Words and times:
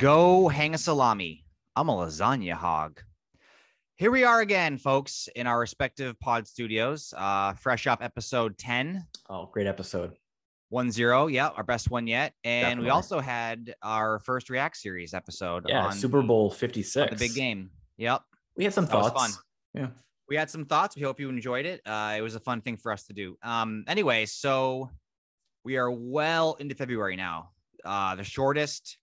Go 0.00 0.48
hang 0.48 0.74
a 0.74 0.78
salami. 0.78 1.44
I'm 1.76 1.90
a 1.90 1.92
lasagna 1.92 2.54
hog. 2.54 3.02
Here 3.96 4.10
we 4.10 4.24
are 4.24 4.40
again, 4.40 4.78
folks, 4.78 5.28
in 5.36 5.46
our 5.46 5.60
respective 5.60 6.18
pod 6.20 6.48
studios. 6.48 7.12
Uh, 7.14 7.52
fresh 7.52 7.86
up 7.86 8.02
episode 8.02 8.56
10, 8.56 9.06
Oh, 9.28 9.50
great 9.52 9.66
episode. 9.66 10.12
One 10.70 10.90
zero, 10.90 11.26
Yeah, 11.26 11.48
our 11.48 11.64
best 11.64 11.90
one 11.90 12.06
yet. 12.06 12.32
And 12.44 12.80
we 12.80 12.88
also 12.88 13.20
had 13.20 13.74
our 13.82 14.20
first 14.20 14.48
React 14.48 14.74
Series 14.78 15.12
episode 15.12 15.66
Yeah, 15.68 15.84
on 15.84 15.92
Super 15.92 16.22
Bowl 16.22 16.50
56. 16.50 17.10
the 17.10 17.16
big 17.18 17.34
game. 17.34 17.68
Yep. 17.98 18.22
We 18.56 18.64
had 18.64 18.72
some 18.72 18.86
That 18.86 18.92
thoughts. 18.92 19.20
fun. 19.36 19.42
Yeah. 19.74 19.88
we 20.30 20.36
had 20.36 20.48
some 20.48 20.64
thoughts. 20.64 20.96
We 20.96 21.02
hope 21.02 21.20
you 21.20 21.28
enjoyed 21.28 21.66
it. 21.66 21.82
Uh, 21.84 22.14
it 22.16 22.22
was 22.22 22.36
a 22.36 22.40
fun 22.40 22.62
thing 22.62 22.78
for 22.78 22.90
us 22.90 23.04
to 23.08 23.12
do. 23.12 23.36
Um, 23.42 23.84
anyway, 23.86 24.24
so 24.24 24.88
we 25.62 25.76
are 25.76 25.90
well 25.90 26.54
into 26.54 26.74
February 26.74 27.16
now. 27.16 27.50
Uh, 27.84 28.14
the 28.14 28.24
shortest, 28.24 28.96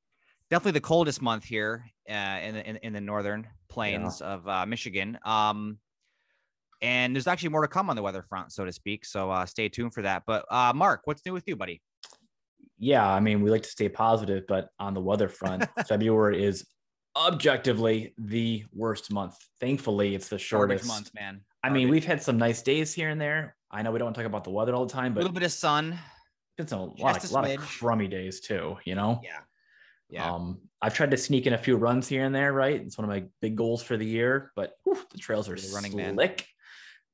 definitely 0.50 0.74
the 0.74 0.82
coldest 0.82 1.22
month 1.22 1.44
here 1.44 1.86
uh, 2.10 2.14
in, 2.14 2.56
the, 2.56 2.70
in 2.70 2.76
in 2.78 2.94
the 2.94 3.02
northern 3.02 3.48
plains 3.70 4.22
of 4.22 4.48
uh, 4.48 4.66
Michigan. 4.66 5.18
Um, 5.26 5.78
and 6.82 7.16
there's 7.16 7.28
actually 7.28 7.50
more 7.50 7.62
to 7.62 7.68
come 7.68 7.90
on 7.90 7.96
the 7.96 8.02
weather 8.02 8.22
front, 8.22 8.52
so 8.52 8.66
to 8.66 8.72
speak. 8.72 9.06
So 9.06 9.32
uh, 9.32 9.46
stay 9.46 9.68
tuned 9.70 9.94
for 9.94 10.04
that. 10.04 10.24
But 10.28 10.46
uh, 10.52 10.74
Mark, 10.76 11.02
what's 11.06 11.26
new 11.26 11.34
with 11.34 11.48
you, 11.48 11.56
buddy? 11.56 11.82
Yeah, 12.78 13.08
I 13.08 13.20
mean, 13.20 13.42
we 13.42 13.50
like 13.50 13.64
to 13.64 13.70
stay 13.70 13.90
positive, 13.90 14.44
but 14.48 14.70
on 14.80 14.94
the 14.94 15.02
weather 15.02 15.28
front, 15.28 15.66
February 15.88 16.44
is 16.44 16.68
objectively 17.16 18.14
the 18.20 18.64
worst 18.72 19.12
month. 19.12 19.36
Thankfully, 19.60 20.14
it's 20.14 20.30
the 20.30 20.36
Garbage 20.36 20.48
shortest 20.82 20.88
month, 20.88 21.12
man. 21.16 21.42
I 21.64 21.72
mean, 21.72 21.90
we've 21.90 22.06
had 22.06 22.22
some 22.22 22.38
nice 22.38 22.62
days 22.62 22.94
here 22.94 23.10
and 23.10 23.20
there. 23.20 23.56
I 23.72 23.82
know 23.82 23.92
we 23.92 23.98
don't 23.98 24.06
want 24.08 24.16
to 24.16 24.22
talk 24.22 24.28
about 24.28 24.44
the 24.44 24.52
weather 24.52 24.76
all 24.76 24.86
the 24.86 24.94
time, 24.94 25.14
but 25.14 25.22
a 25.22 25.24
little 25.24 25.34
bit 25.34 25.44
of 25.44 25.52
sun. 25.52 25.98
it's 26.60 26.72
a 26.72 26.78
lot, 26.78 27.30
a 27.30 27.34
lot 27.34 27.50
of 27.50 27.60
crummy 27.60 28.08
days 28.08 28.40
too, 28.40 28.78
you 28.86 28.94
know? 28.94 29.20
Yeah. 29.24 29.40
Yeah. 30.10 30.32
Um, 30.32 30.60
I've 30.82 30.94
tried 30.94 31.12
to 31.12 31.18
sneak 31.18 31.48
in 31.48 31.54
a 31.54 31.58
few 31.58 31.76
runs 31.76 32.08
here 32.08 32.24
and 32.24 32.34
there, 32.34 32.54
right? 32.54 32.80
It's 32.80 32.98
one 32.98 33.06
of 33.06 33.10
my 33.10 33.26
big 33.42 33.56
goals 33.56 33.82
for 33.84 33.98
the 33.98 34.06
year, 34.06 34.52
but 34.56 34.74
whew, 34.84 34.98
the 35.12 35.18
trails 35.18 35.50
are 35.50 35.56
You're 35.56 35.74
running 35.74 35.96
man. 35.96 36.14
slick. 36.14 36.48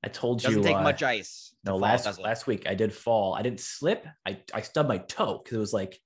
I 0.04 0.10
told 0.10 0.42
Doesn't 0.42 0.60
you 0.60 0.64
take 0.68 0.76
uh, 0.76 0.82
much 0.84 1.02
ice. 1.02 1.56
No, 1.64 1.72
fall, 1.72 1.80
last 1.80 2.20
last 2.20 2.46
week 2.46 2.68
I 2.68 2.76
did 2.76 2.94
fall. 2.94 3.34
I 3.36 3.42
didn't 3.42 3.62
slip. 3.62 4.06
I 4.28 4.38
I 4.54 4.62
stubbed 4.62 4.90
my 4.90 4.98
toe 4.98 5.40
because 5.42 5.56
it 5.56 5.60
was 5.60 5.74
like 5.74 5.98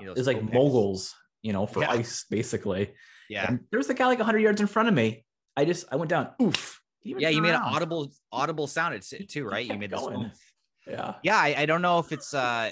You 0.00 0.06
know, 0.06 0.12
it 0.12 0.18
was 0.18 0.26
like 0.26 0.40
picks. 0.40 0.52
moguls, 0.52 1.14
you 1.42 1.52
know, 1.52 1.66
for 1.66 1.82
Yeah. 1.82 1.92
ice 1.92 2.24
basically. 2.28 2.92
Yeah. 3.30 3.46
And 3.48 3.60
there 3.70 3.78
was 3.78 3.88
a 3.88 3.94
guy 3.94 4.06
like 4.06 4.18
100 4.18 4.40
yards 4.40 4.60
in 4.60 4.66
front 4.66 4.88
of 4.88 4.94
me. 4.94 5.24
I 5.56 5.64
just 5.64 5.86
I 5.90 5.96
went 5.96 6.10
down. 6.10 6.30
Oof. 6.42 6.82
He 7.00 7.10
didn't 7.10 7.22
even 7.22 7.22
Yeah, 7.22 7.36
you 7.36 7.42
made 7.42 7.54
an 7.54 7.62
audible 7.62 8.10
audible 8.32 8.66
sound 8.66 8.96
it's- 8.96 9.14
too, 9.28 9.44
right? 9.46 9.64
You 9.64 9.78
made 9.78 9.90
this. 9.90 10.02
Yeah. 10.88 11.14
Yeah, 11.22 11.36
I, 11.36 11.54
I 11.58 11.66
don't 11.66 11.80
know 11.82 12.00
if 12.00 12.10
it's 12.10 12.34
uh 12.34 12.70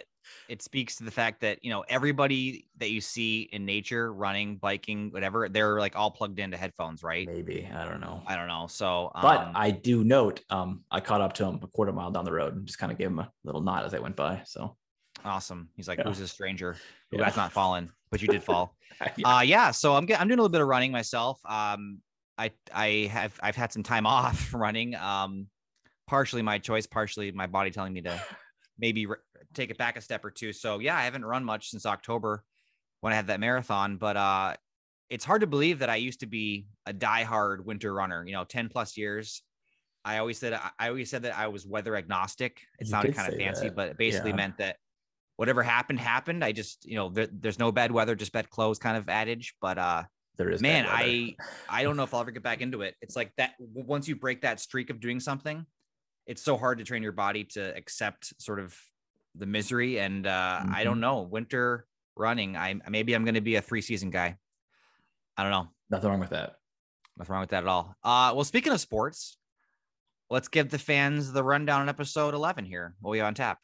it 0.49 0.63
speaks 0.63 0.97
to 0.97 1.05
the 1.05 1.11
fact 1.11 1.41
that 1.41 1.65
you 1.65 1.71
know 1.71 1.85
everybody 1.89 2.67
that 2.79 2.91
you 2.91 3.01
see 3.01 3.49
in 3.53 3.65
nature 3.65 4.13
running, 4.13 4.57
biking, 4.57 5.11
whatever, 5.11 5.49
they're 5.49 5.79
like 5.79 5.97
all 5.97 6.11
plugged 6.11 6.39
into 6.39 6.57
headphones, 6.57 7.03
right? 7.03 7.27
Maybe 7.27 7.69
I 7.75 7.85
don't 7.85 8.01
know. 8.01 8.23
I 8.27 8.37
don't 8.37 8.49
know. 8.49 8.67
So 8.69 9.11
um, 9.15 9.23
But 9.23 9.51
I 9.55 9.71
do 9.71 10.05
note, 10.05 10.41
um, 10.51 10.85
I 10.91 11.01
caught 11.01 11.21
up 11.21 11.33
to 11.35 11.45
him 11.47 11.61
a 11.63 11.67
quarter 11.67 11.93
mile 11.93 12.11
down 12.11 12.25
the 12.25 12.33
road 12.33 12.55
and 12.57 12.67
just 12.67 12.79
kind 12.79 12.93
of 12.93 12.99
gave 12.99 13.09
him 13.09 13.19
a 13.19 13.31
little 13.45 13.61
nod 13.61 13.85
as 13.85 13.95
I 13.95 13.99
went 13.99 14.17
by. 14.17 14.43
So 14.45 14.77
awesome. 15.25 15.69
He's 15.77 15.89
like, 15.89 15.99
Yeah. 15.99 16.05
who's 16.05 16.19
this 16.19 16.33
stranger 16.33 16.77
who 17.11 17.19
Yeah. 17.19 17.25
has 17.25 17.37
not 17.37 17.53
fallen, 17.53 17.91
but 18.11 18.21
you 18.23 18.29
did 18.29 18.43
fall. 18.43 18.75
yeah. 19.17 19.37
uh 19.39 19.41
yeah 19.41 19.73
so 19.73 19.97
i'm 19.97 20.07
i'm 20.19 20.29
doing 20.29 20.39
a 20.39 20.43
little 20.43 20.49
bit 20.49 20.61
of 20.61 20.69
running 20.69 20.93
myself 20.93 21.41
um 21.47 21.99
i 22.39 22.49
i 22.73 23.09
have 23.11 23.37
i've 23.43 23.57
had 23.57 23.73
some 23.73 23.83
time 23.83 24.07
off 24.19 24.55
running 24.55 24.95
um 24.95 25.49
partially 26.07 26.43
my 26.43 26.59
choice 26.59 26.87
partially 26.87 27.33
my 27.33 27.49
body 27.49 27.73
telling 27.73 27.93
me 27.93 28.01
to 28.03 28.21
maybe 28.79 29.07
re- 29.07 29.17
take 29.55 29.71
it 29.71 29.79
back 29.79 29.97
a 29.97 30.01
step 30.01 30.25
or 30.25 30.31
two. 30.31 30.53
So 30.53 30.79
yeah 30.79 30.97
i 30.97 31.03
haven't 31.03 31.25
run 31.25 31.45
much 31.45 31.71
since 31.71 31.87
october 31.87 32.45
when 33.01 33.13
i 33.13 33.17
had 33.17 33.27
that 33.29 33.41
marathon 33.41 33.97
but 33.97 34.17
uh 34.17 34.55
it's 35.11 35.25
hard 35.25 35.43
to 35.43 35.47
believe 35.47 35.79
that 35.81 35.91
i 35.91 35.97
used 35.97 36.21
to 36.21 36.27
be 36.27 36.67
a 36.87 36.93
diehard 36.93 37.65
winter 37.65 37.93
runner 37.93 38.25
you 38.27 38.33
know 38.33 38.45
10 38.45 38.69
plus 38.69 38.97
years. 38.97 39.43
I 40.05 40.19
always 40.19 40.39
said 40.39 40.53
i 40.53 40.71
I 40.79 40.89
always 40.89 41.11
said 41.11 41.23
that 41.23 41.37
i 41.39 41.47
was 41.49 41.67
weather 41.67 41.97
agnostic. 41.97 42.61
It 42.79 42.87
You 42.87 42.91
sounded 42.91 43.15
kind 43.15 43.29
of 43.33 43.39
fancy 43.39 43.69
that. 43.69 43.77
but 43.77 43.89
it 43.91 43.99
basically 43.99 44.31
Yeah. 44.31 44.37
meant 44.37 44.59
that 44.59 44.77
whatever 45.37 45.63
happened 45.63 45.99
happened. 46.01 46.45
I 46.45 46.53
just 46.53 46.85
you 46.85 46.97
know 46.97 47.09
there, 47.11 47.29
there's 47.31 47.59
no 47.59 47.73
bad 47.73 47.91
weather 47.93 48.15
just 48.15 48.33
bad 48.33 48.51
clothes 48.51 48.79
kind 48.79 48.97
of 48.97 49.09
adage 49.09 49.55
but 49.61 49.79
uh 49.79 50.05
there 50.37 50.51
is 50.51 50.61
man 50.61 50.85
i 50.89 51.35
i 51.69 51.83
don't 51.83 51.97
know 51.97 52.03
if 52.05 52.13
i'll 52.15 52.21
ever 52.21 52.31
get 52.33 52.43
back 52.43 52.61
into 52.61 52.83
it. 52.83 52.95
It's 53.01 53.17
like 53.17 53.33
that 53.37 53.55
once 53.59 54.09
you 54.09 54.17
break 54.17 54.43
that 54.43 54.61
streak 54.61 54.91
of 54.91 55.01
doing 55.01 55.21
something 55.21 55.65
it's 56.27 56.43
so 56.43 56.57
hard 56.57 56.79
to 56.79 56.85
train 56.85 57.03
your 57.03 57.13
body 57.13 57.45
to 57.45 57.77
accept 57.77 58.41
sort 58.41 58.59
of 58.61 58.77
the 59.35 59.47
misery 59.47 59.99
and 59.99 60.27
uh 60.27 60.31
i 60.31 60.65
Mm-hmm. 60.65 60.85
don't 60.85 61.01
know 61.01 61.23
winter 61.23 61.87
running 62.17 62.57
i 62.57 62.75
maybe 62.89 63.15
i'm 63.15 63.25
going 63.25 63.35
to 63.35 63.41
be 63.41 63.57
a 63.57 63.63
three 63.63 63.81
season 63.83 64.11
guy 64.11 64.37
i 65.37 65.43
don't 65.43 65.51
know 65.53 65.69
nothing 65.91 66.09
wrong 66.11 66.21
with 66.21 66.31
that. 66.31 66.55
nothing 67.19 67.33
wrong 67.33 67.41
with 67.41 67.51
that 67.51 67.65
at 67.65 67.69
all 67.69 67.95
uh 68.05 68.33
well 68.35 68.45
speaking 68.45 68.73
of 68.73 68.81
sports 68.81 69.37
let's 70.31 70.49
give 70.49 70.71
the 70.71 70.79
fans 70.79 71.33
the 71.33 71.43
rundown 71.43 71.81
on 71.83 71.89
episode 71.89 72.35
11 72.35 72.65
here 72.65 72.95
what 73.01 73.11
we 73.11 73.21
on 73.21 73.35
tap 73.35 73.59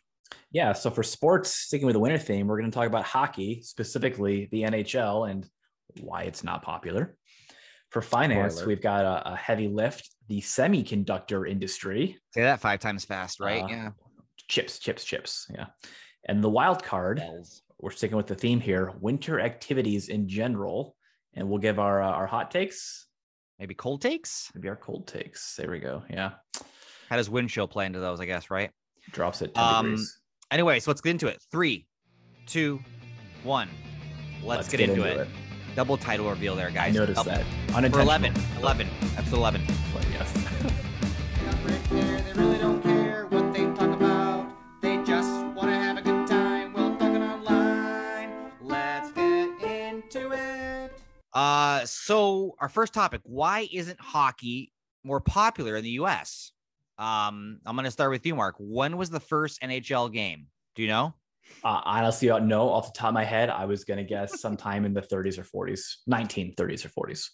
Yeah. 0.53 0.73
So 0.75 0.91
for 0.91 1.03
sports, 1.03 1.51
sticking 1.55 1.87
with 1.87 1.95
the 1.95 2.01
winter 2.01 2.19
theme, 2.19 2.47
we're 2.47 2.59
going 2.61 2.71
to 2.71 2.75
talk 2.75 2.87
about 2.87 3.03
hockey, 3.05 3.63
specifically 3.63 4.49
the 4.53 4.63
NHL 4.63 5.29
and 5.29 5.45
why 6.01 6.23
it's 6.23 6.45
not 6.45 6.63
popular. 6.63 7.17
For 7.91 8.01
finance, 8.03 8.55
Spoiler. 8.55 8.69
we've 8.69 8.83
got 8.83 9.05
a, 9.05 9.33
a 9.33 9.37
heavy 9.37 9.69
lift, 9.69 10.11
the 10.29 10.41
semiconductor 10.41 11.49
industry. 11.49 12.17
say 12.33 12.43
that 12.43 12.61
five 12.61 12.81
times 12.81 13.05
fast 13.05 13.41
right 13.41 13.65
Uh, 13.65 13.69
yeah 13.69 13.89
Chips, 14.49 14.79
chips, 14.81 15.05
chips. 15.05 15.47
Yeah. 15.55 15.67
And 16.27 16.43
the 16.43 16.49
wild 16.51 16.83
card, 16.83 17.19
Bells. 17.19 17.63
we're 17.79 17.93
sticking 17.93 18.17
with 18.17 18.27
the 18.27 18.35
theme 18.35 18.59
here, 18.61 18.93
winter 19.01 19.39
activities 19.41 20.09
in 20.09 20.29
general. 20.29 20.97
And 21.35 21.49
we'll 21.49 21.61
give 21.61 21.79
our 21.79 22.03
uh, 22.03 22.09
our 22.11 22.27
hot 22.27 22.51
takes, 22.51 23.07
maybe 23.61 23.75
cold 23.75 24.03
takes 24.03 24.51
maybe 24.55 24.69
our 24.69 24.75
cold 24.77 25.07
takes. 25.07 25.55
There 25.57 25.71
we 25.71 25.79
go. 25.79 26.03
Yeah. 26.11 26.31
how 27.09 27.17
does 27.17 27.31
wind 27.31 27.51
chill 27.51 27.69
play 27.69 27.87
into 27.87 28.01
those 28.01 28.21
i 28.21 28.25
guess 28.25 28.51
right 28.51 28.71
Drops 29.13 29.39
10 29.39 29.51
Um, 29.55 29.85
degrees. 29.91 30.19
Anyway, 30.51 30.81
so 30.81 30.91
let's 30.91 31.01
get 31.01 31.11
into 31.11 31.29
it. 31.29 31.41
Three, 31.53 31.87
two, 32.47 32.81
one. 33.45 33.69
Let's, 34.43 34.69
get, 34.69 34.81
into, 34.81 35.03
it. 35.05 35.29
Double 35.77 35.97
title 35.97 36.29
reveal 36.29 36.57
there, 36.57 36.71
guys. 36.71 36.95
noticed 36.95 37.25
Double- 37.25 37.31
that. 37.31 37.93
For 37.93 38.01
11, 38.01 38.35
11, 38.59 38.89
episode 39.17 39.37
11. 39.37 39.63
But 39.93 40.05
yes. 40.11 40.33
got 40.33 41.65
red 41.65 41.87
hair, 41.87 42.21
they 42.21 42.33
really 42.33 42.59
don't 42.59 42.83
care 42.83 43.27
what 43.27 43.53
they 43.53 43.65
talk 43.75 43.97
about. 43.97 44.51
They 44.83 44.97
just 45.05 45.31
want 45.55 45.69
to 45.71 45.75
have 45.75 45.97
a 45.97 46.03
good 46.03 46.27
time 46.27 46.73
while 46.73 46.91
talking 46.97 47.23
online. 47.23 48.51
Let's 48.61 49.13
get 49.13 49.63
into 49.63 50.33
it. 50.33 50.93
Uh, 51.33 51.85
so 51.85 52.57
our 52.59 52.69
first 52.69 52.93
topic: 52.93 53.21
Why 53.25 53.69
isn't 53.73 54.01
hockey 54.01 54.73
more 55.05 55.21
popular 55.21 55.77
in 55.77 55.85
the 55.85 55.91
U.S.? 55.91 56.53
Um, 56.99 57.61
I'm 57.65 57.77
going 57.77 57.85
to 57.85 57.91
start 57.91 58.11
with 58.11 58.27
you, 58.27 58.35
Mark. 58.35 58.57
When 58.59 58.97
was 58.97 59.09
the 59.09 59.21
first 59.21 59.63
NHL 59.63 60.13
game? 60.13 60.49
Do 60.75 60.83
you 60.83 60.89
know? 60.89 61.15
Uh, 61.63 61.81
honestly, 61.85 62.31
uh, 62.31 62.39
no, 62.39 62.69
off 62.71 62.93
the 62.93 62.99
top 62.99 63.09
of 63.09 63.15
my 63.15 63.25
head, 63.25 63.51
I 63.51 63.65
was 63.65 63.85
going 63.85 63.99
to 63.99 64.05
guess 64.05 64.41
sometime 64.41 64.85
in 64.85 64.95
the 64.95 65.03
30s 65.03 65.39
or 65.39 65.67
40s, 65.69 65.97
1930s 66.09 66.85
or 66.85 67.09
40s. 67.09 67.29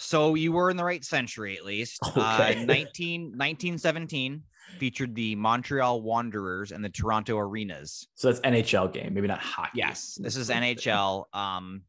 So 0.00 0.34
you 0.36 0.52
were 0.52 0.70
in 0.70 0.76
the 0.76 0.84
right 0.84 1.04
century, 1.04 1.56
at 1.56 1.64
least. 1.64 1.98
Okay. 2.06 2.20
Uh, 2.20 2.64
19, 2.64 3.22
1917 3.22 4.42
featured 4.78 5.14
the 5.14 5.34
Montreal 5.34 6.02
Wanderers 6.02 6.72
and 6.72 6.84
the 6.84 6.88
Toronto 6.88 7.36
Arenas. 7.38 8.06
So 8.14 8.30
that's 8.30 8.40
NHL 8.40 8.92
game, 8.92 9.14
maybe 9.14 9.26
not 9.26 9.40
hockey. 9.40 9.70
Yes, 9.74 10.16
this 10.20 10.36
is 10.36 10.50
NHL. 10.50 11.24
Um, 11.34 11.82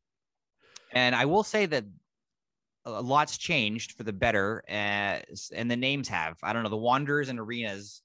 and 0.91 1.13
I 1.13 1.25
will 1.25 1.43
say 1.43 1.65
that 1.67 1.85
a 2.85 3.01
lot's 3.01 3.37
changed 3.37 3.91
for 3.93 4.03
the 4.03 4.13
better, 4.13 4.63
uh, 4.67 5.19
and 5.53 5.69
the 5.69 5.77
names 5.77 6.07
have. 6.07 6.37
I 6.41 6.53
don't 6.53 6.63
know 6.63 6.69
the 6.69 6.77
Wanderers 6.77 7.29
and 7.29 7.39
Arenas. 7.39 8.01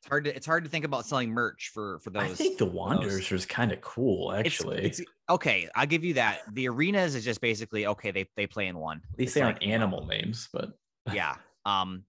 It's 0.00 0.08
hard 0.08 0.24
to 0.24 0.34
it's 0.34 0.46
hard 0.46 0.64
to 0.64 0.70
think 0.70 0.84
about 0.84 1.04
selling 1.04 1.30
merch 1.30 1.70
for 1.74 1.98
for 2.00 2.10
those. 2.10 2.22
I 2.22 2.28
think 2.28 2.58
the. 2.58 2.66
Wanderers 2.66 3.30
was 3.30 3.44
kind 3.44 3.70
of 3.70 3.80
cool, 3.82 4.32
actually. 4.32 4.82
it's, 4.82 5.00
okay. 5.28 5.68
I'll 5.74 5.86
give 5.86 6.04
you 6.04 6.14
that. 6.14 6.40
The 6.54 6.68
Arenas 6.68 7.14
is 7.14 7.24
just 7.24 7.40
basically 7.40 7.86
okay. 7.86 8.10
They 8.10 8.26
they 8.36 8.46
play 8.46 8.68
in 8.68 8.78
one. 8.78 9.02
At 9.12 9.18
least 9.18 9.34
they 9.34 9.42
aren't 9.42 9.60
like, 9.60 9.68
animal 9.68 10.06
names, 10.06 10.48
but 10.52 10.70
Yeah. 11.12 11.34
Um, 11.66 12.04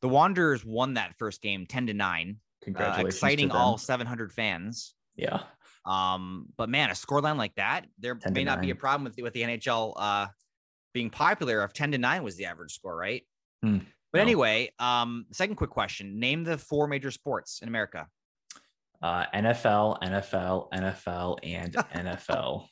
the 0.00 0.08
Wanderers 0.08 0.64
won 0.64 0.94
that 0.94 1.16
first 1.18 1.42
game 1.42 1.66
ten 1.66 1.88
to 1.88 1.92
nine. 1.92 2.36
Uh, 2.38 2.64
congratulations. 2.64 3.14
exciting 3.16 3.48
to 3.48 3.52
them. 3.54 3.60
all 3.60 3.76
seven 3.76 4.06
hundred 4.06 4.32
fans. 4.32 4.94
Yeah. 5.16 5.40
Um, 5.84 6.46
but 6.56 6.68
man, 6.68 6.90
a 6.90 6.92
scoreline 6.92 7.36
like 7.36 7.56
that, 7.56 7.86
there 7.98 8.16
may 8.30 8.44
not 8.44 8.60
be 8.60 8.70
a 8.70 8.76
problem 8.76 9.02
with 9.02 9.16
the, 9.16 9.24
with 9.24 9.32
the 9.32 9.42
NHL 9.42 9.94
uh 9.96 10.28
being 10.92 11.10
popular 11.10 11.62
if 11.64 11.72
10 11.72 11.92
to 11.92 11.98
9 11.98 12.22
was 12.22 12.36
the 12.36 12.46
average 12.46 12.72
score, 12.74 12.96
right? 12.96 13.22
Hmm, 13.62 13.78
But 14.12 14.18
no. 14.18 14.22
anyway, 14.22 14.70
um, 14.78 15.26
second 15.32 15.56
quick 15.56 15.70
question. 15.70 16.20
Name 16.20 16.44
the 16.44 16.58
four 16.58 16.86
major 16.86 17.10
sports 17.10 17.60
in 17.62 17.68
America. 17.68 18.06
Uh, 19.02 19.24
NFL, 19.34 20.00
NFL, 20.02 20.70
NFL, 20.72 21.38
and 21.42 21.72
NFL. 21.94 22.66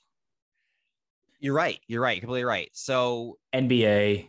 You're 1.41 1.55
right. 1.55 1.79
You're 1.89 2.03
right. 2.03 2.17
You're 2.17 2.21
completely 2.21 2.45
right. 2.45 2.69
So 2.75 3.39
NBA 3.55 4.29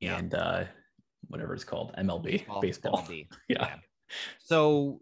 Yeah. 0.00 0.18
and 0.18 0.34
uh, 0.34 0.64
whatever 1.28 1.54
it's 1.54 1.64
called, 1.64 1.94
MLB, 1.96 2.46
well, 2.48 2.60
baseball. 2.60 2.98
MLB. 3.08 3.28
Yeah. 3.48 3.76
So 4.40 5.00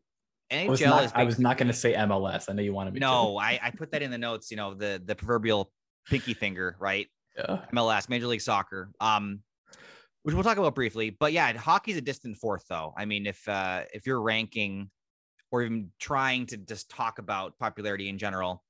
I 0.53 0.69
was 0.69 0.81
NHL 0.81 0.87
not, 0.87 1.05
is 1.05 1.13
I 1.15 1.25
was 1.25 1.39
not 1.39 1.59
going 1.59 1.69
to 1.69 1.73
say 1.75 1.95
MLS. 1.95 2.49
I 2.49 2.53
know 2.53 2.63
you 2.63 2.73
wanted 2.75 2.93
me 2.95 3.01
to. 3.01 3.07
no, 3.07 3.39
I, 3.39 3.59
I 3.63 3.71
put 3.71 3.91
that 3.93 4.03
in 4.03 4.11
the 4.11 4.19
notes, 4.19 4.51
you 4.51 4.57
know, 4.57 4.75
the 4.75 5.01
the 5.05 5.15
proverbial 5.17 5.73
pinky 6.09 6.35
finger, 6.35 6.77
right? 6.79 7.07
Yeah. 7.37 7.63
MLS, 7.75 8.09
Major 8.09 8.27
League 8.27 8.41
Soccer. 8.41 8.91
Um, 9.01 9.41
which 10.27 10.35
we'll 10.35 10.43
talk 10.43 10.59
about 10.59 10.75
briefly. 10.75 11.11
But 11.11 11.33
yeah, 11.33 11.57
hockey's 11.57 11.97
a 11.97 12.01
distant 12.01 12.37
fourth, 12.37 12.65
though. 12.69 12.93
I 12.99 13.05
mean, 13.05 13.27
if 13.27 13.49
uh, 13.49 13.83
if 13.95 14.09
you're 14.09 14.21
ranking 14.21 14.91
or 15.53 15.63
even 15.63 15.93
trying 16.01 16.47
to 16.47 16.57
just 16.57 16.91
talk 16.91 17.21
about 17.21 17.57
popularity 17.61 18.09
in 18.09 18.19
general, 18.19 18.65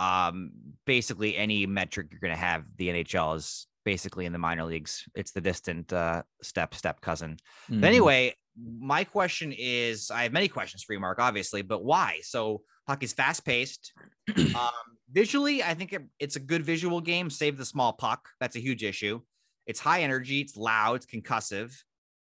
um, 0.00 0.50
basically 0.84 1.36
any 1.36 1.64
metric 1.64 2.08
you're 2.10 2.18
going 2.18 2.34
to 2.34 2.40
have, 2.40 2.64
the 2.76 2.88
NHL 2.88 3.36
is 3.36 3.68
basically 3.84 4.26
in 4.26 4.32
the 4.32 4.38
minor 4.40 4.64
leagues. 4.64 5.04
It's 5.14 5.30
the 5.30 5.40
distant 5.40 5.92
uh, 5.92 6.24
step 6.42 6.74
step 6.74 7.00
cousin. 7.00 7.36
Mhm. 7.70 7.82
But 7.82 7.86
anyway, 7.86 8.34
my 8.80 9.04
question 9.04 9.54
is 9.56 10.10
I 10.10 10.24
have 10.24 10.32
many 10.32 10.48
questions 10.48 10.82
for 10.82 10.92
you, 10.92 10.98
Mark, 10.98 11.20
obviously, 11.20 11.62
but 11.62 11.84
why? 11.84 12.18
So 12.22 12.62
hockey's 12.88 13.12
fast 13.12 13.44
paced. 13.44 13.92
um, 14.56 14.72
visually, 15.12 15.62
I 15.62 15.74
think 15.74 15.92
it, 15.92 16.02
it's 16.18 16.34
a 16.34 16.40
good 16.40 16.64
visual 16.64 17.00
game, 17.00 17.30
save 17.30 17.58
the 17.58 17.64
small 17.64 17.92
puck. 17.92 18.28
That's 18.40 18.56
a 18.56 18.60
huge 18.60 18.82
issue. 18.82 19.20
It's 19.66 19.80
high 19.80 20.02
energy, 20.02 20.40
it's 20.40 20.56
loud, 20.56 20.94
it's 20.94 21.06
concussive. 21.06 21.74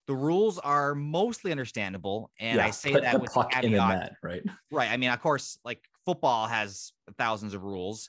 The 0.07 0.15
rules 0.15 0.59
are 0.59 0.95
mostly 0.95 1.51
understandable. 1.51 2.31
And 2.41 2.57
yeah, 2.57 2.67
I 2.67 2.71
say 2.71 2.93
that 2.95 3.21
with 3.21 3.31
puck 3.33 3.51
caveat. 3.53 3.99
net, 3.99 4.13
right? 4.23 4.43
Right. 4.71 4.91
I 4.91 4.97
mean, 4.97 5.11
of 5.11 5.21
course, 5.21 5.59
like 5.65 5.85
football 6.07 6.47
has 6.47 6.93
thousands 7.19 7.55
of 7.55 7.63
rules. 7.63 8.09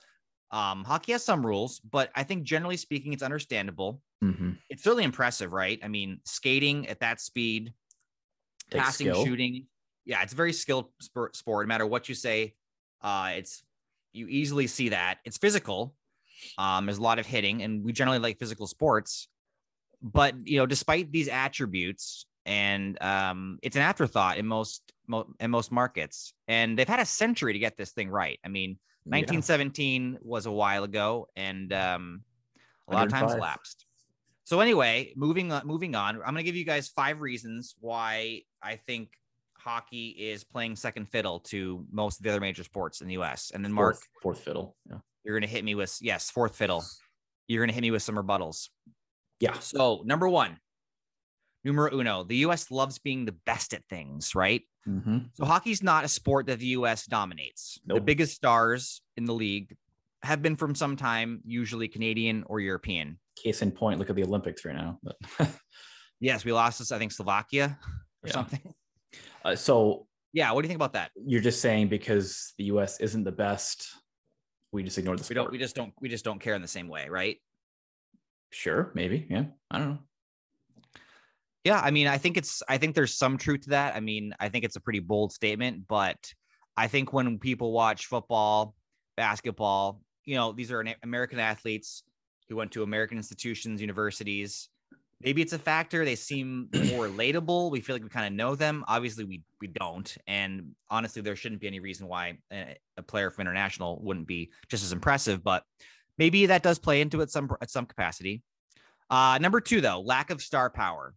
Um, 0.52 0.84
hockey 0.84 1.12
has 1.12 1.24
some 1.24 1.46
rules, 1.46 1.80
but 1.82 2.10
I 2.16 2.24
think 2.24 2.44
generally 2.44 2.78
speaking, 2.78 3.14
it's 3.14 3.22
understandable. 3.22 4.02
Mhm. 4.24 4.58
It's 4.70 4.86
really 4.86 5.04
impressive, 5.04 5.52
right? 5.52 5.80
I 5.84 5.88
mean, 5.90 6.22
skating 6.26 6.88
at 6.88 7.02
that 7.02 7.22
speed, 7.22 7.74
Takes 8.72 8.84
passing, 8.86 9.08
skill. 9.08 9.26
shooting. 9.26 9.68
Yeah, 10.06 10.24
it's 10.24 10.34
a 10.34 10.36
very 10.36 10.54
skilled 10.54 10.90
sport, 11.02 11.36
sport. 11.36 11.68
No 11.68 11.70
matter 11.70 11.86
what 11.86 12.10
you 12.10 12.16
say, 12.16 12.56
uh, 13.02 13.34
it's 13.36 13.64
you 14.14 14.28
easily 14.28 14.66
see 14.68 14.90
that 14.90 15.20
it's 15.24 15.38
physical. 15.38 15.96
Um, 16.58 16.86
there's 16.86 16.98
a 16.98 17.02
lot 17.02 17.20
of 17.20 17.26
hitting, 17.26 17.62
and 17.64 17.84
we 17.84 17.92
generally 17.94 18.20
like 18.20 18.38
physical 18.40 18.68
sports. 18.68 19.28
But 20.02 20.36
you 20.46 20.58
know, 20.58 20.66
despite 20.66 21.12
these 21.12 21.28
attributes, 21.28 22.26
and 22.46 23.02
um, 23.02 23.60
it's 23.62 23.76
an 23.76 23.82
afterthought 23.82 24.38
in 24.38 24.46
most 24.48 24.82
mo- 25.08 25.34
in 25.40 25.52
most 25.52 25.72
markets, 25.72 26.34
and 26.48 26.78
they've 26.78 26.88
had 26.88 27.00
a 27.00 27.06
century 27.06 27.54
to 27.54 27.60
get 27.60 27.78
this 27.78 27.92
thing 27.92 28.10
right. 28.10 28.40
I 28.46 28.48
mean, 28.50 28.78
Yeah. 29.06 29.18
1917 29.18 30.20
was 30.22 30.46
a 30.46 30.52
while 30.52 30.84
ago, 30.84 31.28
and 31.36 31.72
um, 31.74 32.22
a 32.90 32.94
lot 32.94 33.06
of 33.06 33.12
times 33.12 33.34
105. 33.34 33.42
lapsed. 33.42 33.86
So 34.46 34.62
anyway, 34.62 35.14
moving 35.16 35.52
on, 35.52 35.68
moving 35.68 35.94
on. 35.96 36.16
I'm 36.16 36.22
going 36.34 36.38
to 36.38 36.44
give 36.44 36.56
you 36.56 36.66
guys 36.66 36.88
five 36.90 37.22
reasons 37.22 37.76
why 37.80 38.42
I 38.64 38.78
think 38.78 39.10
hockey 39.56 40.08
is 40.10 40.44
playing 40.44 40.76
second 40.76 41.06
fiddle 41.12 41.40
to 41.42 41.86
most 41.92 42.20
of 42.20 42.24
the 42.24 42.30
other 42.32 42.40
major 42.40 42.64
sports 42.64 43.02
in 43.02 43.08
the 43.08 43.14
U.S. 43.16 43.52
And 43.54 43.64
then 43.64 43.72
Mark, 43.74 43.96
Fourth, 43.96 44.08
fourth 44.24 44.40
fiddle. 44.40 44.76
Yeah. 44.90 44.98
You're 45.30 45.40
going 45.40 45.48
to 45.48 45.56
hit 45.56 45.64
me 45.64 45.76
with 45.76 45.96
yes, 46.02 46.32
fourth 46.32 46.56
fiddle. 46.56 46.84
You're 47.48 47.62
going 47.62 47.70
to 47.70 47.74
hit 47.76 47.82
me 47.82 47.92
with 47.92 48.02
some 48.02 48.16
rebuttals. 48.16 48.70
Yeah. 49.40 49.54
So 49.60 50.02
number 50.04 50.28
one, 50.28 50.58
numero 51.64 51.94
uno. 51.94 52.24
The 52.24 52.38
U.S. 52.38 52.72
loves 52.72 52.98
being 52.98 53.26
the 53.26 53.36
best 53.46 53.76
at 53.76 53.84
things, 53.90 54.34
right? 54.34 54.64
Mhm. 54.88 55.30
So 55.34 55.46
hockey's 55.46 55.84
not 55.84 56.04
a 56.04 56.08
sport 56.08 56.48
that 56.48 56.58
the 56.58 56.66
U.S. 56.82 57.06
dominates. 57.06 57.80
The 57.86 58.02
biggest 58.02 58.34
stars 58.36 59.02
in 59.18 59.26
the 59.26 59.34
league 59.34 59.76
have 60.24 60.42
been 60.42 60.56
from 60.56 60.74
some 60.74 60.96
time, 60.96 61.42
usually 61.46 61.88
Canadian 61.88 62.44
or 62.48 62.60
European. 62.60 63.20
Case 63.42 63.62
in 63.62 63.70
point, 63.72 64.00
look 64.00 64.10
at 64.10 64.16
the 64.16 64.24
Olympics 64.24 64.66
right 64.66 64.76
now. 64.76 65.00
Yes, 66.22 66.44
we 66.44 66.52
lost 66.52 66.80
this, 66.80 66.92
I 66.92 66.98
think, 66.98 67.14
Slovakia 67.14 67.78
or 68.24 68.28
Yeah. 68.28 68.34
something. 68.34 68.74
uh, 69.46 69.56
so 69.56 70.06
Yeah, 70.34 70.52
what 70.52 70.64
do 70.64 70.66
you 70.66 70.70
think 70.70 70.80
about 70.80 70.92
that? 70.94 71.12
you're 71.16 71.40
just 71.40 71.62
saying 71.62 71.88
because 71.88 72.52
the 72.58 72.66
U.S. 72.66 73.00
isn't 73.00 73.24
the 73.24 73.32
best, 73.32 73.88
we 74.72 74.84
just 74.84 74.98
ignore 74.98 75.16
the 75.16 75.26
We 75.28 75.36
don't 75.36 75.52
we 75.52 75.58
just 75.58 75.76
don't 75.76 75.94
we 76.00 76.10
just 76.10 76.26
don't 76.26 76.40
care 76.40 76.56
in 76.56 76.62
the 76.62 76.68
same 76.68 76.88
way, 76.88 77.08
right? 77.10 77.38
Sure, 78.52 78.92
maybe. 78.94 79.28
Yeah, 79.30 79.46
I 79.72 79.78
don't 79.80 79.90
know. 79.90 80.00
Yeah, 81.64 81.80
I 81.80 81.92
mean, 81.92 82.08
I 82.08 82.18
think 82.18 82.38
it's 82.38 82.64
I 82.70 82.78
think 82.78 82.96
there's 82.96 83.14
some 83.14 83.38
truth 83.38 83.62
to 83.62 83.70
that. 83.72 83.96
I 83.96 84.00
mean, 84.00 84.34
I 84.40 84.50
think 84.50 84.66
it's 84.66 84.76
a 84.76 84.82
pretty 84.82 85.00
bold 85.00 85.34
statement, 85.34 85.88
but 85.88 86.18
I 86.78 86.88
think 86.88 87.12
when 87.12 87.38
people 87.40 87.72
watch 87.72 88.06
football, 88.06 88.76
basketball, 89.18 90.02
you 90.26 90.36
know, 90.36 90.52
these 90.52 90.72
are 90.72 90.84
American 91.04 91.40
athletes 91.40 92.04
who 92.48 92.56
went 92.56 92.72
to 92.72 92.84
American 92.84 93.18
institutions, 93.18 93.82
universities. 93.82 94.70
Maybe 95.22 95.42
it's 95.42 95.52
a 95.52 95.60
factor. 95.60 96.06
They 96.06 96.16
seem 96.16 96.70
more 96.74 97.08
relatable. 97.10 97.72
We 97.72 97.82
feel 97.82 97.96
like 97.96 98.04
we 98.04 98.10
kind 98.10 98.26
of 98.26 98.34
know 98.34 98.56
them. 98.56 98.86
Obviously, 98.88 99.26
we 99.26 99.44
we 99.60 99.68
don't. 99.68 100.16
And 100.28 100.76
honestly, 100.90 101.22
there 101.22 101.36
shouldn't 101.36 101.60
be 101.60 101.68
any 101.68 101.80
reason 101.80 102.08
why 102.08 102.38
a, 102.52 102.78
a 102.98 103.04
player 103.04 103.30
from 103.30 103.42
international 103.42 104.00
wouldn't 104.02 104.28
be 104.28 104.52
just 104.70 104.84
as 104.84 104.94
impressive. 104.94 105.44
But 105.44 105.64
maybe 106.18 106.46
that 106.46 106.64
does 106.64 106.80
play 106.80 107.02
into 107.02 107.20
it 107.22 107.32
some 107.32 107.50
at 107.62 107.70
some 107.70 107.86
capacity. 107.86 108.44
Uh, 109.10 109.40
number 109.42 109.60
two, 109.60 109.82
though, 109.82 110.00
lack 110.02 110.30
of 110.30 110.42
star 110.42 110.70
power. 110.70 111.14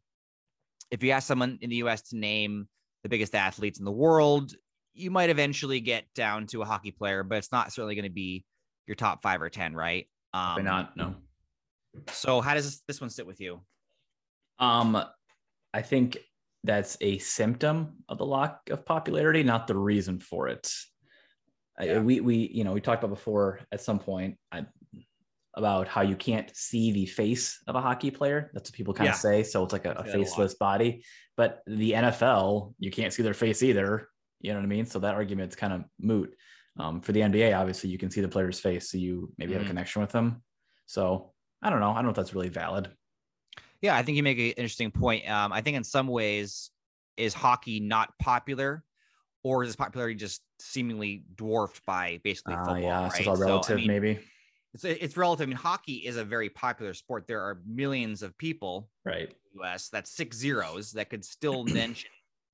If 0.90 1.02
you 1.02 1.12
ask 1.12 1.26
someone 1.26 1.58
in 1.60 1.70
the 1.70 1.76
U.S. 1.76 2.02
to 2.08 2.16
name 2.16 2.68
the 3.02 3.08
biggest 3.08 3.34
athletes 3.34 3.78
in 3.78 3.84
the 3.84 3.92
world, 3.92 4.54
you 4.94 5.10
might 5.10 5.30
eventually 5.30 5.80
get 5.80 6.04
down 6.14 6.46
to 6.48 6.62
a 6.62 6.64
hockey 6.64 6.90
player, 6.90 7.22
but 7.22 7.38
it's 7.38 7.52
not 7.52 7.72
certainly 7.72 7.94
going 7.94 8.04
to 8.04 8.10
be 8.10 8.44
your 8.86 8.94
top 8.94 9.22
five 9.22 9.40
or 9.40 9.48
ten, 9.48 9.74
right? 9.74 10.08
Um, 10.34 10.56
Why 10.56 10.62
not? 10.62 10.96
No. 10.96 11.14
So, 12.10 12.40
how 12.40 12.54
does 12.54 12.64
this, 12.64 12.82
this 12.88 13.00
one 13.00 13.10
sit 13.10 13.26
with 13.26 13.40
you? 13.40 13.60
Um, 14.62 15.02
I 15.74 15.82
think 15.82 16.18
that's 16.64 16.96
a 17.00 17.18
symptom 17.18 18.04
of 18.08 18.18
the 18.18 18.24
lack 18.26 18.58
of 18.70 18.86
popularity, 18.86 19.42
not 19.42 19.66
the 19.66 19.76
reason 19.76 20.20
for 20.20 20.48
it. 20.48 20.72
I- 21.78 21.98
we 21.98 22.20
we 22.20 22.36
you 22.36 22.64
know 22.64 22.72
we 22.72 22.80
talked 22.80 23.02
about 23.02 23.14
before 23.16 23.60
at 23.72 23.80
some 23.80 23.98
point 23.98 24.38
I, 24.52 24.66
about 25.56 25.88
how 25.88 26.02
you 26.02 26.14
can't 26.16 26.54
see 26.56 26.92
the 26.92 27.06
face 27.06 27.60
of 27.66 27.74
a 27.74 27.80
hockey 27.80 28.10
player. 28.10 28.50
That's 28.54 28.70
what 28.70 28.76
people 28.76 28.94
kind 28.94 29.06
Yeah. 29.08 29.12
of 29.14 29.18
say. 29.18 29.42
So 29.42 29.64
it's 29.64 29.72
like 29.72 29.84
a, 29.86 29.90
a 29.92 29.94
that 29.94 30.08
a 30.08 30.12
faceless 30.12 30.54
body. 30.54 31.04
But 31.36 31.60
the 31.66 31.92
NFL, 31.92 32.74
you 32.78 32.90
can't 32.90 33.12
see 33.12 33.22
their 33.22 33.34
face 33.34 33.62
either. 33.62 34.08
You 34.40 34.52
know 34.52 34.58
what 34.60 34.64
I 34.64 34.68
mean? 34.68 34.86
So 34.86 34.98
that 35.00 35.14
argument's 35.14 35.56
kind 35.56 35.72
of 35.72 35.84
moot. 36.00 36.34
Um, 36.78 37.00
for 37.00 37.12
the 37.12 37.20
NBA, 37.20 37.58
obviously, 37.58 37.90
you 37.90 37.98
can 37.98 38.10
see 38.10 38.20
the 38.22 38.28
player's 38.28 38.60
face, 38.60 38.90
so 38.90 38.96
you 38.98 39.32
maybe 39.38 39.52
have 39.54 39.62
Mhm. 39.62 39.66
a 39.66 39.68
connection 39.68 40.00
with 40.02 40.12
them. 40.12 40.42
So 40.86 41.32
I 41.62 41.68
don't 41.70 41.80
know. 41.80 41.90
I 41.90 41.96
don't 41.96 42.04
know 42.04 42.10
if 42.10 42.16
that's 42.16 42.34
really 42.34 42.48
valid. 42.48 42.90
Yeah, 43.82 43.96
I 43.96 44.02
think 44.02 44.16
you 44.16 44.22
make 44.22 44.38
an 44.38 44.44
interesting 44.52 44.92
point. 44.92 45.28
Um, 45.28 45.52
I 45.52 45.60
think 45.60 45.76
in 45.76 45.84
some 45.84 46.06
ways, 46.06 46.70
is 47.16 47.34
hockey 47.34 47.80
not 47.80 48.16
popular, 48.18 48.84
or 49.42 49.64
is 49.64 49.70
its 49.70 49.76
popularity 49.76 50.14
just 50.14 50.40
seemingly 50.60 51.24
dwarfed 51.34 51.84
by 51.84 52.20
basically 52.24 52.54
Uh, 52.54 52.58
football? 52.64 52.80
yeah, 52.80 53.02
right? 53.02 53.12
so 53.12 53.18
it's 53.18 53.28
all 53.28 53.36
So, 53.36 53.42
I 53.42 53.46
relative, 53.46 53.76
mean, 53.76 53.86
maybe. 53.88 54.18
It's 54.72 54.84
it's 54.84 55.16
relative. 55.18 55.46
I 55.46 55.48
mean, 55.48 55.56
hockey 55.58 55.96
is 56.06 56.16
a 56.16 56.24
very 56.24 56.48
popular 56.48 56.94
sport. 56.94 57.26
There 57.26 57.42
are 57.42 57.60
millions 57.66 58.22
of 58.22 58.38
people 58.38 58.88
Right. 59.04 59.28
in 59.28 59.34
the 59.52 59.60
U.S. 59.64 59.90
That's 59.90 60.10
six 60.10 60.36
zeros 60.38 60.92
that 60.92 61.10
could 61.10 61.24
still 61.24 61.64
mention 61.64 62.08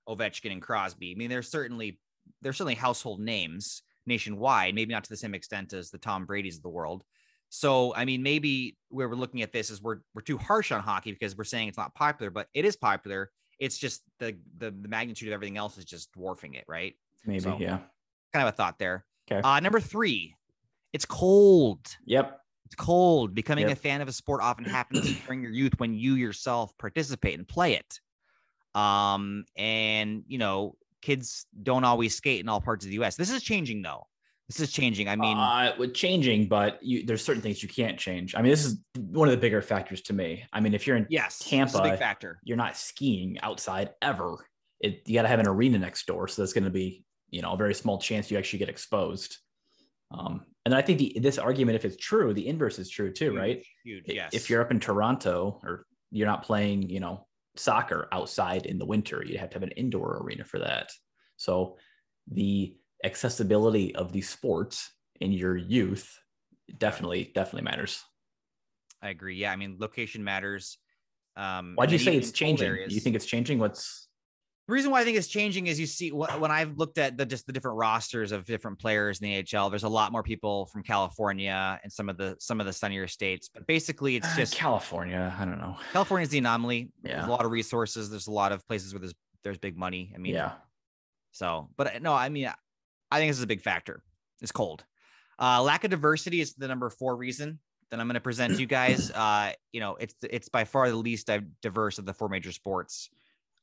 Ovechkin 0.08 0.50
and 0.50 0.62
Crosby. 0.62 1.12
I 1.12 1.14
mean, 1.14 1.30
there's 1.30 1.48
certainly 1.48 2.00
there's 2.42 2.56
certainly 2.56 2.74
household 2.74 3.20
names 3.20 3.82
nationwide, 4.06 4.74
maybe 4.74 4.92
not 4.92 5.04
to 5.04 5.10
the 5.10 5.16
same 5.16 5.34
extent 5.34 5.72
as 5.74 5.90
the 5.90 5.98
Tom 5.98 6.24
Brady's 6.26 6.56
of 6.56 6.62
the 6.62 6.68
world. 6.70 7.04
So, 7.50 7.94
I 7.94 8.04
mean, 8.04 8.22
maybe 8.22 8.76
where 8.90 9.08
we're 9.08 9.14
looking 9.16 9.42
at 9.42 9.52
this 9.52 9.70
is 9.70 9.82
we're 9.82 9.98
we're 10.14 10.22
too 10.22 10.36
harsh 10.38 10.70
on 10.72 10.80
hockey 10.80 11.12
because 11.12 11.36
we're 11.36 11.44
saying 11.44 11.68
it's 11.68 11.78
not 11.78 11.94
popular, 11.94 12.30
but 12.30 12.48
it 12.54 12.64
is 12.64 12.76
popular. 12.76 13.30
It's 13.58 13.78
just 13.78 14.02
the 14.18 14.36
the, 14.58 14.70
the 14.70 14.88
magnitude 14.88 15.28
of 15.28 15.32
everything 15.34 15.56
else 15.56 15.78
is 15.78 15.84
just 15.84 16.12
dwarfing 16.12 16.54
it, 16.54 16.64
right? 16.68 16.94
Maybe. 17.26 17.40
So- 17.40 17.56
Yeah. 17.58 17.78
Kind 18.32 18.46
of 18.46 18.52
a 18.52 18.56
thought 18.56 18.78
there. 18.78 19.06
'Kay. 19.26 19.40
Uh, 19.42 19.60
number 19.60 19.80
three, 19.80 20.34
it's 20.92 21.06
cold. 21.06 21.80
Yep. 22.04 22.38
It's 22.66 22.74
cold. 22.74 23.34
Becoming 23.34 23.68
Yep. 23.68 23.72
a 23.78 23.80
fan 23.80 24.00
of 24.02 24.08
a 24.08 24.12
sport 24.12 24.42
often 24.42 24.64
happens 24.66 25.00
during 25.26 25.40
your 25.42 25.50
youth 25.50 25.72
when 25.78 25.94
you 25.94 26.14
yourself 26.14 26.76
participate 26.76 27.38
and 27.38 27.48
play 27.48 27.74
it. 27.74 28.00
Um, 28.78 29.44
and 29.56 30.22
you 30.28 30.36
know, 30.38 30.76
kids 31.00 31.46
don't 31.62 31.84
always 31.84 32.14
skate 32.14 32.40
in 32.40 32.48
all 32.50 32.60
parts 32.60 32.84
of 32.84 32.90
the 32.90 33.02
US. 33.02 33.16
This 33.16 33.30
is 33.30 33.42
changing 33.42 33.80
though. 33.82 34.06
This 34.48 34.60
is 34.60 34.72
changing. 34.72 35.08
I 35.08 35.16
mean, 35.16 35.36
uh, 35.36 35.74
with 35.78 35.92
changing, 35.92 36.48
but 36.48 36.82
you, 36.82 37.04
there's 37.04 37.22
certain 37.22 37.42
things 37.42 37.62
you 37.62 37.68
can't 37.68 37.98
change. 37.98 38.34
I 38.34 38.40
mean, 38.40 38.50
this 38.50 38.64
is 38.64 38.78
one 38.94 39.28
of 39.28 39.32
the 39.32 39.40
bigger 39.40 39.60
factors 39.60 40.00
to 40.02 40.14
me. 40.14 40.44
I 40.52 40.60
mean, 40.60 40.72
if 40.72 40.86
you're 40.86 40.96
in, 40.96 41.06
yes, 41.10 41.38
Tampa, 41.38 41.82
big 41.82 41.98
factor. 41.98 42.40
you're 42.44 42.56
not 42.56 42.76
skiing 42.76 43.38
outside 43.42 43.90
ever. 44.00 44.46
It, 44.80 45.02
you 45.04 45.14
got 45.14 45.22
to 45.22 45.28
have 45.28 45.40
an 45.40 45.48
arena 45.48 45.78
next 45.78 46.06
door, 46.06 46.28
so 46.28 46.40
that's 46.40 46.54
going 46.54 46.64
to 46.64 46.70
be, 46.70 47.04
you 47.28 47.42
know, 47.42 47.52
a 47.52 47.56
very 47.58 47.74
small 47.74 47.98
chance 47.98 48.30
you 48.30 48.38
actually 48.38 48.60
get 48.60 48.70
exposed. 48.70 49.36
Um, 50.10 50.46
and 50.64 50.74
I 50.74 50.80
think 50.80 50.98
the, 50.98 51.18
this 51.20 51.36
argument, 51.36 51.76
if 51.76 51.84
it's 51.84 51.96
true, 51.96 52.32
the 52.32 52.48
inverse 52.48 52.78
is 52.78 52.88
true 52.88 53.12
too, 53.12 53.36
right? 53.36 53.62
Huge. 53.84 54.04
Yes. 54.06 54.32
If 54.32 54.48
you're 54.48 54.62
up 54.62 54.70
in 54.70 54.80
Toronto 54.80 55.60
or 55.62 55.84
you're 56.10 56.26
not 56.26 56.42
playing, 56.42 56.88
you 56.88 57.00
know, 57.00 57.26
soccer 57.56 58.08
outside 58.12 58.64
in 58.64 58.78
the 58.78 58.86
winter, 58.86 59.22
you'd 59.22 59.40
have 59.40 59.50
to 59.50 59.56
have 59.56 59.62
an 59.62 59.72
indoor 59.72 60.22
arena 60.22 60.44
for 60.44 60.60
that. 60.60 60.90
So 61.36 61.76
the 62.30 62.76
accessibility 63.04 63.94
of 63.94 64.12
these 64.12 64.28
sports 64.28 64.90
in 65.20 65.32
your 65.32 65.56
youth 65.56 66.18
definitely, 66.78 67.30
definitely 67.34 67.62
matters. 67.62 68.02
I 69.02 69.10
agree. 69.10 69.36
Yeah. 69.36 69.52
I 69.52 69.56
mean, 69.56 69.76
location 69.78 70.24
matters. 70.24 70.78
Um, 71.36 71.72
Why 71.76 71.86
do 71.86 71.92
you 71.92 71.98
say 71.98 72.16
it's 72.16 72.32
changing? 72.32 72.66
areas- 72.66 72.94
You 72.94 73.00
think 73.00 73.14
it's 73.16 73.26
changing? 73.26 73.58
What's 73.58 74.08
The 74.66 74.74
reason 74.74 74.90
why 74.90 75.00
I 75.00 75.04
think 75.04 75.16
it's 75.16 75.28
changing 75.28 75.68
is 75.68 75.78
you 75.80 75.86
see 75.86 76.10
when 76.12 76.50
I've 76.50 76.76
looked 76.76 76.98
at 76.98 77.16
the 77.16 77.24
just 77.24 77.46
the 77.46 77.52
different 77.54 77.78
rosters 77.78 78.32
of 78.32 78.44
different 78.44 78.78
players 78.78 79.18
in 79.20 79.28
the 79.28 79.36
AHL, 79.58 79.70
there's 79.70 79.84
a 79.84 79.88
lot 79.88 80.12
more 80.12 80.22
people 80.22 80.66
from 80.66 80.82
California 80.82 81.80
and 81.82 81.90
some 81.90 82.08
of 82.10 82.18
the 82.18 82.36
some 82.38 82.60
of 82.60 82.66
the 82.66 82.72
sunnier 82.72 83.06
states. 83.06 83.48
But 83.48 83.66
basically, 83.66 84.16
it's 84.16 84.26
Uh, 84.26 84.36
just 84.36 84.54
California. 84.54 85.34
I 85.38 85.44
don't 85.46 85.58
know. 85.58 85.78
California's 85.92 86.28
the 86.30 86.38
anomaly. 86.38 86.90
There's 87.02 87.14
Yeah. 87.16 87.26
a 87.26 87.30
lot 87.30 87.44
of 87.46 87.50
resources. 87.50 88.10
There's 88.10 88.26
a 88.26 88.32
lot 88.32 88.52
of 88.52 88.66
places 88.66 88.92
where 88.92 89.00
there's 89.00 89.14
there's 89.44 89.56
big 89.58 89.76
money. 89.78 90.12
I 90.14 90.18
mean, 90.18 90.34
yeah. 90.34 90.56
So, 91.30 91.70
but 91.78 91.94
uh, 91.94 91.98
no, 92.00 92.12
I 92.12 92.28
mean, 92.28 92.50
I 93.10 93.18
think 93.18 93.30
this 93.30 93.38
is 93.38 93.42
a 93.42 93.48
big 93.48 93.62
factor. 93.62 94.02
It's 94.40 94.52
cold. 94.52 94.84
Uh, 95.40 95.62
lack 95.62 95.84
of 95.84 95.90
diversity 95.90 96.40
is 96.40 96.54
the 96.54 96.68
number 96.68 96.90
four 96.90 97.16
reason 97.16 97.58
that 97.90 98.00
I'm 98.00 98.06
going 98.06 98.14
to 98.14 98.20
present 98.20 98.54
to 98.54 98.60
you 98.60 98.66
guys. 98.66 99.10
Uh, 99.14 99.52
you 99.72 99.80
know, 99.80 99.96
it's 99.96 100.14
it's 100.22 100.48
by 100.48 100.64
far 100.64 100.88
the 100.88 100.96
least 100.96 101.30
diverse 101.62 101.98
of 101.98 102.06
the 102.06 102.14
four 102.14 102.28
major 102.28 102.52
sports. 102.52 103.10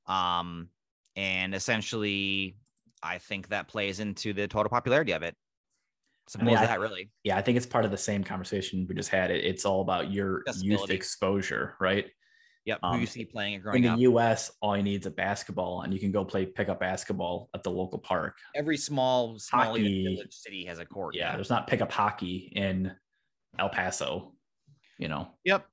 Um, 0.08 0.70
and 1.16 1.56
essentially, 1.56 2.58
I 3.02 3.20
think 3.20 3.50
that 3.50 3.68
plays 3.68 4.00
into 4.00 4.34
the 4.34 4.48
total 4.48 4.70
popularity 4.70 5.14
of 5.14 5.24
it. 5.24 5.36
Simple 6.28 6.48
mean, 6.48 6.56
as 6.56 6.64
I- 6.64 6.68
that, 6.68 6.80
really. 6.80 7.12
Yeah, 7.24 7.38
I 7.38 7.42
think 7.42 7.58
it's 7.58 7.66
part 7.66 7.86
of 7.86 7.92
the 7.92 7.98
same 7.98 8.24
conversation 8.24 8.86
we 8.90 8.96
just 8.96 9.10
had. 9.10 9.32
It, 9.32 9.46
it's 9.46 9.66
all 9.66 9.82
about 9.82 10.12
your 10.12 10.44
youth 10.60 10.90
exposure, 10.90 11.76
right? 11.80 12.08
Yep. 12.66 12.80
Who 12.82 12.88
Um, 12.88 13.02
you 13.02 13.06
see 13.06 13.26
playing 13.26 13.62
and 13.64 13.76
In 13.76 13.82
the 13.84 13.90
up. 13.90 14.00
US, 14.00 14.52
all 14.60 14.76
you 14.76 14.84
need 14.84 15.02
is 15.02 15.06
a 15.06 15.12
basketball, 15.12 15.82
and 15.82 15.94
you 15.94 16.00
can 16.00 16.12
go 16.12 16.26
play 16.26 16.46
pickup 16.46 16.80
basketball 16.80 17.50
at 17.54 17.62
the 17.64 17.70
local 17.70 18.00
park. 18.00 18.38
Every 18.56 18.78
small, 18.78 19.38
small 19.38 19.76
village 19.76 20.34
city 20.34 20.66
has 20.66 20.80
a 20.80 20.86
court. 20.86 21.16
Yeah, 21.16 21.36
there's 21.36 21.50
not 21.52 21.68
pickup 21.68 21.92
hockey 21.92 22.52
in 22.56 22.92
El 23.60 23.70
Paso, 23.70 24.34
you 24.98 25.08
know. 25.08 25.28
Yep. 25.44 25.66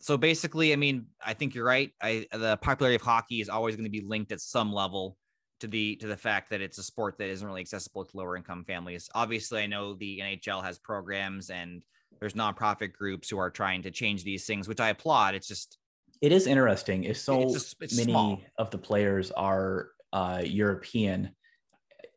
So 0.00 0.16
basically, 0.16 0.72
I 0.72 0.76
mean, 0.76 1.06
I 1.24 1.34
think 1.34 1.54
you're 1.54 1.64
right. 1.66 1.92
I 2.00 2.26
the 2.32 2.56
popularity 2.56 2.96
of 2.96 3.02
hockey 3.02 3.42
is 3.42 3.50
always 3.50 3.76
going 3.76 3.84
to 3.84 3.90
be 3.90 4.00
linked 4.00 4.32
at 4.32 4.40
some 4.40 4.72
level 4.72 5.18
to 5.60 5.66
the 5.66 5.96
to 5.96 6.06
the 6.06 6.16
fact 6.16 6.48
that 6.50 6.62
it's 6.62 6.78
a 6.78 6.82
sport 6.82 7.18
that 7.18 7.28
isn't 7.28 7.46
really 7.46 7.60
accessible 7.60 8.06
to 8.06 8.16
lower 8.16 8.34
income 8.38 8.64
families. 8.64 9.10
Obviously, 9.14 9.60
I 9.62 9.66
know 9.66 9.92
the 9.92 10.20
NHL 10.22 10.64
has 10.64 10.78
programs 10.78 11.50
and 11.50 11.82
there's 12.18 12.32
nonprofit 12.32 12.94
groups 12.94 13.28
who 13.28 13.36
are 13.36 13.50
trying 13.50 13.82
to 13.82 13.90
change 13.90 14.24
these 14.24 14.46
things, 14.46 14.68
which 14.68 14.80
I 14.80 14.88
applaud. 14.88 15.34
It's 15.34 15.46
just 15.46 15.76
It 16.20 16.32
is 16.32 16.46
interesting. 16.46 17.04
If 17.04 17.16
so 17.16 17.42
It's 17.42 17.52
just- 17.54 17.76
it's 17.82 17.96
many 17.96 18.12
small. 18.12 18.40
of 18.58 18.70
the 18.70 18.78
players 18.78 19.30
are 19.30 19.90
uh, 20.12 20.42
European, 20.44 21.34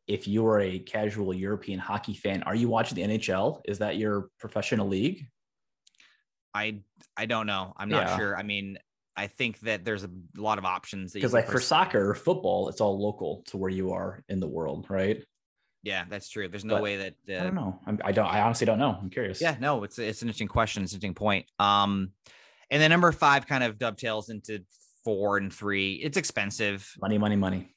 if 0.08 0.28
you 0.28 0.46
are 0.48 0.60
a 0.60 0.80
casual 0.80 1.34
European 1.34 1.80
hockey 1.80 2.14
fan, 2.14 2.44
are 2.44 2.56
you 2.56 2.68
watching 2.68 2.96
the 2.96 3.04
NHL? 3.04 3.62
Is 3.66 3.80
that 3.80 3.98
your 3.98 4.30
professional 4.40 4.88
league? 4.88 5.26
I 6.54 6.82
I 7.16 7.26
don't 7.26 7.48
know. 7.48 7.74
I'm 7.78 7.90
not 7.90 8.08
Yeah. 8.08 8.18
sure. 8.18 8.38
I 8.38 8.44
mean, 8.44 8.78
I 9.16 9.28
think 9.28 9.60
that 9.62 9.86
there's 9.86 10.04
a 10.04 10.10
lot 10.36 10.58
of 10.58 10.66
options 10.66 11.14
Because 11.14 11.34
like 11.34 11.48
for 11.48 11.62
soccer, 11.62 12.10
or 12.10 12.16
football, 12.16 12.68
it's 12.70 12.82
all 12.82 13.00
local 13.00 13.44
to 13.48 13.58
where 13.58 13.70
you 13.70 13.92
are 13.94 14.24
in 14.28 14.40
the 14.40 14.48
world, 14.48 14.88
right? 14.90 15.24
Yeah, 15.84 16.06
that's 16.10 16.30
true. 16.30 16.48
There's 16.48 16.66
no 16.66 16.76
But 16.76 16.84
way 16.84 16.96
that 16.98 17.16
I 17.30 17.34
uh, 17.36 17.44
don't 17.44 17.56
know. 17.56 17.80
I'm, 17.86 18.00
I 18.04 18.12
don't. 18.12 18.26
I 18.26 18.42
honestly 18.42 18.66
don't 18.66 18.80
know. 18.80 18.98
I'm 19.00 19.10
curious. 19.10 19.40
Yeah, 19.42 19.56
no, 19.60 19.84
it's 19.84 20.00
it's 20.00 20.22
an 20.22 20.28
interesting 20.28 20.48
question, 20.48 20.84
it's 20.84 20.94
an 20.94 20.98
interesting 20.98 21.14
point. 21.16 21.46
Um, 21.60 22.12
and 22.74 22.82
then 22.82 22.90
number 22.90 23.12
five 23.12 23.46
kind 23.46 23.64
of 23.64 23.78
dovetails 23.78 24.30
into 24.30 24.64
four 25.06 25.38
and 25.38 25.54
three. 25.54 25.94
It's 25.96 26.18
expensive. 26.18 26.92
Money, 27.00 27.20
money, 27.20 27.36
money. 27.36 27.76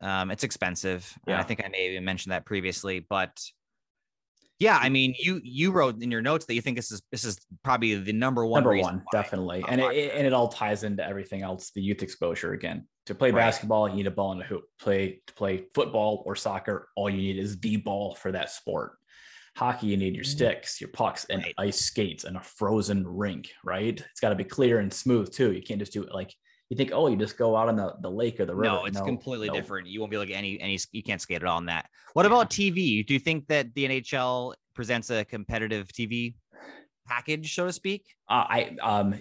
Um, 0.00 0.30
it's 0.30 0.44
expensive. 0.44 1.12
And 1.26 1.36
I 1.36 1.42
think 1.42 1.62
I 1.64 1.68
may 1.68 1.94
have 1.94 2.02
mentioned 2.02 2.32
that 2.32 2.46
previously, 2.46 3.00
but 3.00 3.38
yeah, 4.58 4.78
I 4.80 4.88
mean, 4.88 5.14
you 5.18 5.40
you 5.44 5.70
wrote 5.70 6.02
in 6.02 6.10
your 6.10 6.22
notes 6.22 6.46
that 6.46 6.54
you 6.54 6.60
think 6.60 6.76
this 6.76 6.90
is 6.90 7.00
this 7.12 7.24
is 7.24 7.38
probably 7.62 7.94
the 7.96 8.12
number 8.12 8.44
one. 8.46 8.64
Number 8.64 8.78
one, 8.80 9.04
definitely, 9.12 9.62
and 9.68 9.80
it, 9.80 9.92
it- 9.92 10.12
and 10.16 10.26
it 10.26 10.32
all 10.32 10.48
ties 10.48 10.82
into 10.84 11.04
everything 11.06 11.42
else. 11.42 11.70
The 11.70 11.82
youth 11.82 12.02
exposure 12.02 12.52
again. 12.54 12.86
To 13.06 13.14
play 13.14 13.30
Right. 13.30 13.40
basketball, 13.40 13.88
you 13.88 13.94
need 13.96 14.06
a 14.06 14.10
ball 14.10 14.32
and 14.32 14.42
a 14.42 14.44
hoop. 14.44 14.64
Play 14.80 15.22
to 15.28 15.34
play 15.34 15.64
football 15.74 16.22
or 16.26 16.34
soccer, 16.34 16.88
all 16.96 17.08
you 17.08 17.18
need 17.18 17.38
is 17.38 17.58
the 17.60 17.76
ball 17.76 18.14
for 18.16 18.32
that 18.32 18.50
sport. 18.50 18.97
Hockey, 19.58 19.88
you 19.88 19.96
need 19.96 20.14
your 20.14 20.22
sticks, 20.22 20.80
your 20.80 20.90
pucks, 20.90 21.24
and. 21.30 21.42
Right. 21.42 21.54
ice 21.58 21.80
skates 21.80 22.22
and 22.22 22.36
a 22.36 22.40
frozen 22.40 23.04
rink. 23.04 23.50
Right? 23.64 24.00
It's 24.10 24.20
got 24.20 24.28
to 24.28 24.36
be 24.36 24.44
clear 24.44 24.78
and 24.78 24.92
smooth 24.92 25.32
too. 25.32 25.52
You 25.52 25.62
can't 25.62 25.80
just 25.80 25.92
do 25.92 26.04
it 26.04 26.14
like 26.14 26.32
you 26.68 26.76
think. 26.76 26.92
Oh, 26.92 27.08
you 27.08 27.16
just 27.16 27.36
go 27.36 27.56
out 27.56 27.68
on 27.68 27.74
the, 27.74 27.94
the 28.00 28.10
lake 28.10 28.38
or 28.38 28.46
the 28.46 28.54
river. 28.54 28.76
No, 28.76 28.84
it's 28.84 29.00
completely 29.00 29.48
no. 29.48 29.54
different. 29.54 29.88
You 29.88 29.98
won't 29.98 30.12
be 30.12 30.18
like 30.18 30.30
any 30.30 30.60
any. 30.60 30.78
You 30.92 31.02
can't 31.02 31.20
skate 31.20 31.42
at 31.42 31.48
all 31.48 31.56
on 31.56 31.66
that. 31.66 31.86
What 32.12 32.24
about 32.24 32.50
TV? 32.50 33.04
Do 33.04 33.14
you 33.14 33.20
think 33.20 33.48
that 33.48 33.74
the 33.74 33.88
NHL 33.88 34.54
presents 34.74 35.10
a 35.10 35.24
competitive 35.24 35.88
TV 35.88 36.34
package, 37.08 37.52
so 37.52 37.66
to 37.66 37.72
speak? 37.72 38.04
Uh, 38.28 38.46
I 38.48 38.76
um 38.80 39.20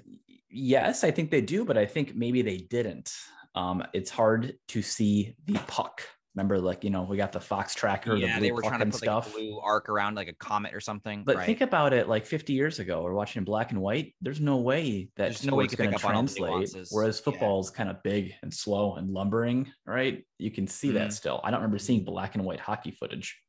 yes, 0.51 1.03
I 1.03 1.09
think 1.09 1.31
they 1.31 1.41
do, 1.41 1.65
but 1.65 1.79
I 1.79 1.85
think 1.87 2.15
maybe 2.15 2.43
they 2.43 2.57
didn't. 2.57 3.11
Um, 3.55 3.83
it's 3.93 4.11
hard 4.11 4.53
to 4.67 4.81
see 4.83 5.35
the 5.47 5.57
puck. 5.65 6.03
Remember, 6.37 6.59
like 6.59 6.83
you 6.83 6.91
know, 6.91 7.01
we 7.01 7.17
got 7.17 7.31
the 7.31 7.39
Fox 7.39 7.73
tracker, 7.73 8.15
yeah, 8.15 8.35
the 8.35 8.41
they 8.41 8.49
blue 8.51 8.57
were 8.57 8.61
trying 8.61 8.79
to 8.81 8.85
put 8.85 8.93
stuff. 8.93 9.25
like 9.25 9.35
blue 9.37 9.59
arc 9.59 9.89
around 9.89 10.13
like 10.13 10.27
a 10.27 10.33
comet 10.33 10.71
or 10.71 10.79
something. 10.79 11.23
but 11.23 11.37
right. 11.37 11.45
think 11.47 11.61
about 11.61 11.93
it, 11.93 12.07
like 12.07 12.27
50 12.27 12.53
years 12.53 12.77
ago, 12.77 13.01
we're 13.01 13.13
watching 13.15 13.39
in 13.39 13.43
black 13.43 13.71
and 13.71 13.81
white. 13.81 14.13
There's 14.21 14.39
no 14.39 14.57
way 14.57 15.09
that 15.15 15.23
There's 15.29 15.43
no 15.43 15.55
way 15.55 15.63
you 15.63 15.69
sport's 15.69 15.71
could 15.71 15.77
going 15.85 15.91
pick 15.93 15.99
to 16.01 16.05
up 16.07 16.15
on 16.15 16.27
translate. 16.27 16.87
Whereas 16.91 17.19
football 17.19 17.59
is 17.61 17.71
kind 17.71 17.89
of 17.89 18.03
big 18.03 18.35
and 18.43 18.53
slow 18.53 18.97
and 18.97 19.09
lumbering, 19.09 19.71
right? 19.87 20.23
You 20.37 20.51
can 20.51 20.67
see 20.67 20.89
Mhm. 20.89 20.93
that 20.93 21.13
still. 21.13 21.41
I 21.43 21.49
don't 21.49 21.61
remember 21.61 21.79
seeing 21.79 22.03
black 22.03 22.35
and 22.35 22.45
white 22.45 22.59
hockey 22.59 22.91
footage. 22.91 23.41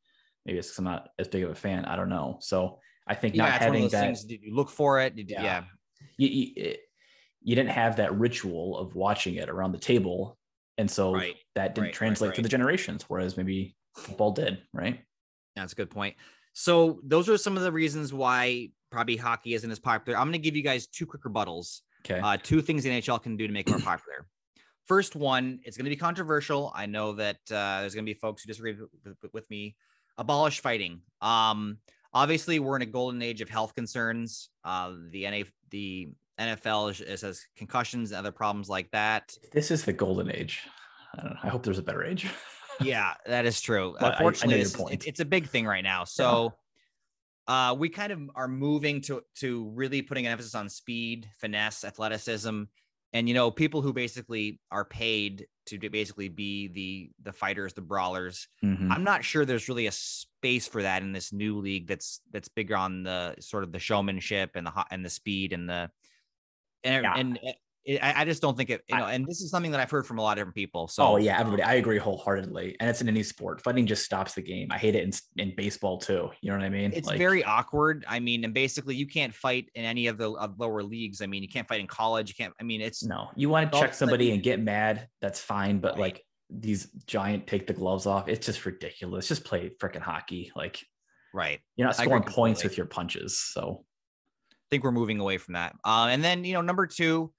Maybe 0.47 0.59
it's 0.59 0.69
because 0.69 0.79
I'm 0.79 0.85
not 0.87 1.11
as 1.19 1.29
big 1.29 1.45
of 1.45 1.51
a 1.51 1.55
fan. 1.55 1.85
I 1.85 1.95
don't 1.95 2.09
know. 2.09 2.39
So 2.41 2.81
I 3.07 3.15
think 3.15 3.35
yeah, 3.35 3.43
not 3.43 3.49
it's 3.49 3.53
one 3.53 3.69
of 3.69 3.75
having 3.75 3.83
those 3.83 3.93
that 3.93 4.01
things. 4.01 4.25
Did 4.25 4.43
you 4.43 4.55
look 4.55 4.71
for 4.71 4.99
it? 5.03 5.15
Did 5.15 5.29
Yeah. 5.31 5.43
yeah. 5.43 5.65
you, 6.17 6.29
you, 6.29 6.53
it- 6.57 6.81
you 7.43 7.55
didn't 7.55 7.71
have 7.71 7.97
that 7.97 8.19
ritual 8.19 8.77
of 8.79 8.95
watching 8.97 9.35
it 9.37 9.49
around 9.51 9.73
the 9.73 9.79
table. 9.79 10.37
And 10.79 10.91
so 10.91 11.13
Right, 11.13 11.37
that 11.55 11.75
didn't 11.75 11.83
right, 11.83 11.87
right, 11.89 11.95
translate 11.95 12.35
to 12.35 12.43
the 12.43 12.49
generations, 12.49 13.05
whereas 13.09 13.37
maybe 13.37 13.77
football 13.97 14.31
did, 14.31 14.63
right? 14.73 15.01
That's 15.57 15.73
a 15.73 15.77
good 15.77 15.91
point. 15.91 16.17
So 16.55 17.01
those 17.05 17.29
are 17.29 17.37
some 17.37 17.57
of 17.57 17.63
the 17.63 17.73
reasons 17.73 18.13
why 18.15 18.71
probably 18.91 19.17
hockey 19.17 19.55
isn't 19.55 19.71
as 19.71 19.79
popular. 19.79 20.19
I'm 20.19 20.27
going 20.27 20.33
to 20.33 20.39
give 20.39 20.57
you 20.57 20.63
guys 20.63 20.87
two 20.87 21.05
quick 21.05 21.23
rebuttals. 21.23 21.81
Okay. 22.07 22.21
Uh, 22.21 22.37
two 22.41 22.63
things 22.63 22.85
the 22.85 22.91
NHL 22.91 23.23
can 23.23 23.37
do 23.37 23.47
to 23.47 23.53
make 23.53 23.69
it 23.69 23.71
more 23.71 23.81
popular. 23.81 24.27
First 24.87 25.17
one, 25.17 25.61
it's 25.65 25.77
going 25.77 25.85
to 25.85 25.91
be 25.91 25.97
controversial. 25.97 26.73
I 26.75 26.87
know 26.87 27.13
that 27.13 27.37
uh, 27.51 27.81
there's 27.81 27.95
going 27.95 28.07
to 28.07 28.11
be 28.11 28.19
folks 28.19 28.43
who 28.43 28.49
disagree 28.49 28.77
with 29.33 29.51
me. 29.51 29.77
Abolish 30.17 30.61
fighting. 30.61 31.03
Um, 31.21 31.79
obviously, 32.15 32.59
we're 32.59 32.77
in 32.77 32.83
a 32.83 32.87
golden 32.87 33.21
age 33.21 33.41
of 33.41 33.51
health 33.51 33.75
concerns. 33.75 34.49
Uh, 34.65 34.95
the 35.11 35.29
NA, 35.29 35.43
the 35.71 36.09
NFL 36.39 36.91
is, 36.93 37.01
is 37.01 37.23
has 37.23 37.47
concussions 37.57 38.11
and 38.13 38.19
other 38.19 38.33
problems 38.33 38.69
like 38.69 38.91
that. 38.93 39.33
this 39.53 39.71
is 39.71 39.85
the 39.85 39.93
golden 39.93 40.31
age. 40.31 40.63
I 41.17 41.23
don't 41.23 41.31
know. 41.33 41.39
I 41.43 41.49
hope 41.49 41.63
there's 41.63 41.79
a 41.79 41.83
better 41.83 42.05
age. 42.05 42.27
yeah, 42.81 43.15
that 43.27 43.45
is 43.47 43.61
true. 43.61 43.97
But 43.99 44.05
I- 44.05 44.09
I 44.09 44.13
Unfortunately, 44.19 44.59
this 44.59 44.69
is- 44.69 44.77
point. 44.77 44.95
it's, 44.95 45.07
it's 45.07 45.21
a 45.21 45.25
big 45.25 45.49
thing 45.49 45.67
right 45.67 45.83
now. 45.85 46.05
So 46.05 46.55
uh, 47.47 47.75
we 47.79 47.89
kind 47.89 48.13
of 48.13 48.21
are 48.35 48.49
moving 48.49 49.01
to 49.03 49.23
to 49.37 49.71
really 49.75 50.03
putting 50.03 50.27
an 50.27 50.33
emphasis 50.33 50.55
on 50.55 50.69
speed, 50.69 51.29
finesse, 51.41 51.83
athleticism, 51.85 52.65
and 53.15 53.29
you 53.29 53.35
know, 53.35 53.51
people 53.51 53.81
who 53.81 53.93
basically 53.93 54.61
are 54.71 54.85
paid 54.85 55.47
to 55.67 55.79
basically 55.91 56.29
be 56.29 56.69
the 56.69 57.11
the 57.23 57.33
fighters, 57.33 57.73
the 57.73 57.81
brawlers. 57.81 58.49
Mhm. 58.63 58.91
I'm 58.91 59.03
not 59.05 59.25
sure 59.25 59.45
there's 59.47 59.69
really 59.69 59.87
a 59.87 59.93
space 59.93 60.69
for 60.69 60.83
that 60.83 61.03
in 61.03 61.13
this 61.13 61.33
new 61.33 61.59
league 61.59 61.87
that's 61.89 62.21
that's 62.33 62.49
bigger 62.49 62.77
on 62.77 63.03
the 63.03 63.35
sort 63.41 63.65
of 63.65 63.73
the 63.73 63.79
showmanship 63.79 64.51
and 64.55 64.67
the 64.67 64.85
and 64.91 65.03
the 65.05 65.11
speed 65.11 65.53
and 65.55 65.69
the 65.69 65.91
and, 66.85 67.03
Yeah. 67.05 67.15
and 67.17 67.39
uh, 67.39 67.53
it, 67.85 68.03
I, 68.03 68.21
I 68.21 68.25
just 68.27 68.43
don't 68.43 68.55
think 68.57 68.69
it 68.69 68.83
you 68.89 68.97
I- 68.97 68.99
know 69.01 69.07
and 69.07 69.27
this 69.27 69.41
is 69.41 69.51
something 69.51 69.71
that 69.71 69.81
I've 69.81 69.91
heard 69.91 70.07
from 70.07 70.19
a 70.19 70.23
lot 70.23 70.33
of 70.33 70.37
different 70.37 70.57
people. 70.57 70.89
So 70.89 71.03
oh 71.05 71.17
yeah, 71.17 71.39
everybody. 71.41 71.63
I 71.63 71.75
agree 71.75 71.97
wholeheartedly. 71.97 72.77
And 72.81 72.91
it's 72.91 73.01
in 73.01 73.09
any 73.09 73.23
sport. 73.23 73.63
Fighting 73.63 73.87
just 73.87 74.05
stops 74.05 74.35
the 74.35 74.43
game. 74.43 74.69
I 74.71 74.77
hate 74.77 74.95
it 74.95 75.05
in, 75.05 75.13
in 75.43 75.55
baseball 75.57 75.97
too. 75.99 76.31
You 76.43 76.51
know 76.51 76.59
what 76.59 76.65
I 76.65 76.69
mean? 76.69 76.93
it's 76.95 77.07
Like, 77.09 77.17
very 77.19 77.43
awkward. 77.45 78.05
I 78.07 78.21
mean, 78.21 78.45
and 78.45 78.53
basically 78.53 78.95
you 78.95 79.07
can't 79.07 79.33
fight 79.35 79.71
in 79.75 79.85
any 79.87 80.07
of 80.09 80.19
the 80.19 80.33
of 80.33 80.61
lower 80.61 80.83
leagues. 80.83 81.23
I 81.23 81.27
mean, 81.27 81.43
you 81.43 81.49
can't 81.49 81.67
fight 81.67 81.81
in 81.81 81.87
college. 81.87 82.29
You 82.29 82.35
can't. 82.35 82.53
I 82.61 82.65
mean, 82.65 82.83
it's 82.83 83.03
no. 83.05 83.29
You 83.37 83.49
want 83.49 83.73
to 83.73 83.79
check 83.79 83.89
of 83.89 83.91
a 83.93 83.95
sudden- 83.95 84.09
somebody 84.11 84.33
and 84.33 84.43
get 84.43 84.61
mad, 84.61 85.09
that's 85.23 85.41
fine. 85.41 85.79
But 85.79 85.93
Right. 85.93 86.01
like 86.01 86.25
these 86.51 86.89
giant 87.07 87.47
take 87.47 87.67
the 87.67 87.73
gloves 87.75 88.05
off, 88.07 88.29
it's 88.29 88.45
just 88.45 88.67
ridiculous. 88.67 89.29
Just 89.29 89.45
play 89.45 89.71
freaking 89.81 90.01
hockey. 90.03 90.53
Like 90.55 90.85
right. 91.33 91.61
you're 91.77 91.87
not 91.87 91.97
scoring 91.97 92.23
points 92.23 92.63
with 92.65 92.77
your 92.77 92.87
punches. 92.87 93.41
So 93.41 93.85
I 93.85 93.88
think 94.71 94.85
we're 94.85 94.93
moving 94.93 95.21
away 95.21 95.39
from 95.39 95.55
that. 95.55 95.75
Uh, 95.85 96.09
and 96.11 96.23
then 96.23 96.45
you 96.45 96.55
know, 96.55 96.61
number 96.61 96.87
two, 96.87 97.33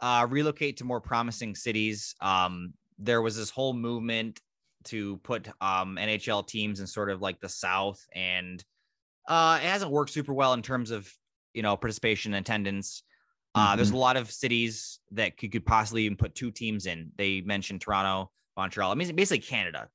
uh, 0.00 0.26
relocate 0.28 0.76
to 0.78 0.84
more 0.84 1.00
promising 1.00 1.54
cities. 1.54 2.14
Um, 2.20 2.74
there 2.98 3.22
was 3.22 3.36
this 3.36 3.50
whole 3.50 3.72
movement 3.72 4.40
to 4.84 5.18
put 5.18 5.48
um, 5.60 5.96
NHL 6.00 6.46
teams 6.46 6.80
in 6.80 6.86
sort 6.86 7.10
of 7.10 7.20
like 7.20 7.40
the 7.40 7.48
South, 7.48 8.04
and 8.14 8.62
uh, 9.28 9.58
it 9.62 9.66
hasn't 9.66 9.90
worked 9.90 10.10
super 10.10 10.32
well 10.32 10.54
in 10.54 10.62
terms 10.62 10.90
of 10.90 11.10
you 11.54 11.62
know 11.62 11.76
participation 11.76 12.34
and 12.34 12.44
attendance. 12.44 13.02
Uh, 13.54 13.76
There's 13.76 13.90
a 13.90 13.96
lot 13.96 14.16
of 14.16 14.30
cities 14.30 15.00
that 15.10 15.36
could, 15.36 15.52
could 15.52 15.66
possibly 15.66 16.04
even 16.04 16.16
put 16.16 16.34
two 16.34 16.50
teams 16.50 16.86
in. 16.86 17.12
They 17.18 17.42
mentioned 17.42 17.82
Toronto, 17.82 18.30
Montreal. 18.56 18.90
I 18.90 18.94
mean, 18.94 19.14
basically 19.14 19.40
Canada. 19.40 19.88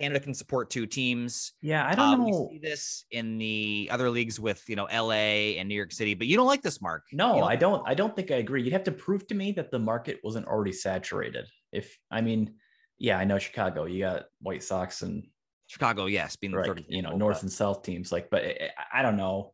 Canada 0.00 0.20
can 0.20 0.32
support 0.34 0.70
two 0.70 0.86
teams. 0.86 1.52
yeah, 1.60 1.86
I 1.86 1.94
don't 1.94 2.06
Uh, 2.08 2.16
know. 2.16 2.48
We 2.50 2.58
see 2.58 2.58
this 2.58 3.04
in 3.10 3.36
the 3.38 3.88
other 3.90 4.10
leagues 4.10 4.38
with 4.38 4.62
you 4.68 4.76
know 4.76 4.84
LA 4.92 5.56
and 5.58 5.68
New 5.68 5.74
York 5.74 5.92
City, 5.92 6.14
but 6.14 6.26
you 6.26 6.36
don't 6.36 6.46
like 6.46 6.62
this, 6.62 6.80
Mark. 6.80 7.04
No, 7.12 7.42
I 7.42 7.56
don't. 7.56 7.82
I 7.86 7.94
don't 7.94 8.14
think 8.14 8.30
I 8.30 8.36
agree. 8.36 8.62
You'd 8.62 8.72
have 8.72 8.84
to 8.84 8.92
prove 8.92 9.26
to 9.28 9.34
me 9.34 9.52
that 9.52 9.70
the 9.70 9.78
market 9.78 10.20
wasn't 10.22 10.46
already 10.46 10.72
saturated. 10.72 11.46
If 11.72 11.98
I 12.10 12.20
mean, 12.20 12.54
Yeah, 12.98 13.18
I 13.18 13.24
know 13.24 13.38
Chicago. 13.38 13.84
You 13.86 14.00
got 14.00 14.24
White 14.40 14.62
Sox 14.62 15.02
and 15.02 15.26
Chicago, 15.68 16.06
yes, 16.06 16.34
being 16.36 16.50
the 16.52 16.58
right, 16.58 16.66
third. 16.66 16.84
you 16.88 17.02
know, 17.02 17.16
North 17.16 17.36
but 17.38 17.42
and 17.42 17.52
South 17.52 17.82
teams. 17.82 18.10
Like, 18.10 18.30
but 18.30 18.42
I, 18.44 18.70
I 18.92 19.02
don't 19.02 19.16
know. 19.16 19.52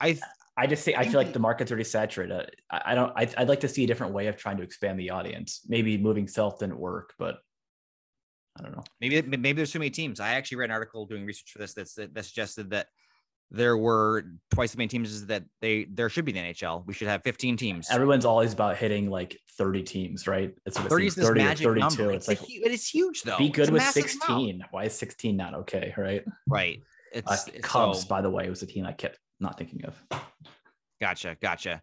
I 0.00 0.18
I 0.56 0.66
just 0.66 0.84
say 0.84 0.94
I 0.94 1.04
feel 1.04 1.14
like 1.20 1.32
the- 1.32 1.38
market's 1.38 1.70
already 1.70 1.84
saturated. 1.84 2.54
I, 2.70 2.82
I 2.86 2.94
don't. 2.94 3.12
I'd, 3.16 3.34
I'd 3.36 3.48
like 3.48 3.60
to 3.60 3.68
see 3.68 3.84
a 3.84 3.86
different 3.86 4.12
way 4.12 4.26
of 4.26 4.36
trying 4.36 4.58
to 4.58 4.62
expand 4.62 4.98
the 5.00 5.10
audience. 5.10 5.62
Maybe 5.66 5.96
moving 5.98 6.28
south 6.28 6.58
didn't 6.58 6.78
work, 6.78 7.14
but 7.18 7.38
I 8.58 8.62
don't 8.62 8.72
know. 8.72 8.84
maybe 9.00 9.22
maybe 9.22 9.52
there's 9.52 9.72
too 9.72 9.78
many 9.78 9.90
teams. 9.90 10.20
I 10.20 10.34
actually 10.34 10.58
read 10.58 10.66
an 10.66 10.72
article 10.72 11.06
doing 11.06 11.24
research 11.24 11.50
for 11.52 11.58
this 11.58 11.72
that's 11.74 11.94
that 11.94 12.24
suggested 12.24 12.70
that 12.70 12.86
there 13.50 13.76
were 13.76 14.24
twice 14.50 14.72
as 14.72 14.76
many 14.78 14.88
teams 14.88 15.12
as 15.12 15.26
that 15.26 15.44
they 15.60 15.84
there 15.84 16.08
should 16.08 16.24
be 16.24 16.36
in 16.36 16.44
the 16.44 16.52
NHL. 16.52 16.86
We 16.86 16.94
should 16.94 17.08
have 17.08 17.22
15 17.22 17.56
teams. 17.56 17.88
Everyone's 17.90 18.24
always 18.24 18.52
about 18.52 18.76
hitting 18.76 19.10
like 19.10 19.38
30 19.58 19.82
teams, 19.82 20.26
right? 20.26 20.54
It's 20.66 20.78
30 20.78 21.06
is 21.06 21.14
30 21.14 21.28
or 21.28 21.34
magic 21.44 21.66
32. 21.66 21.80
number. 21.80 22.12
It's 22.12 22.28
It's, 22.28 22.40
like 22.40 22.48
hu- 22.48 22.64
it 22.66 22.72
is 22.72 22.86
huge 22.88 23.22
though. 23.22 23.38
be 23.38 23.48
good 23.50 23.68
a 23.68 23.72
with 23.72 23.82
massive 23.82 24.04
amount. 24.04 24.42
16. 24.46 24.64
Why 24.70 24.84
is 24.84 24.94
16 24.98 25.36
not 25.36 25.54
okay? 25.54 25.94
Right. 25.96 26.24
Right. 26.46 26.80
Uh, 27.14 27.18
It's, 27.32 27.48
it's 27.48 27.66
Cubs, 27.66 28.02
so- 28.02 28.08
by 28.08 28.20
the 28.22 28.30
way, 28.30 28.48
was 28.48 28.62
a 28.62 28.66
team 28.66 28.86
I 28.86 28.92
kept 28.92 29.18
not 29.40 29.58
thinking 29.58 29.84
of. 29.84 30.02
Gotcha, 31.00 31.36
gotcha. 31.42 31.82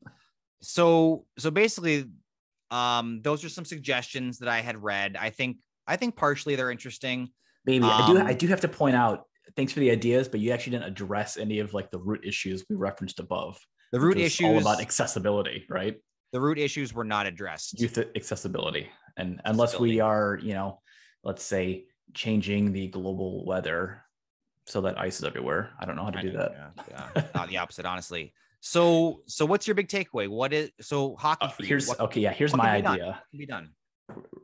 So 0.61 1.25
so 1.37 1.51
basically, 1.51 2.05
um, 2.71 3.21
those 3.21 3.43
are 3.43 3.49
some 3.49 3.65
suggestions 3.65 4.39
that 4.39 4.49
I 4.49 4.61
had 4.61 4.81
read. 4.81 5.15
I 5.19 5.29
think 5.29 5.57
I 5.89 5.95
think 5.97 6.15
partially 6.15 6.55
they're 6.55 6.71
interesting. 6.71 7.29
Maybe 7.65 7.83
I 7.85 8.07
do. 8.07 8.17
I 8.19 8.31
Um, 8.31 8.37
do 8.37 8.47
have 8.47 8.61
to 8.61 8.67
point 8.67 8.95
out. 8.95 9.23
Thanks 9.55 9.73
for 9.73 9.79
the 9.79 9.89
ideas, 9.89 10.27
but 10.27 10.39
you 10.39 10.51
actually 10.51 10.73
didn't 10.73 10.85
address 10.87 11.35
any 11.35 11.57
of 11.59 11.73
like 11.73 11.89
the 11.89 11.97
root 11.97 12.23
issues 12.23 12.63
we 12.69 12.75
referenced 12.75 13.19
above. 13.19 13.59
The 13.91 13.99
root 13.99 14.17
issues, 14.19 14.45
all 14.45 14.59
about 14.59 14.79
accessibility, 14.81 15.65
right? 15.69 15.97
the 16.31 16.39
root 16.39 16.59
issues 16.59 16.93
were 16.93 17.03
not 17.03 17.25
addressed. 17.25 17.79
Youth 17.81 17.97
accessibility, 18.15 18.87
and 19.17 19.41
unless 19.45 19.69
Accessibility. 19.69 19.95
we 19.95 19.99
are, 19.99 20.39
you 20.43 20.53
know, 20.53 20.79
let's 21.23 21.43
say 21.43 21.85
changing 22.13 22.71
the 22.71 22.87
global 22.89 23.43
weather 23.47 24.03
so 24.67 24.81
that 24.81 24.99
ice 24.99 25.17
is 25.17 25.23
everywhere. 25.25 25.71
I 25.79 25.85
don't 25.85 25.95
know 25.95 26.03
how 26.03 26.11
to 26.11 26.19
I 26.19 26.21
do 26.21 26.31
know, 26.31 26.37
that. 26.39 26.51
Yeah, 26.87 27.07
yeah. 27.15 27.23
Not 27.33 27.49
the 27.53 27.57
opposite, 27.57 27.87
honestly. 27.87 28.31
So 28.61 29.23
so 29.25 29.43
what's 29.47 29.65
your 29.67 29.73
big 29.73 29.87
takeaway? 29.87 30.27
What 30.27 30.53
is 30.53 30.69
so 30.81 31.15
hockey? 31.15 31.47
Uh, 31.47 31.51
here's 31.59 31.87
what 31.87 31.99
okay. 31.99 32.21
Yeah, 32.21 32.33
here's 32.33 32.55
my 32.55 32.79
done? 32.79 32.93
idea. 32.93 33.23
can 33.31 33.39
be 33.39 33.45
done? 33.47 33.69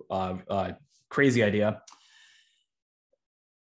uh, 0.09 0.33
uh, 0.49 0.71
crazy 1.09 1.43
idea. 1.43 1.81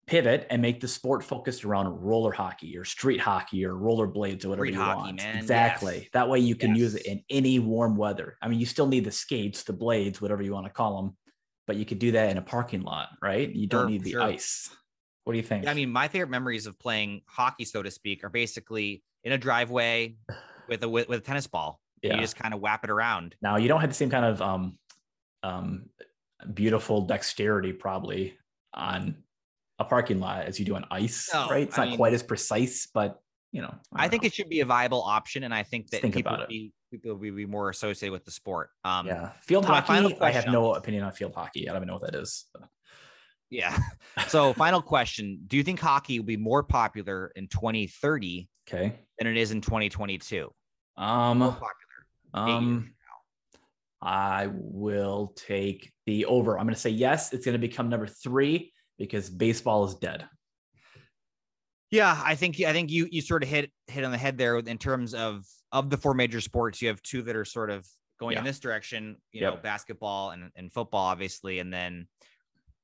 Pivot 0.05 0.47
and 0.49 0.61
make 0.61 0.79
the 0.79 0.87
sport 0.87 1.21
focused 1.21 1.65
around 1.65 1.87
roller 2.01 2.31
hockey 2.31 2.77
or 2.77 2.85
street 2.85 3.19
hockey 3.19 3.65
or 3.65 3.75
roller 3.75 4.07
blades 4.07 4.45
or 4.45 4.49
whatever 4.49 4.65
Street 4.65 4.75
you 4.75 4.81
hockey, 4.81 4.99
want. 5.01 5.17
man, 5.17 5.37
Exactly. 5.37 5.95
yes. 5.97 6.05
That 6.13 6.29
way 6.29 6.39
you 6.39 6.55
can 6.55 6.75
use 6.75 6.95
it 6.95 7.05
in 7.05 7.21
any 7.29 7.59
warm 7.59 7.97
weather. 7.97 8.37
I 8.41 8.47
mean, 8.47 8.57
you 8.57 8.65
still 8.65 8.87
need 8.87 9.03
the 9.03 9.11
skates, 9.11 9.63
the 9.63 9.73
blades, 9.73 10.21
whatever 10.21 10.41
you 10.41 10.53
want 10.53 10.65
to 10.65 10.71
call 10.71 11.01
them, 11.01 11.17
but 11.67 11.75
you 11.75 11.83
could 11.83 11.99
do 11.99 12.11
that 12.13 12.29
in 12.29 12.37
a 12.37 12.41
parking 12.41 12.83
lot, 12.83 13.09
right? 13.21 13.53
You 13.53 13.67
don't 13.67 13.81
Sure, 13.81 13.89
need 13.89 14.03
the 14.05 14.11
sure. 14.11 14.21
ice. 14.21 14.69
What 15.25 15.33
do 15.33 15.37
you 15.39 15.43
think? 15.43 15.67
I 15.67 15.73
mean, 15.73 15.89
my 15.89 16.07
favorite 16.07 16.29
memories 16.29 16.67
of 16.67 16.79
playing 16.79 17.23
hockey, 17.27 17.65
so 17.65 17.83
to 17.83 17.91
speak, 17.91 18.23
are 18.23 18.29
basically 18.29 19.03
in 19.25 19.33
a 19.33 19.37
driveway 19.37 20.15
with 20.69 20.83
a 20.83 20.87
with, 20.87 21.09
with 21.09 21.19
a 21.19 21.23
tennis 21.23 21.47
ball. 21.47 21.81
Yeah. 22.01 22.15
You 22.15 22.21
just 22.21 22.37
kind 22.37 22.53
of 22.53 22.61
whap 22.61 22.85
it 22.85 22.89
around. 22.89 23.35
now 23.41 23.57
you 23.57 23.67
don't 23.67 23.81
have 23.81 23.89
the 23.89 23.95
same 23.95 24.09
kind 24.09 24.23
of 24.23 24.41
um, 24.41 24.77
um, 25.43 25.89
beautiful 26.53 27.01
dexterity 27.01 27.73
probably 27.73 28.37
on 28.73 29.15
a 29.79 29.85
parking 29.85 30.19
lot 30.19 30.45
as 30.45 30.59
you 30.59 30.65
do 30.65 30.75
on 30.75 30.85
ice, 30.91 31.29
No, 31.33 31.47
right? 31.49 31.67
It's 31.67 31.77
I 31.77 31.83
not 31.83 31.89
mean- 31.89 31.97
quite 31.97 32.13
as 32.13 32.23
precise, 32.23 32.87
but 32.93 33.19
you 33.53 33.61
know, 33.61 33.73
I, 33.93 34.01
don't 34.03 34.09
think 34.11 34.23
know. 34.23 34.27
it 34.27 34.33
should 34.33 34.49
be 34.49 34.59
a 34.59 34.65
viable 34.65 35.01
option, 35.01 35.43
and 35.43 35.53
I 35.53 35.63
think 35.63 35.89
that 35.91 36.01
think 36.01 36.13
people 36.13 36.31
about 36.33 36.41
would 36.41 36.49
be 36.49 36.73
people 36.91 37.15
would 37.15 37.35
be 37.35 37.45
more 37.45 37.69
associated 37.69 38.11
with 38.11 38.25
the 38.25 38.31
sport. 38.31 38.69
Um, 38.83 39.07
yeah, 39.07 39.31
field 39.41 39.65
hockey. 39.65 40.15
I 40.21 40.31
have 40.31 40.47
no 40.47 40.73
opinion 40.75 41.03
on 41.03 41.11
field 41.13 41.33
hockey. 41.33 41.67
I 41.67 41.71
don't 41.73 41.81
even 41.83 41.87
know 41.87 41.93
what 41.97 42.11
that 42.11 42.15
is. 42.19 42.45
yeah. 43.49 43.77
So, 44.27 44.51
final 44.53 44.81
question: 44.81 45.39
Do 45.47 45.55
you 45.57 45.63
think 45.63 45.79
hockey 45.79 46.19
will 46.19 46.25
be 46.25 46.37
more 46.37 46.61
popular 46.63 47.31
in 47.35 47.47
2030 47.47 48.49
Okay. 48.67 48.99
than 49.17 49.27
it 49.27 49.37
is 49.37 49.51
in 49.51 49.61
2022? 49.61 50.51
More 50.97 51.07
Um. 51.07 51.39
popular. 51.39 51.63
Um. 52.33 52.93
I 54.01 54.49
will 54.51 55.33
take 55.35 55.91
the 56.07 56.25
over. 56.25 56.57
I'm 56.57 56.65
going 56.65 56.73
to 56.73 56.79
say 56.79 56.89
yes. 56.89 57.33
It's 57.33 57.45
going 57.45 57.53
to 57.53 57.59
become 57.59 57.89
number 57.89 58.07
three 58.07 58.73
because 58.97 59.29
baseball 59.29 59.85
is 59.85 59.93
dead. 59.93 60.25
Yeah, 61.91 62.19
I 62.25 62.35
think 62.35 62.59
I 62.61 62.73
think 62.73 62.89
you 62.89 63.07
you 63.11 63.21
sort 63.21 63.43
of 63.43 63.49
hit 63.49 63.71
hit 63.87 64.03
on 64.03 64.11
the 64.11 64.17
head 64.17 64.37
there 64.37 64.57
in 64.57 64.77
terms 64.77 65.13
of 65.13 65.45
of 65.71 65.89
the 65.89 65.97
four 65.97 66.13
major 66.13 66.41
sports. 66.41 66.81
You 66.81 66.87
have 66.87 67.01
two 67.01 67.21
that 67.23 67.35
are 67.35 67.45
sort 67.45 67.69
of 67.69 67.87
going 68.19 68.37
in 68.37 68.43
this 68.43 68.59
direction. 68.59 69.17
You 69.31 69.41
know, 69.41 69.55
basketball 69.55 70.31
and 70.31 70.51
and 70.55 70.73
football, 70.73 71.05
obviously, 71.05 71.59
and 71.59 71.71
then 71.71 72.07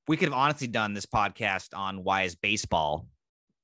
we 0.08 0.16
could 0.16 0.30
have 0.30 0.38
honestly 0.38 0.68
done 0.68 0.94
this 0.94 1.06
podcast 1.06 1.78
on 1.78 2.04
why 2.04 2.24
is 2.24 2.36
baseball 2.36 3.08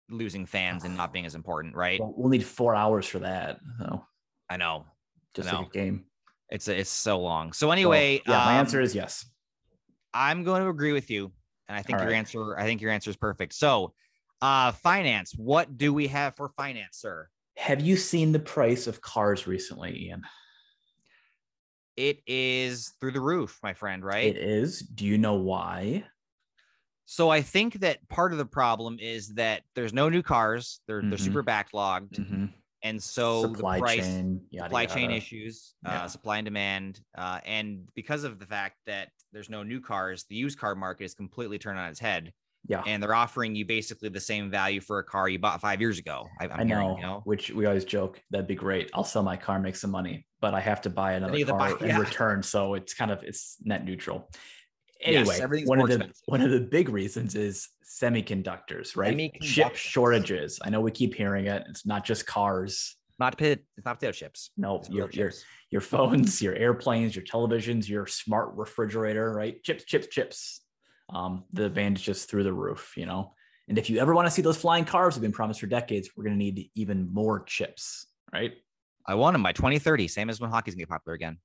losing 0.09 0.45
fans 0.45 0.83
and 0.83 0.97
not 0.97 1.13
being 1.13 1.25
as 1.25 1.35
important, 1.35 1.75
right? 1.75 1.99
We'll, 1.99 2.13
we'll 2.17 2.29
need 2.29 2.43
four 2.43 2.75
hours 2.75 3.05
for 3.05 3.19
that. 3.19 3.59
So 3.79 4.03
I 4.49 4.57
know 4.57 4.85
just 5.35 5.51
know. 5.51 5.59
like 5.59 5.67
a 5.67 5.71
game. 5.71 6.05
it's 6.49 6.67
it's 6.67 6.89
so 6.89 7.19
long. 7.19 7.53
So 7.53 7.67
So, 7.67 7.71
anyway, 7.71 8.21
yeah, 8.27 8.45
my 8.45 8.53
um, 8.53 8.59
answer 8.59 8.81
is 8.81 8.95
yes. 8.95 9.25
I'm 10.13 10.43
going 10.43 10.61
to 10.63 10.69
agree 10.69 10.91
with 10.91 11.09
you, 11.09 11.31
and 11.67 11.77
I 11.77 11.81
think 11.81 11.97
All 11.97 12.03
your 12.03 12.11
right. 12.11 12.17
answer 12.17 12.57
I 12.57 12.63
think 12.65 12.81
your 12.81 12.91
answer 12.91 13.09
is 13.09 13.17
perfect. 13.17 13.53
So, 13.53 13.93
uh, 14.41 14.71
finance. 14.71 15.33
What 15.35 15.77
do 15.77 15.93
we 15.93 16.07
have 16.07 16.35
for 16.35 16.49
finance, 16.49 16.97
sir? 16.97 17.29
Have 17.57 17.81
you 17.81 17.97
seen 17.97 18.31
the 18.31 18.39
price 18.39 18.87
of 18.87 19.01
cars 19.01 19.47
recently, 19.47 20.05
Ian? 20.07 20.23
It 21.97 22.21
is 22.25 22.93
through 23.01 23.11
the 23.11 23.21
roof, 23.21 23.59
my 23.61 23.73
friend. 23.73 24.03
Right. 24.03 24.35
It 24.35 24.37
is. 24.37 24.79
Do 24.79 25.05
you 25.05 25.17
know 25.17 25.33
why? 25.35 26.05
So 27.05 27.29
I 27.29 27.41
think 27.41 27.79
that 27.81 28.07
part 28.07 28.31
of 28.31 28.37
the 28.37 28.45
problem 28.45 28.97
is 29.01 29.29
that 29.33 29.63
there's 29.75 29.93
no 29.93 30.09
new 30.09 30.21
cars. 30.21 30.79
They're 30.87 31.01
they're 31.01 31.17
Mhm. 31.17 31.19
super 31.19 31.43
backlogged, 31.43 32.11
Mhm. 32.11 32.53
And 32.83 33.01
so 33.01 33.41
Supply 33.41 33.77
the 33.77 33.81
price, 33.81 33.97
chain, 33.97 34.41
yada, 34.51 34.67
supply 34.69 34.85
chain 34.85 35.11
issues, 35.11 35.73
Yeah. 35.83 36.03
uh, 36.03 36.07
supply 36.07 36.37
and 36.37 36.45
demand, 36.45 37.01
uh, 37.17 37.39
and 37.45 37.87
because 37.95 38.23
of 38.23 38.39
the 38.39 38.45
fact 38.45 38.77
that 38.85 39.09
there's 39.33 39.49
no 39.49 39.63
new 39.63 39.81
cars, 39.81 40.25
the 40.29 40.35
used 40.35 40.57
car 40.59 40.75
market 40.75 41.03
is 41.05 41.13
completely 41.13 41.59
turned 41.59 41.77
on 41.79 41.89
its 41.89 41.99
head, 41.99 42.31
Yeah, 42.67 42.83
and 42.85 43.01
they're 43.03 43.13
offering 43.13 43.55
you 43.55 43.65
basically 43.65 44.09
the 44.09 44.19
same 44.19 44.49
value 44.49 44.81
for 44.81 44.99
a 44.99 45.03
car 45.03 45.29
you 45.29 45.39
bought 45.39 45.61
five 45.61 45.79
years 45.81 45.97
ago. 45.99 46.27
I, 46.39 46.45
I'm 46.45 46.51
I 46.59 46.63
know, 46.63 46.75
hearing, 46.81 46.97
you 46.97 47.03
know. 47.03 47.21
Which 47.25 47.51
we 47.51 47.65
always 47.65 47.85
joke 47.85 48.21
that'd 48.31 48.47
be 48.47 48.55
great. 48.55 48.89
I'll 48.93 49.03
sell 49.03 49.23
my 49.23 49.37
car, 49.37 49.59
make 49.59 49.75
some 49.75 49.91
money, 49.91 50.25
but 50.41 50.53
I 50.53 50.59
have 50.61 50.81
to 50.81 50.89
buy 50.89 51.13
another 51.13 51.37
you 51.37 51.45
have 51.45 51.55
to 51.55 51.59
car 51.59 51.75
buy- 51.77 51.87
in 51.89 51.97
return. 51.97 52.43
So 52.43 52.73
it's 52.75 52.93
kind 52.93 53.11
of 53.11 53.23
it's 53.23 53.57
net 53.63 53.83
neutral. 53.85 54.29
Yes, 54.99 55.15
Anyway, 55.15 55.39
everything's 55.41 55.69
one 55.69 55.79
of 55.79 55.87
the 55.87 55.93
expensive. 55.95 56.21
one 56.25 56.41
of 56.41 56.51
the 56.51 56.59
big 56.59 56.89
reasons 56.89 57.35
is 57.35 57.69
semiconductors, 57.85 58.95
right? 58.97 59.31
Chip 59.41 59.75
shortages. 59.75 60.59
I 60.63 60.69
know 60.69 60.81
we 60.81 60.91
keep 60.91 61.13
hearing 61.15 61.47
it. 61.47 61.63
It's 61.69 61.85
not 61.85 62.03
just 62.05 62.25
cars. 62.25 62.95
Not 63.19 63.37
pit, 63.37 63.65
it's 63.77 63.85
not 63.85 63.99
potato 63.99 64.13
chips. 64.13 64.51
No, 64.57 64.81
your 64.89 65.09
your 65.11 65.29
chips. 65.29 65.43
your 65.71 65.81
phones, 65.81 66.41
your 66.41 66.53
airplanes, 66.55 67.15
your 67.15 67.25
televisions, 67.25 67.87
your 67.87 68.07
smart 68.07 68.51
refrigerator, 68.55 69.33
right? 69.33 69.61
Chips, 69.63 69.83
chips, 69.83 70.07
chips. 70.07 70.61
Um, 71.09 71.43
the 71.51 71.69
demand 71.69 71.97
is 71.97 72.03
just 72.03 72.29
through 72.29 72.43
the 72.43 72.53
roof, 72.53 72.93
you 72.95 73.05
know. 73.05 73.33
And 73.67 73.77
if 73.77 73.89
you 73.89 73.99
ever 73.99 74.15
want 74.15 74.27
to 74.27 74.31
see 74.31 74.41
those 74.41 74.57
flying 74.57 74.85
cars 74.85 75.15
we've 75.15 75.21
been 75.21 75.31
promised 75.31 75.59
for 75.59 75.67
decades, 75.67 76.09
we're 76.15 76.23
going 76.23 76.33
to 76.35 76.39
need 76.39 76.71
even 76.75 77.13
more 77.13 77.43
chips, 77.43 78.07
right? 78.33 78.53
I 79.05 79.15
want 79.15 79.33
them 79.33 79.43
by 79.43 79.51
2030, 79.53 80.07
same 80.07 80.29
as 80.29 80.39
when 80.39 80.49
hockey's 80.49 80.75
gonna 80.75 80.83
get 80.83 80.89
popular 80.89 81.15
again. 81.15 81.37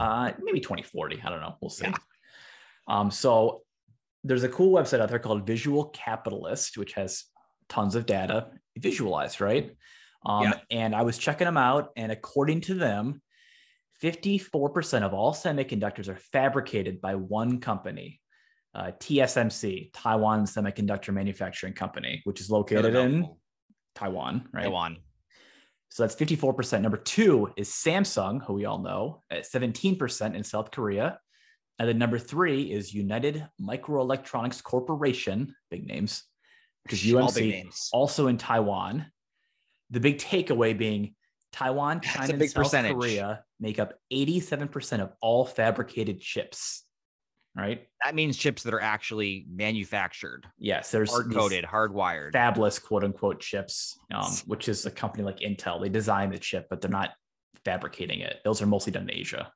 Uh, 0.00 0.32
maybe 0.42 0.60
2040. 0.60 1.22
I 1.24 1.30
don't 1.30 1.40
know. 1.40 1.56
We'll 1.60 1.70
see. 1.70 1.84
Yeah. 1.86 1.94
Um, 2.88 3.10
so 3.10 3.62
there's 4.24 4.44
a 4.44 4.48
cool 4.48 4.72
website 4.74 5.00
out 5.00 5.08
there 5.08 5.18
called 5.18 5.46
Visual 5.46 5.86
Capitalist, 5.86 6.78
which 6.78 6.92
has 6.94 7.24
tons 7.68 7.94
of 7.94 8.06
data 8.06 8.48
visualized, 8.76 9.40
right? 9.40 9.76
Um, 10.24 10.44
Yeah. 10.44 10.52
And 10.70 10.94
I 10.94 11.02
was 11.02 11.18
checking 11.18 11.46
them 11.46 11.56
out, 11.56 11.90
and 11.96 12.12
according 12.12 12.62
to 12.62 12.74
them, 12.74 13.20
54% 14.02 15.02
of 15.02 15.14
all 15.14 15.32
semiconductors 15.32 16.08
are 16.08 16.16
fabricated 16.16 17.00
by 17.00 17.14
one 17.14 17.60
company, 17.60 18.20
uh, 18.74 18.90
TSMC, 18.98 19.90
Taiwan 19.92 20.44
Semiconductor 20.44 21.12
Manufacturing 21.12 21.72
Company, 21.72 22.20
which 22.24 22.40
is 22.40 22.50
located 22.50 22.94
in. 22.94 23.28
Taiwan, 23.94 24.48
right? 24.52 24.62
Taiwan. 24.64 24.96
So 25.90 26.02
that's 26.02 26.14
54%. 26.14 26.80
Number 26.80 26.96
two 26.96 27.52
is 27.56 27.68
Samsung, 27.68 28.44
who 28.44 28.54
we 28.54 28.64
all 28.64 28.78
know, 28.78 29.22
at 29.30 29.44
17% 29.44 30.34
in 30.34 30.42
South 30.42 30.70
Korea. 30.70 31.18
And 31.78 31.88
then 31.88 31.98
number 31.98 32.18
three 32.18 32.70
is 32.70 32.94
United 32.94 33.46
Microelectronics 33.60 34.62
Corporation, 34.62 35.54
big 35.70 35.86
names, 35.86 36.24
which 36.84 36.92
is 36.92 37.12
UMC, 37.12 37.66
also 37.92 38.26
in 38.28 38.38
Taiwan. 38.38 39.06
The 39.90 40.00
big 40.00 40.18
takeaway 40.18 40.76
being 40.76 41.14
Taiwan, 41.52 42.00
China, 42.00 42.34
and 42.34 42.42
South 42.50 42.54
percentage. 42.54 42.94
Korea 42.94 43.44
make 43.60 43.78
up 43.78 43.94
87% 44.12 45.00
of 45.00 45.12
all 45.20 45.44
fabricated 45.44 46.20
chips, 46.20 46.84
right? 47.54 47.86
That 48.04 48.14
means 48.14 48.36
chips 48.36 48.62
that 48.62 48.74
are 48.74 48.80
actually 48.80 49.46
manufactured, 49.50 50.46
Yes, 50.58 50.90
there's 50.90 51.10
hard 51.10 51.32
coded, 51.32 51.64
hardwired. 51.64 52.32
fabless 52.32 52.82
quote 52.82 53.04
unquote 53.04 53.40
chips, 53.40 53.98
um, 54.14 54.32
which 54.46 54.68
is 54.68 54.86
a 54.86 54.90
company 54.90 55.24
like 55.24 55.40
Intel. 55.40 55.80
They 55.80 55.88
design 55.88 56.30
the 56.30 56.38
chip, 56.38 56.68
but 56.70 56.80
they're 56.80 56.90
not 56.90 57.10
fabricating 57.64 58.20
it. 58.20 58.38
Those 58.44 58.62
are 58.62 58.66
mostly 58.66 58.92
done 58.92 59.08
in 59.08 59.14
Asia. 59.14 59.52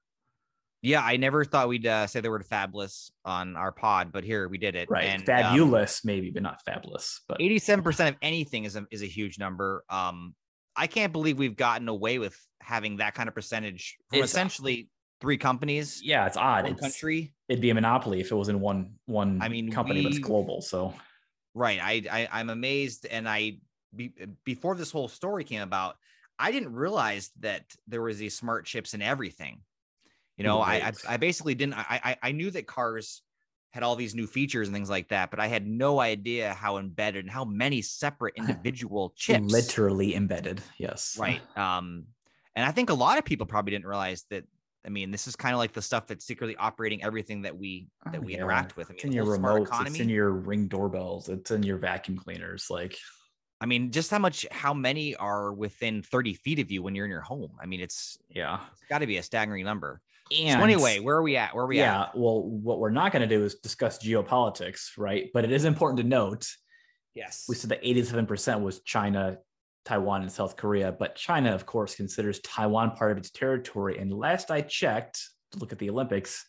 Yeah, 0.83 1.03
I 1.03 1.17
never 1.17 1.45
thought 1.45 1.69
we'd 1.69 1.87
uh, 1.87 2.07
say 2.07 2.21
the 2.21 2.31
word 2.31 2.45
fabulous 2.47 3.11
on 3.25 3.57
our 3.57 3.73
pod, 3.73 4.13
but 4.13 4.25
here 4.25 4.49
we 4.49 4.59
did 4.59 4.77
it. 4.77 4.89
Right. 4.91 5.05
And, 5.05 5.23
um, 5.23 5.27
Fabulous, 5.27 6.05
maybe, 6.05 6.31
but 6.31 6.43
not 6.43 6.63
fabulous. 6.65 7.23
But 7.29 7.39
87% 7.41 8.09
of 8.11 8.17
anything 8.23 8.65
is 8.65 8.77
a, 8.77 8.87
is 8.91 9.03
a 9.03 9.07
huge 9.07 9.39
number. 9.39 9.85
Um, 9.89 10.35
I 10.77 10.87
can't 10.87 11.13
believe 11.13 11.39
we've 11.39 11.57
gotten 11.57 11.89
away 11.89 12.19
with 12.19 12.39
having 12.61 12.99
that 12.99 13.15
kind 13.15 13.29
of 13.29 13.35
percentage 13.35 13.97
from 14.11 14.19
It's- 14.19 14.31
essentially 14.31 14.89
three 15.21 15.39
companies, 15.39 16.01
yeah, 16.05 16.27
it's 16.27 16.37
odd. 16.37 16.69
It's, 16.69 16.81
country. 16.81 17.33
it'd 17.49 17.63
be 17.63 17.71
a 17.71 17.75
monopoly 17.75 18.21
if 18.21 18.31
it 18.31 18.35
was 18.35 18.51
in 18.51 18.61
one 18.61 18.93
one 19.07 19.41
I 19.41 19.49
mean, 19.49 19.73
company, 19.73 20.03
but 20.03 20.11
it's 20.11 20.19
global. 20.19 20.61
So 20.61 20.93
Right. 21.55 21.81
I, 21.83 22.03
I 22.13 22.29
I'm 22.31 22.51
amazed, 22.51 23.07
and 23.11 23.27
I 23.27 23.59
be, 23.95 24.13
before 24.45 24.75
this 24.75 24.91
whole 24.91 25.09
story 25.09 25.43
came 25.45 25.63
about, 25.63 25.97
I 26.39 26.53
didn't 26.53 26.75
realize 26.75 27.31
that 27.41 27.65
there 27.89 28.03
was 28.03 28.19
these 28.19 28.37
smart 28.37 28.67
chips 28.67 28.93
in 28.93 29.01
everything. 29.01 29.63
You 30.37 30.45
know, 30.45 30.61
I, 30.61 30.75
I 30.75 30.93
I 31.09 31.17
basically 31.17 31.55
didn't. 31.55 31.75
I 31.75 32.01
I 32.05 32.17
I 32.29 32.33
knew 32.33 32.51
that 32.51 32.67
cars 32.67 33.23
had 33.73 33.83
all 33.83 33.97
these 33.97 34.15
new 34.15 34.27
features 34.27 34.69
and 34.69 34.75
things 34.75 34.89
like 34.91 35.09
that, 35.09 35.31
but 35.31 35.41
I 35.41 35.47
had 35.49 35.67
no 35.67 36.01
idea 36.01 36.55
how 36.55 36.79
embedded 36.79 37.25
and 37.25 37.31
how 37.33 37.45
many 37.45 37.83
separate 37.83 38.35
individual 38.37 39.13
chips. 39.17 39.51
literally 39.51 40.15
embedded. 40.15 40.63
Yes. 40.79 41.17
Right. 41.19 41.41
Um, 41.57 42.05
and 42.55 42.65
I 42.65 42.71
think 42.71 42.91
a 42.91 42.95
lot 42.95 43.19
of 43.19 43.25
people 43.25 43.47
probably 43.47 43.73
didn't 43.73 43.87
realize 43.87 44.25
that. 44.31 44.45
I 44.85 44.89
mean, 44.89 45.11
this 45.11 45.27
is 45.27 45.35
kind 45.35 45.53
of 45.53 45.59
like 45.59 45.73
the 45.73 45.83
stuff 45.83 46.07
that's 46.07 46.25
secretly 46.25 46.55
operating 46.57 47.03
everything 47.03 47.43
that 47.43 47.59
we 47.59 47.89
that 48.13 48.19
Oh, 48.19 48.21
we 48.21 48.33
yeah. 48.33 48.39
interact 48.39 48.77
with. 48.77 48.89
I 48.89 48.93
mean, 48.93 48.97
It's 48.97 49.05
in 49.05 49.13
your 49.13 49.27
remotes. 49.27 49.87
It's 49.87 49.99
in 49.99 50.09
your 50.09 50.31
ring 50.31 50.69
doorbells. 50.69 51.29
It's 51.29 51.51
in 51.51 51.63
your 51.65 51.77
vacuum 51.77 52.17
cleaners. 52.17 52.69
Like 52.71 52.97
I 53.61 53.67
mean, 53.67 53.91
just 53.91 54.11
how 54.11 54.19
much, 54.19 54.47
how 54.51 54.75
many 54.75 55.17
are 55.17 55.53
within 55.53 56.03
30 56.03 56.35
feet 56.35 56.59
of 56.59 56.71
you 56.71 56.83
when 56.83 56.95
you're 56.95 57.07
in 57.07 57.11
your 57.11 57.23
home? 57.23 57.53
I 57.61 57.67
mean, 57.67 57.81
it's, 57.81 58.19
yeah. 58.29 58.61
it's 58.73 58.83
got 58.89 58.99
to 58.99 59.07
be 59.07 59.17
a 59.17 59.23
staggering 59.23 59.65
number. 59.65 60.01
And 60.31 60.59
so 60.61 60.65
anyway, 60.65 60.99
where 60.99 61.17
are 61.17 61.23
we 61.23 61.37
at? 61.37 61.55
Where 61.55 61.65
are 61.65 61.69
we 61.69 61.79
yeah. 61.79 62.03
at? 62.03 62.11
Yeah. 62.15 62.21
Well, 62.21 62.43
what 62.43 62.79
we're 62.79 62.91
not 62.91 63.13
going 63.13 63.29
to 63.29 63.35
do 63.35 63.45
is 63.45 63.57
discuss 63.57 63.99
geopolitics, 63.99 64.91
right? 64.99 65.31
But 65.33 65.45
it 65.45 65.53
is 65.53 65.65
important 65.65 65.99
to 66.01 66.07
note 66.07 66.49
Yes. 67.15 67.45
we 67.49 67.55
said 67.55 67.71
that 67.71 67.83
87% 67.83 68.61
was 68.61 68.81
China, 68.81 69.39
Taiwan, 69.85 70.23
and 70.23 70.33
South 70.33 70.57
Korea. 70.57 70.93
But 70.93 71.15
China, 71.15 71.55
of 71.55 71.65
course, 71.65 71.95
considers 71.95 72.41
Taiwan 72.41 72.93
part 72.93 73.13
of 73.13 73.19
its 73.19 73.31
territory. 73.31 73.99
And 73.99 74.13
last 74.13 74.51
I 74.51 74.61
checked, 74.61 75.21
to 75.53 75.59
look 75.59 75.73
at 75.73 75.79
the 75.79 75.91
Olympics, 75.91 76.45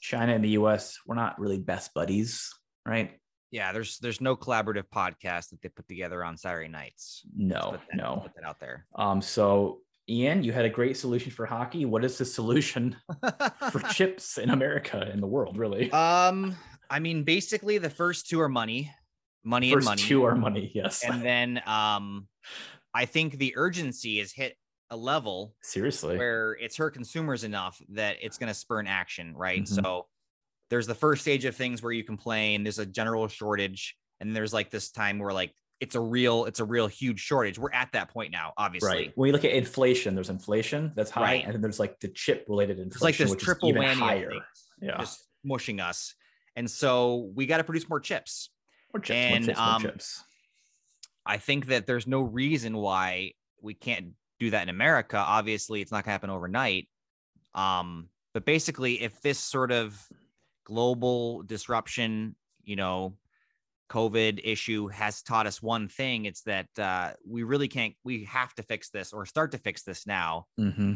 China 0.00 0.34
and 0.34 0.44
the 0.44 0.50
US 0.50 0.98
were 1.06 1.14
not 1.14 1.40
really 1.40 1.58
best 1.58 1.94
buddies, 1.94 2.52
right? 2.86 3.18
Yeah. 3.50 3.72
There's, 3.72 3.98
there's 3.98 4.20
no 4.20 4.36
collaborative 4.36 4.84
podcast 4.94 5.48
that 5.48 5.62
they 5.62 5.70
put 5.70 5.88
together 5.88 6.22
on 6.22 6.36
Saturday 6.36 6.68
nights. 6.68 7.22
No, 7.34 7.72
that- 7.72 7.96
no. 7.96 8.20
Put 8.22 8.34
that 8.36 8.44
out 8.44 8.60
there. 8.60 8.86
Um, 8.94 9.22
so 9.22 9.80
Ian, 10.08 10.42
you 10.42 10.52
had 10.52 10.64
a 10.64 10.70
great 10.70 10.96
solution 10.96 11.30
for 11.30 11.44
hockey. 11.46 11.84
What 11.84 12.04
is 12.04 12.16
the 12.18 12.24
solution 12.24 12.96
for 13.70 13.80
chips 13.92 14.38
in 14.38 14.50
America 14.50 15.10
in 15.12 15.20
the 15.20 15.26
world, 15.26 15.56
really? 15.58 15.90
um, 15.92 16.56
I 16.90 16.98
mean, 16.98 17.22
basically 17.24 17.76
the 17.78 17.90
first 17.90 18.28
two 18.28 18.40
are 18.40 18.48
money, 18.48 18.90
money 19.44 19.70
First 19.72 19.86
and 19.86 19.92
money. 19.92 20.02
two 20.02 20.24
are 20.24 20.34
money, 20.34 20.72
yes. 20.74 21.04
and 21.04 21.22
then, 21.22 21.60
um, 21.66 22.26
I 22.94 23.04
think 23.04 23.34
the 23.36 23.52
urgency 23.56 24.18
has 24.18 24.32
hit 24.32 24.56
a 24.90 24.96
level 24.96 25.54
Seriously. 25.62 26.16
where 26.16 26.52
it's 26.54 26.76
hurt 26.78 26.94
consumers 26.94 27.44
enough 27.44 27.78
that 27.90 28.16
it's 28.22 28.38
going 28.38 28.48
to 28.48 28.54
spur 28.54 28.80
an 28.80 28.86
action, 28.86 29.34
right? 29.36 29.62
Mhm. 29.62 29.68
So 29.68 30.06
there's 30.70 30.86
the 30.86 30.94
first 30.94 31.20
stage 31.20 31.44
of 31.44 31.54
things 31.54 31.82
where 31.82 31.92
you 31.92 32.02
complain, 32.02 32.62
there's 32.64 32.78
a 32.78 32.86
general 32.86 33.28
shortage, 33.28 33.94
and 34.20 34.34
there's 34.34 34.54
like 34.54 34.70
this 34.70 34.90
time 34.90 35.18
where 35.18 35.34
like 35.34 35.54
it's 35.80 35.94
a 35.94 36.00
real, 36.00 36.44
it's 36.46 36.60
a 36.60 36.64
real 36.64 36.86
huge 36.86 37.20
shortage. 37.20 37.58
We're 37.58 37.72
at 37.72 37.92
that 37.92 38.10
point 38.10 38.32
now, 38.32 38.52
obviously. 38.56 38.88
Right. 38.88 39.12
When 39.14 39.28
you 39.28 39.32
look 39.32 39.44
at 39.44 39.52
inflation, 39.52 40.14
there's 40.14 40.30
inflation 40.30 40.92
that's 40.96 41.10
high, 41.10 41.22
Right. 41.22 41.44
and 41.44 41.54
then 41.54 41.60
there's 41.60 41.78
like 41.78 42.00
the 42.00 42.08
chip 42.08 42.46
related 42.48 42.78
inflation, 42.78 42.94
It's 42.96 43.02
like 43.02 43.16
this 43.16 43.30
which 43.30 43.40
triple 43.40 43.68
is 43.70 43.76
even 43.76 43.88
whammy 43.88 43.94
higher. 43.98 44.32
Yeah. 44.80 44.98
just 44.98 45.24
mushing 45.44 45.80
us. 45.80 46.14
And 46.56 46.68
so 46.68 47.30
we 47.34 47.46
got 47.46 47.58
to 47.58 47.64
produce 47.64 47.88
more 47.88 48.00
chips. 48.00 48.50
More 48.92 49.00
chips, 49.00 49.16
and, 49.16 49.44
more 49.44 49.46
chips, 49.46 49.58
more 49.58 49.68
um, 49.68 49.82
chips. 49.82 50.24
I 51.24 51.36
think 51.36 51.66
that 51.66 51.86
there's 51.86 52.06
no 52.06 52.22
reason 52.22 52.76
why 52.76 53.32
we 53.60 53.74
can't 53.74 54.14
do 54.40 54.50
that 54.50 54.62
in 54.62 54.68
America. 54.68 55.16
Obviously, 55.18 55.80
it's 55.80 55.92
not 55.92 55.98
going 56.04 56.10
to 56.10 56.12
happen 56.12 56.30
overnight. 56.30 56.88
Um, 57.54 58.08
but 58.34 58.44
basically, 58.44 59.02
if 59.02 59.20
this 59.20 59.38
sort 59.38 59.70
of 59.70 60.00
global 60.64 61.42
disruption, 61.42 62.34
you 62.64 62.76
know, 62.76 63.14
COVID 63.90 64.40
issue 64.44 64.88
has 64.88 65.22
taught 65.22 65.46
us 65.46 65.62
one 65.62 65.88
thing, 65.88 66.26
it's 66.26 66.42
that 66.42 66.68
uh, 66.78 67.12
we 67.26 67.42
really 67.42 67.68
can't, 67.68 67.94
we 68.04 68.24
have 68.24 68.54
to 68.54 68.62
fix 68.62 68.90
this 68.90 69.12
or 69.12 69.24
start 69.26 69.52
to 69.52 69.58
fix 69.58 69.82
this 69.82 70.06
now. 70.06 70.46
hmm 70.58 70.94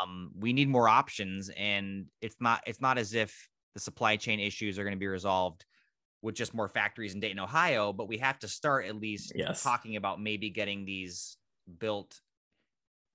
Um, 0.00 0.30
we 0.38 0.52
need 0.52 0.68
more 0.68 0.88
options, 0.88 1.50
and 1.56 2.06
it's 2.20 2.36
not, 2.40 2.62
it's 2.66 2.80
not 2.80 2.98
as 2.98 3.14
if 3.14 3.48
the 3.74 3.80
supply 3.80 4.16
chain 4.16 4.40
issues 4.40 4.78
are 4.78 4.84
going 4.84 4.94
to 4.94 4.98
be 4.98 5.06
resolved 5.06 5.64
with 6.22 6.34
just 6.34 6.54
more 6.54 6.68
factories 6.68 7.14
in 7.14 7.20
Dayton, 7.20 7.40
Ohio, 7.40 7.92
but 7.92 8.08
we 8.08 8.18
have 8.18 8.38
to 8.38 8.48
start 8.48 8.86
at 8.86 8.96
least 8.96 9.32
Yes. 9.34 9.62
talking 9.62 9.96
about 9.96 10.20
maybe 10.20 10.48
getting 10.50 10.84
these 10.84 11.36
built 11.78 12.20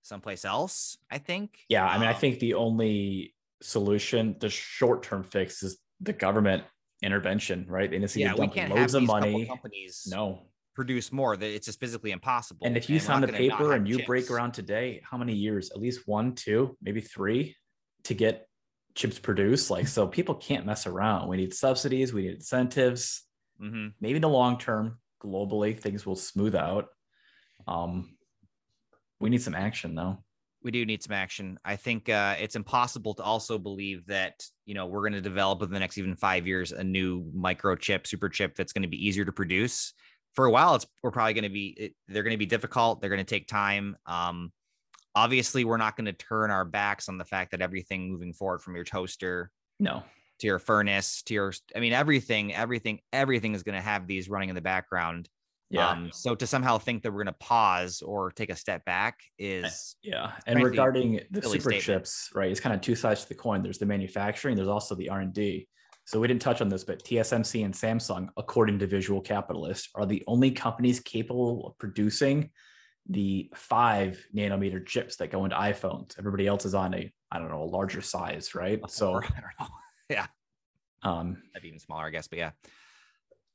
someplace 0.03 0.45
else. 0.45 0.97
I 1.09 1.17
think. 1.17 1.59
Yeah. 1.69 1.85
I 1.85 1.97
mean, 1.97 2.07
I 2.07 2.13
Um, 2.13 2.19
think 2.19 2.39
the 2.39 2.55
only 2.55 3.35
solution, 3.61 4.35
the 4.39 4.49
short 4.49 5.03
term 5.03 5.23
fix, 5.23 5.63
is 5.63 5.77
the 5.99 6.13
government 6.13 6.63
intervention, 7.01 7.65
right? 7.67 7.89
They 7.89 7.99
need 7.99 8.09
to 8.09 8.19
yeah, 8.19 8.33
we 8.37 8.47
dump 8.47 8.69
loads 8.69 8.93
of 8.93 9.03
money. 9.03 9.45
companies 9.45 10.07
No. 10.09 10.47
produce 10.75 11.11
more. 11.11 11.37
That 11.37 11.47
it's 11.53 11.65
just 11.65 11.79
physically 11.79 12.11
impossible. 12.11 12.65
And 12.65 12.77
if 12.77 12.89
you 12.89 12.99
sign 12.99 13.21
the 13.21 13.27
paper 13.27 13.73
and 13.73 13.87
you 13.87 14.03
break 14.05 14.23
chips. 14.23 14.31
around 14.31 14.53
today, 14.53 15.01
how 15.03 15.17
many 15.17 15.33
years? 15.33 15.71
At 15.71 15.79
least 15.79 16.07
one, 16.07 16.35
two, 16.35 16.77
maybe 16.81 17.01
three 17.01 17.55
to 18.03 18.13
get 18.13 18.47
chips 18.95 19.19
produced. 19.19 19.69
Like, 19.69 19.87
so 19.87 20.07
people 20.07 20.35
can't 20.35 20.65
mess 20.65 20.87
around. 20.87 21.29
We 21.29 21.37
need 21.37 21.53
subsidies, 21.53 22.13
we 22.13 22.23
need 22.23 22.35
incentives. 22.35 23.23
Mhm. 23.61 23.93
Maybe 23.99 24.15
in 24.15 24.21
the 24.21 24.29
long 24.29 24.57
term, 24.57 24.99
globally, 25.23 25.77
things 25.77 26.05
will 26.05 26.15
smooth 26.15 26.55
out. 26.55 26.87
Um, 27.67 28.17
we 29.19 29.29
need 29.29 29.41
some 29.41 29.55
action 29.55 29.95
though. 29.95 30.23
We 30.63 30.71
do 30.71 30.85
need 30.85 31.01
some 31.01 31.13
action. 31.13 31.57
I 31.63 31.75
think 31.75 32.09
uh, 32.09 32.35
it's 32.39 32.55
impossible 32.55 33.13
to 33.15 33.23
also 33.23 33.57
believe 33.57 34.05
that 34.07 34.43
you 34.65 34.73
know 34.73 34.85
we're 34.85 35.01
going 35.01 35.13
to 35.13 35.21
develop 35.21 35.59
within 35.61 35.73
the 35.73 35.79
next 35.79 35.97
even 35.97 36.15
five 36.15 36.45
years 36.45 36.71
a 36.71 36.83
new 36.83 37.23
microchip, 37.35 38.05
super 38.05 38.29
chip 38.29 38.55
that's 38.55 38.73
going 38.73 38.83
to 38.83 38.89
be 38.89 39.05
easier 39.05 39.25
to 39.25 39.31
produce. 39.31 39.93
For 40.33 40.45
a 40.45 40.51
while, 40.51 40.75
it's 40.75 40.85
we're 41.01 41.11
probably 41.11 41.33
going 41.33 41.43
to 41.43 41.49
be 41.49 41.67
it, 41.77 41.93
they're 42.07 42.23
going 42.23 42.33
to 42.33 42.37
be 42.37 42.45
difficult. 42.45 43.01
They're 43.01 43.09
going 43.09 43.19
to 43.19 43.23
take 43.23 43.47
time. 43.47 43.95
Um, 44.05 44.51
obviously, 45.15 45.65
we're 45.65 45.77
not 45.77 45.95
going 45.95 46.05
to 46.05 46.13
turn 46.13 46.51
our 46.51 46.65
backs 46.65 47.09
on 47.09 47.17
the 47.17 47.25
fact 47.25 47.51
that 47.51 47.61
everything 47.61 48.11
moving 48.11 48.33
forward 48.33 48.61
from 48.61 48.75
your 48.75 48.85
toaster 48.85 49.51
No. 49.79 50.03
to 50.39 50.47
your 50.47 50.59
furnace 50.59 51.23
to 51.23 51.33
your 51.33 51.53
I 51.75 51.79
mean 51.79 51.93
everything, 51.93 52.53
everything, 52.53 52.99
everything 53.11 53.55
is 53.55 53.63
going 53.63 53.75
to 53.75 53.81
have 53.81 54.07
these 54.07 54.29
running 54.29 54.49
in 54.49 54.55
the 54.55 54.61
background. 54.61 55.29
Yeah. 55.69 55.89
Um, 55.89 56.09
so 56.11 56.33
to 56.35 56.47
somehow 56.47 56.77
think 56.79 57.03
that 57.03 57.11
we're 57.11 57.23
going 57.23 57.33
to 57.33 57.39
pause 57.39 58.01
or 58.01 58.31
take 58.31 58.49
a 58.49 58.55
step 58.55 58.83
back 58.85 59.19
is 59.37 59.95
Yeah, 60.01 60.31
and 60.47 60.53
frankly, 60.55 60.69
regarding 60.71 61.19
the 61.29 61.41
super 61.43 61.59
statement. 61.59 61.83
chips, 61.83 62.29
right? 62.33 62.49
It's 62.49 62.59
kind 62.59 62.73
of 62.73 62.81
two 62.81 62.95
sides 62.95 63.21
to 63.23 63.29
the 63.29 63.35
coin. 63.35 63.61
There's 63.61 63.77
the 63.77 63.85
manufacturing. 63.85 64.55
There's 64.55 64.67
also 64.67 64.95
the 64.95 65.09
R 65.09 65.19
and 65.19 65.33
D. 65.33 65.67
So 66.05 66.19
we 66.19 66.27
didn't 66.27 66.41
touch 66.41 66.59
on 66.61 66.69
this, 66.69 66.83
but 66.83 67.03
TSMC 67.03 67.63
and 67.65 67.73
Samsung, 67.73 68.29
according 68.35 68.79
to 68.79 68.87
Visual 68.87 69.21
Capitalist, 69.21 69.89
are 69.93 70.07
the 70.07 70.23
only 70.25 70.49
companies 70.49 70.99
capable 70.99 71.67
of 71.67 71.77
producing 71.77 72.49
the 73.07 73.51
five 73.53 74.23
nanometer 74.35 74.83
chips 74.83 75.17
that 75.17 75.29
go 75.29 75.43
into 75.43 75.55
iPhones. 75.55 76.17
Everybody 76.17 76.47
else 76.47 76.65
is 76.65 76.73
on 76.73 76.95
a, 76.95 77.11
I 77.31 77.37
don't 77.37 77.51
know, 77.51 77.61
a 77.61 77.65
larger 77.65 78.01
size, 78.01 78.55
right? 78.55 78.79
So, 78.89 79.11
Or, 79.11 79.23
I 79.23 79.27
don't 79.39 79.69
know. 80.09 80.23
um, 81.03 81.43
that'd 81.53 81.61
be 81.61 81.67
even 81.67 81.79
smaller, 81.79 82.05
I 82.05 82.09
guess. 82.09 82.27
But 82.27 82.39
yeah. 82.39 82.51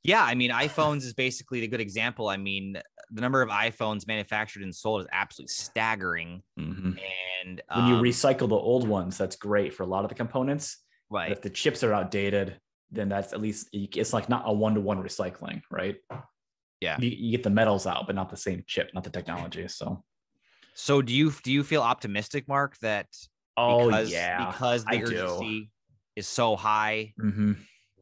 Yeah, 0.05 0.23
I 0.23 0.35
mean, 0.35 0.51
iPhones 0.51 1.03
is 1.03 1.13
basically 1.13 1.63
a 1.63 1.67
good 1.67 1.81
example. 1.81 2.29
I 2.29 2.37
mean, 2.37 2.77
the 3.11 3.21
number 3.21 3.41
of 3.41 3.49
iPhones 3.49 4.07
manufactured 4.07 4.61
and 4.61 4.73
sold 4.73 5.01
is 5.01 5.07
absolutely 5.11 5.49
staggering. 5.49 6.43
mhm. 6.59 6.99
And 7.41 7.61
when 7.73 7.87
you 7.87 7.95
um, 7.95 8.03
recycle 8.03 8.47
the 8.47 8.55
old 8.55 8.87
ones, 8.87 9.17
that's 9.17 9.35
great 9.35 9.73
for 9.73 9.83
a 9.83 9.87
lot 9.87 10.05
of 10.05 10.09
the 10.09 10.15
components. 10.15 10.77
But 11.09 11.17
right, 11.17 11.31
if 11.31 11.41
the 11.41 11.49
chips 11.49 11.83
are 11.83 11.93
outdated, 11.93 12.59
then 12.91 13.09
that's 13.09 13.33
at 13.33 13.41
least 13.41 13.69
it's 13.73 14.13
like 14.13 14.29
not 14.29 14.43
a 14.45 14.53
one 14.53 14.75
to 14.75 14.81
one 14.81 15.01
recycling, 15.01 15.61
right? 15.71 15.97
Yeah. 16.81 16.99
You, 16.99 17.09
you 17.09 17.31
get 17.31 17.43
the 17.43 17.49
metals 17.49 17.87
out, 17.87 18.05
but 18.05 18.15
not 18.15 18.29
the 18.29 18.37
same 18.37 18.63
chip, 18.67 18.91
not 18.93 19.03
the 19.03 19.09
technology. 19.09 19.67
So, 19.67 20.03
so 20.75 21.01
do 21.01 21.13
you 21.13 21.31
do 21.43 21.51
you 21.51 21.63
feel 21.63 21.81
optimistic, 21.81 22.47
Mark, 22.47 22.77
that 22.79 23.07
oh 23.57 23.87
because, 23.87 24.11
yeah, 24.11 24.51
because 24.51 24.85
the 24.85 24.91
I 24.91 24.97
do. 24.97 25.05
urgency 25.05 25.71
is 26.15 26.27
so 26.27 26.55
high 26.55 27.13
hmm 27.19 27.53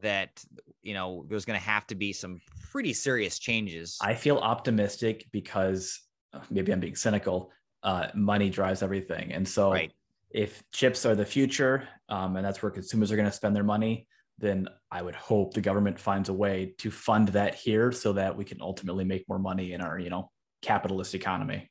that 0.02 0.44
you 0.84 0.94
know 0.94 1.24
there's 1.28 1.44
going 1.44 1.58
to 1.58 1.64
have 1.64 1.86
to 1.88 1.94
be 1.94 2.12
some 2.12 2.40
pretty 2.70 2.92
serious 2.92 3.38
changes. 3.38 3.98
I 4.00 4.14
feel 4.14 4.38
optimistic 4.38 5.26
because 5.32 6.00
uh, 6.32 6.40
maybe 6.50 6.72
I'm 6.72 6.80
being 6.80 6.96
cynical. 6.96 7.50
Uh, 7.82 8.08
money 8.14 8.50
drives 8.50 8.82
everything, 8.82 9.32
and 9.32 9.46
so 9.46 9.72
right. 9.72 9.92
if 10.30 10.62
chips 10.72 11.04
are 11.04 11.14
the 11.14 11.26
future, 11.26 11.88
um, 12.08 12.36
and 12.36 12.44
that's 12.44 12.62
where 12.62 12.70
consumers 12.70 13.10
are 13.10 13.16
going 13.16 13.28
to 13.28 13.32
spend 13.32 13.54
their 13.54 13.64
money, 13.64 14.06
then 14.38 14.68
I 14.90 15.02
would 15.02 15.14
hope 15.14 15.54
the 15.54 15.60
government 15.60 15.98
finds 15.98 16.28
a 16.28 16.32
way 16.32 16.74
to 16.78 16.90
fund 16.90 17.28
that 17.28 17.54
here 17.54 17.92
so 17.92 18.12
that 18.14 18.36
we 18.36 18.44
can 18.44 18.60
ultimately 18.60 19.04
make 19.04 19.28
more 19.28 19.38
money 19.38 19.74
in 19.74 19.80
our, 19.80 19.98
you 19.98 20.10
know, 20.10 20.30
capitalist 20.62 21.14
economy. 21.14 21.70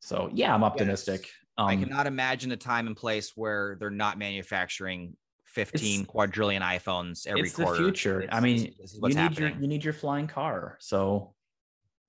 So 0.00 0.30
yeah, 0.32 0.54
I'm 0.54 0.64
optimistic. 0.64 1.28
I 1.56 1.74
Um, 1.74 1.84
cannot 1.84 2.06
imagine 2.06 2.52
a 2.52 2.56
time 2.56 2.86
and 2.86 2.96
place 2.96 3.32
where 3.36 3.76
they're 3.78 3.90
not 3.90 4.18
manufacturing 4.18 5.16
15 5.52 6.06
quadrillion 6.06 6.62
iPhones 6.62 7.26
every 7.26 7.42
it's 7.42 7.52
the 7.52 7.64
quarter. 7.64 7.78
future. 7.82 8.26
I 8.32 8.40
mean, 8.40 8.74
this 8.80 8.92
is 8.94 8.98
you 9.02 9.08
need 9.08 9.16
happening. 9.16 9.52
your 9.52 9.60
you 9.60 9.68
need 9.68 9.84
your 9.84 9.92
flying 9.92 10.26
car. 10.26 10.76
So 10.80 11.34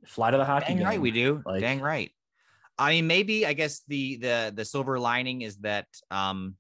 fly 0.06 0.32
to 0.32 0.38
the 0.38 0.46
hockey 0.46 0.68
Dang 0.70 0.78
game. 0.78 0.86
right, 0.86 1.02
we 1.02 1.12
do. 1.12 1.42
Like- 1.46 1.62
Dang 1.62 1.82
right. 1.82 2.12
I 2.78 2.92
mean, 2.92 3.06
maybe 3.08 3.46
I 3.46 3.54
guess 3.54 3.82
the 3.88 4.16
the 4.18 4.54
the 4.56 4.66
silver 4.66 4.98
lining 5.00 5.42
is 5.42 5.58
that 5.58 5.88
um 6.10 6.56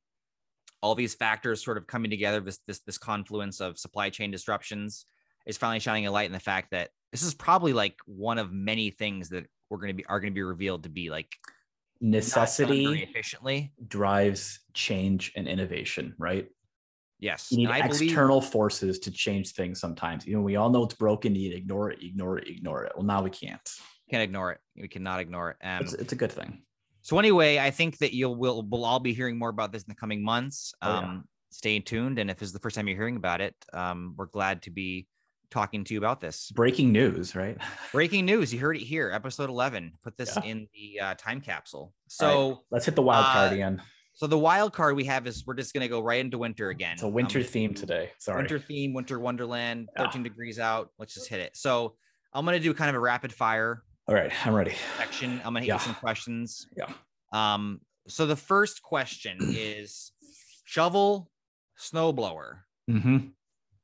all 0.82 0.93
these 0.96 1.15
factors 1.15 1.63
sort 1.63 1.78
of 1.78 1.88
coming 1.88 2.12
together, 2.12 2.41
this 2.41 2.60
this 2.67 2.80
this 2.80 2.98
confluence 2.98 3.62
of 3.62 3.80
supply 3.80 4.10
chain 4.10 4.30
disruptions 4.30 5.06
is 5.48 5.58
finally 5.58 5.80
shining 5.80 6.06
a 6.08 6.12
light 6.12 6.26
in 6.26 6.32
the 6.34 6.39
fact 6.39 6.72
that 6.72 6.89
this 7.12 7.24
is 7.24 7.34
probably 7.34 7.74
like 7.74 7.96
one 8.06 8.38
of 8.38 8.52
many 8.52 8.89
things 8.91 9.30
that 9.30 9.46
we're 9.69 9.78
gonna 9.80 9.93
be 9.93 10.06
are 10.06 10.19
gonna 10.19 10.32
be 10.32 10.43
revealed 10.43 10.84
to 10.84 10.89
be 10.89 11.10
like 11.10 11.30
not 12.02 12.12
done 12.12 12.12
very 12.12 12.22
Necessity 12.22 13.04
efficiently. 13.04 13.74
drives 13.88 14.60
change 14.74 15.32
and 15.38 15.48
innovation, 15.48 16.13
right? 16.17 16.48
Yes. 17.24 17.52
You 17.52 17.60
need 17.60 17.70
I 17.70 17.88
believe- 17.88 18.02
external 18.02 18.42
forces 18.42 19.00
to 19.00 19.12
change 19.12 19.54
things 19.54 19.80
sometimes. 19.80 20.28
You 20.28 20.36
know, 20.36 20.42
we 20.42 20.58
all 20.58 20.70
know 20.70 20.84
it's 20.84 20.94
broken. 20.96 21.34
You 21.34 21.44
need 21.44 21.50
to 21.52 21.58
ignore 21.58 21.90
it, 21.92 22.00
ignore 22.04 22.38
it, 22.40 22.48
ignore 22.50 22.84
it. 22.84 22.92
Well, 22.96 23.06
now 23.06 23.24
we 23.24 23.30
can't. 23.30 23.62
can't 24.10 24.22
ignore 24.24 24.52
it. 24.52 24.60
We 24.76 24.90
cannot 24.90 25.22
ignore 25.22 25.52
it. 25.52 25.58
Um, 25.66 25.82
It's, 25.84 25.94
it's 25.94 26.12
a 26.14 26.18
good 26.18 26.32
thing. 26.32 26.62
So 27.02 27.18
anyway, 27.20 27.60
I 27.60 27.72
think 27.72 27.98
that 28.00 28.14
you'll 28.14 28.36
will 28.36 28.62
we'll 28.70 28.86
all 28.86 29.00
be 29.00 29.14
hearing 29.14 29.38
more 29.38 29.50
about 29.50 29.72
this 29.72 29.84
in 29.84 29.90
the 29.90 29.96
coming 29.96 30.24
months. 30.24 30.74
Oh, 30.82 30.90
yeah. 30.90 30.98
Um, 31.00 31.24
stay 31.52 31.80
tuned, 31.80 32.20
and 32.20 32.30
if 32.30 32.38
this 32.40 32.48
is 32.48 32.54
the 32.54 32.60
first 32.60 32.76
time 32.76 32.88
you're 32.88 32.98
hearing 32.98 33.16
about 33.18 33.40
it, 33.42 33.56
um, 33.74 34.16
we're 34.18 34.26
glad 34.28 34.62
to 34.64 34.72
be 34.72 35.08
talking 35.52 35.84
to 35.84 35.94
you 35.94 36.00
about 36.00 36.20
this. 36.20 36.50
Breaking 36.52 36.92
news, 36.92 37.36
right? 37.36 37.58
Breaking 37.92 38.26
news! 38.26 38.54
You 38.54 38.60
heard 38.60 38.76
it 38.78 38.84
here, 38.84 39.12
episode 39.14 39.50
11. 39.50 39.94
Put 40.04 40.18
this 40.18 40.36
Yeah. 40.38 40.50
in 40.52 40.68
the 40.74 41.00
uh, 41.00 41.16
time 41.16 41.42
capsule. 41.42 41.80
All 41.82 42.28
right, 42.28 42.34
So, 42.34 42.64
let's 42.72 42.86
hit 42.86 42.96
the 42.96 43.02
wild 43.02 43.26
card 43.26 43.52
uh, 43.52 43.56
again. 43.56 43.82
So 44.13 44.28
the 44.28 44.38
wild 44.38 44.73
card 44.73 44.95
we 44.95 45.06
have 45.06 45.26
is 45.28 45.43
we're 45.45 45.56
just 45.56 45.73
gonna 45.73 45.88
go 45.88 46.02
right 46.02 46.19
into 46.21 46.38
winter 46.38 46.69
again. 46.69 46.93
It's 46.93 47.04
a 47.04 47.08
I'm 47.08 47.13
winter 47.13 47.39
gonna 47.39 47.49
theme 47.49 47.73
today. 47.73 48.12
Sorry. 48.19 48.38
Winter 48.38 48.60
theme, 48.60 48.93
winter 48.93 49.19
wonderland. 49.19 49.89
Yeah. 49.97 50.06
13 50.06 50.23
degrees 50.23 50.60
out. 50.60 50.89
Let's 50.99 51.13
just 51.13 51.28
hit 51.30 51.39
it. 51.39 51.56
So 51.58 51.95
I'm 52.34 52.45
gonna 52.45 52.60
do 52.60 52.73
kind 52.73 52.89
of 52.89 52.95
a 52.95 52.99
rapid 52.99 53.34
fire 53.34 53.84
All 54.08 54.15
right, 54.15 54.32
I'm 54.45 54.54
ready. 54.54 54.76
section. 54.97 55.34
I'm 55.39 55.54
gonna 55.54 55.62
hit 55.62 55.67
Yeah. 55.67 55.73
you 55.76 55.80
some 55.80 55.95
questions. 55.95 56.67
Yeah. 56.78 56.89
Um, 57.34 57.82
so 58.08 58.26
the 58.26 58.36
first 58.36 58.82
question 58.84 59.38
is 59.41 60.12
shovel, 60.65 61.30
snowblower. 61.80 62.60
Mm-hmm. 62.89 63.17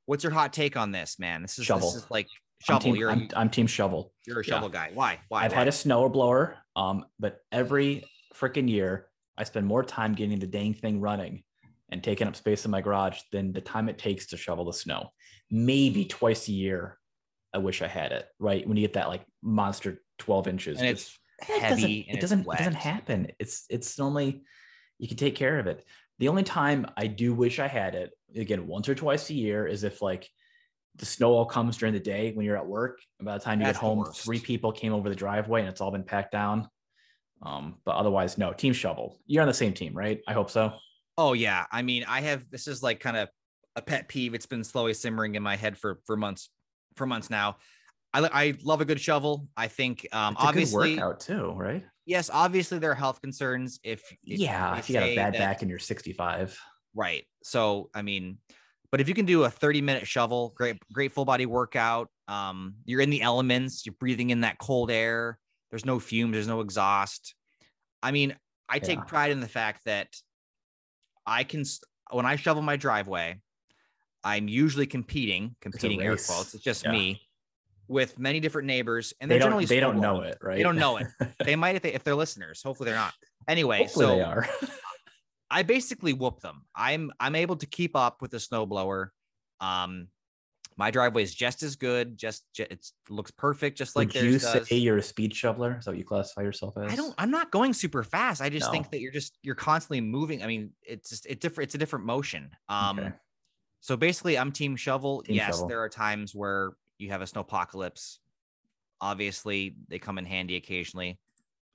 What's 0.05 0.23
your 0.23 0.33
hot 0.33 0.53
take 0.53 0.75
on 0.75 0.91
this, 0.91 1.17
man? 1.19 1.41
This 1.41 1.59
is 1.59 1.65
Shovel. 1.65 1.91
This 1.91 2.03
is 2.03 2.11
like 2.11 2.27
I'm 2.67 2.73
shovel. 2.75 2.81
team, 2.81 2.95
you're, 2.95 3.11
I'm, 3.11 3.29
I'm 3.35 3.49
team 3.49 3.67
shovel. 3.67 4.11
you're 4.25 4.39
a 4.41 4.45
yeah. 4.45 4.53
shovel 4.55 4.69
guy. 4.69 4.91
Why? 4.93 5.19
Why? 5.29 5.45
I've 5.45 5.51
Why? 5.51 5.57
had 5.59 5.67
a 5.67 5.71
snow 5.71 6.09
blower, 6.09 6.57
um, 6.75 7.05
but 7.19 7.39
every 7.51 8.03
freaking 8.35 8.69
year 8.69 9.07
I 9.39 9.43
spend 9.45 9.65
more 9.65 9.84
time 9.84 10.13
getting 10.13 10.38
the 10.38 10.45
dang 10.45 10.73
thing 10.73 10.99
running 10.99 11.43
and 11.91 12.04
taking 12.04 12.28
up 12.28 12.36
space 12.36 12.65
in 12.65 12.71
my 12.71 12.82
garage 12.82 13.21
than 13.32 13.54
the 13.54 13.62
time 13.62 13.89
it 13.89 13.97
takes 13.97 14.28
to 14.28 14.38
shovel 14.38 14.65
the 14.65 14.73
snow. 14.73 15.12
Maybe 15.49 16.06
twice 16.06 16.47
a 16.49 16.52
year. 16.52 16.99
I 17.54 17.58
wish 17.58 17.82
I 17.82 17.88
had 17.88 18.12
it. 18.12 18.28
Right 18.38 18.67
when 18.67 18.78
you 18.78 18.84
get 18.84 18.93
that 18.93 19.08
like 19.08 19.25
monster 19.41 20.04
12 20.19 20.47
inches, 20.47 20.80
and 20.80 20.95
just- 20.95 21.17
it's 21.39 21.49
it 21.49 21.62
heavy. 21.62 21.82
doesn't, 21.82 21.89
and 22.10 22.17
it 22.17 22.21
doesn't, 22.21 22.41
it 22.41 22.58
doesn't 22.58 22.73
happen. 22.75 23.32
It's 23.39 23.65
it's 23.69 23.97
normally 23.97 24.43
you 24.99 25.08
can 25.08 25.15
take 25.17 25.36
care 25.36 25.58
of 25.58 25.67
it. 25.67 25.86
The 26.19 26.28
only 26.28 26.43
time 26.43 26.86
I 26.97 27.08
do 27.08 27.34
wish 27.34 27.60
I 27.60 27.67
had 27.67 27.95
it, 27.95 28.12
again, 28.36 28.67
once 28.67 28.89
or 28.89 28.93
twice 28.93 29.30
a 29.30 29.34
year, 29.34 29.65
is 29.65 29.86
if 29.86 30.02
like 30.02 30.30
the 30.97 31.06
snow 31.06 31.32
all 31.32 31.45
comes 31.45 31.78
during 31.78 31.93
the 31.93 31.99
day 31.99 32.34
when 32.34 32.45
you're 32.45 32.58
at 32.58 32.67
work. 32.67 32.99
And 33.19 33.25
by 33.25 33.38
the 33.38 33.43
time 33.43 33.62
you 33.62 33.65
That's 33.65 33.78
get 33.78 33.86
home, 33.86 34.06
three 34.13 34.39
people 34.39 34.73
came 34.73 34.93
over 34.93 35.08
the 35.08 35.15
driveway 35.15 35.62
and 35.62 35.69
it's 35.69 35.80
all 35.80 35.91
been 35.91 36.04
packed 36.04 36.34
down. 36.34 36.67
Um, 37.41 37.75
but 37.86 37.95
otherwise, 37.95 38.38
no, 38.38 38.54
team 38.54 38.73
shovel. 38.73 39.17
You're 39.25 39.41
on 39.41 39.47
the 39.47 39.54
same 39.54 39.73
team, 39.73 39.93
right? 39.93 40.21
I 40.28 40.34
hope 40.34 40.49
so. 40.49 40.73
Oh 41.17 41.34
yeah. 41.34 41.65
I 41.71 41.82
mean, 41.82 42.06
I 42.08 42.21
have 42.21 42.49
this 42.49 42.67
is 42.67 42.84
like 42.84 42.99
kind 42.99 43.17
of 43.17 43.30
a 43.75 43.82
pet 43.82 44.08
peeve. 44.08 44.34
It's 44.34 44.45
been 44.45 44.63
slowly 44.63 44.93
simmering 44.93 45.36
in 45.36 45.43
my 45.43 45.56
head 45.56 45.78
for 45.78 45.99
for 46.06 46.17
months 46.17 46.49
for 46.95 47.06
months 47.06 47.30
now. 47.30 47.58
I, 48.13 48.30
I 48.34 48.54
love 48.63 48.82
a 48.82 48.86
good 48.86 48.99
shovel. 48.99 49.47
I 49.56 49.67
think 49.67 50.08
um 50.12 50.34
It's 50.34 50.43
obviously 50.43 50.95
workout 50.95 51.19
too, 51.19 51.52
right? 51.56 51.86
yes, 52.06 52.30
obviously 52.34 52.80
there 52.80 52.89
are 52.91 52.95
health 52.95 53.21
concerns 53.21 53.80
if, 53.84 54.02
if 54.25 54.39
yeah, 54.39 54.75
if 54.78 54.89
you 54.89 54.93
got 54.93 55.04
a 55.04 55.15
bad 55.15 55.34
that- 55.34 55.39
back 55.39 55.62
and 55.62 55.69
you're 55.69 55.78
65. 55.80 56.60
Right. 56.95 57.25
So, 57.43 57.91
I 57.93 58.02
mean, 58.02 58.39
but 58.91 58.99
if 58.99 59.08
you 59.08 59.13
can 59.13 59.25
do 59.28 59.43
a 59.43 59.49
30 59.49 59.82
minute 59.82 60.08
shovel, 60.08 60.54
great, 60.58 60.78
great 60.91 61.12
full 61.12 61.23
body 61.25 61.45
workout. 61.45 62.10
Um, 62.28 62.75
you're 62.86 63.02
in 63.02 63.12
the 63.12 63.21
elements, 63.21 63.86
you're 63.86 63.95
breathing 63.99 64.32
in 64.32 64.41
that 64.41 64.58
cold 64.58 64.89
air. 64.89 65.38
There's 65.69 65.86
no 65.86 65.99
fumes, 65.99 66.34
there's 66.34 66.47
no 66.47 66.62
exhaust. 66.62 67.36
I 68.01 68.12
mean, 68.12 68.36
I 68.67 68.79
take 68.79 68.99
Yeah. 68.99 69.03
pride 69.05 69.32
in 69.32 69.39
the 69.39 69.47
fact 69.47 69.86
that 69.86 70.08
I 71.25 71.43
can, 71.43 71.63
when 72.12 72.25
I 72.25 72.36
shovel 72.36 72.62
my 72.62 72.75
driveway, 72.75 73.41
I'm 74.23 74.47
usually 74.47 74.88
competing, 74.88 75.55
competing 75.62 76.01
air 76.01 76.17
quotes. 76.17 76.53
It's 76.53 76.63
just 76.63 76.84
Yeah. 76.84 76.91
me 76.91 77.21
with 77.88 78.19
many 78.19 78.39
different 78.39 78.67
neighbors, 78.67 79.13
and 79.19 79.29
They 79.29 79.38
don't 79.39 79.47
generally 79.47 79.65
they 79.65 79.79
don't 79.79 79.99
know 79.99 80.21
it, 80.21 80.38
right? 80.41 80.58
They 80.58 80.63
don't 80.63 80.77
know 80.77 80.97
it. 80.97 81.08
They 81.45 81.55
might 81.55 81.75
if 81.75 81.82
they 81.82 81.93
if 81.93 82.03
they're 82.03 82.15
listeners. 82.15 82.62
Hopefully 82.62 82.88
they're 82.88 82.99
not. 82.99 83.13
Anyway, 83.47 83.79
Hopefully 83.79 84.05
so 84.05 84.15
they 84.15 84.21
are. 84.21 84.47
I 85.51 85.63
basically 85.63 86.13
whoop 86.13 86.41
them. 86.41 86.65
I'm 86.75 87.12
I'm 87.19 87.36
able 87.36 87.55
to 87.58 87.65
keep 87.65 87.95
up 87.95 88.21
with 88.21 88.32
the 88.32 88.38
snowblower. 88.38 89.08
Um, 89.60 90.10
my 90.79 90.89
driveway 90.89 91.21
is 91.23 91.35
just 91.35 91.61
as 91.61 91.75
good. 91.75 92.17
Just 92.17 92.45
ju- 92.53 92.65
it 92.69 92.89
looks 93.09 93.31
perfect, 93.31 93.77
just 93.77 93.97
like 93.97 94.13
Would 94.13 94.23
you 94.23 94.39
theirs 94.39 94.67
say 94.69 94.77
you're 94.77 94.95
a 94.97 95.03
speed 95.03 95.35
shoveler? 95.35 95.75
Is 95.77 95.83
that 95.85 95.91
what 95.91 95.97
you 95.97 96.05
classify 96.05 96.41
yourself 96.41 96.77
as? 96.77 96.89
I 96.89 96.95
don't. 96.95 97.13
I'm 97.17 97.29
not 97.29 97.51
going 97.51 97.73
super 97.73 98.01
fast. 98.01 98.41
I 98.41 98.47
just 98.47 98.67
No. 98.67 98.71
think 98.71 98.89
that 98.91 99.01
you're 99.01 99.11
just 99.11 99.37
you're 99.43 99.55
constantly 99.55 99.99
moving. 99.99 100.41
I 100.41 100.47
mean, 100.47 100.71
it's 100.81 101.09
just 101.09 101.25
it 101.25 101.41
different. 101.41 101.67
It's 101.67 101.75
a 101.75 101.77
different 101.77 102.05
motion. 102.05 102.49
Um, 102.69 102.97
Okay. 102.97 103.11
so 103.81 103.97
basically, 103.97 104.37
I'm 104.37 104.53
team 104.53 104.77
shovel. 104.77 105.21
Team 105.23 105.35
yes, 105.35 105.55
shovel. 105.55 105.67
there 105.67 105.81
are 105.81 105.89
times 105.89 106.33
where 106.33 106.71
you 106.97 107.09
have 107.09 107.21
a 107.21 107.27
snow 107.27 107.41
apocalypse. 107.41 108.19
Obviously, 109.01 109.75
they 109.89 109.99
come 109.99 110.17
in 110.17 110.25
handy 110.25 110.55
occasionally, 110.55 111.19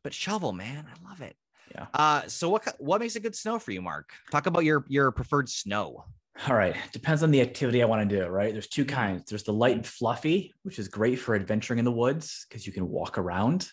but 0.02 0.14
shovel, 0.14 0.52
man, 0.52 0.86
I 0.88 1.08
love 1.10 1.20
it. 1.20 1.36
Yeah. 1.74 1.86
Uh, 1.92 2.22
so 2.26 2.48
what 2.48 2.74
what 2.78 3.00
makes 3.02 3.16
a 3.16 3.20
good 3.20 3.36
snow 3.36 3.58
for 3.58 3.70
you, 3.72 3.82
Mark? 3.82 4.12
Talk 4.30 4.46
about 4.46 4.64
your 4.64 4.86
your 4.88 5.10
preferred 5.10 5.50
snow. 5.50 6.06
All 6.48 6.56
right. 6.56 6.76
Depends 6.92 7.22
on 7.22 7.30
the 7.30 7.40
activity 7.40 7.82
I 7.82 7.86
want 7.86 8.08
to 8.08 8.16
do, 8.20 8.26
right? 8.26 8.52
There's 8.52 8.66
two 8.66 8.84
Mhm. 8.84 8.88
kinds. 8.88 9.24
There's 9.30 9.44
the 9.44 9.52
light 9.52 9.76
and 9.76 9.86
fluffy, 9.86 10.52
which 10.62 10.78
is 10.78 10.88
great 10.88 11.16
for 11.18 11.34
adventuring 11.36 11.78
in 11.78 11.84
the 11.84 11.92
woods 11.92 12.44
because 12.48 12.66
you 12.66 12.72
can 12.72 12.88
walk 12.88 13.18
around. 13.18 13.70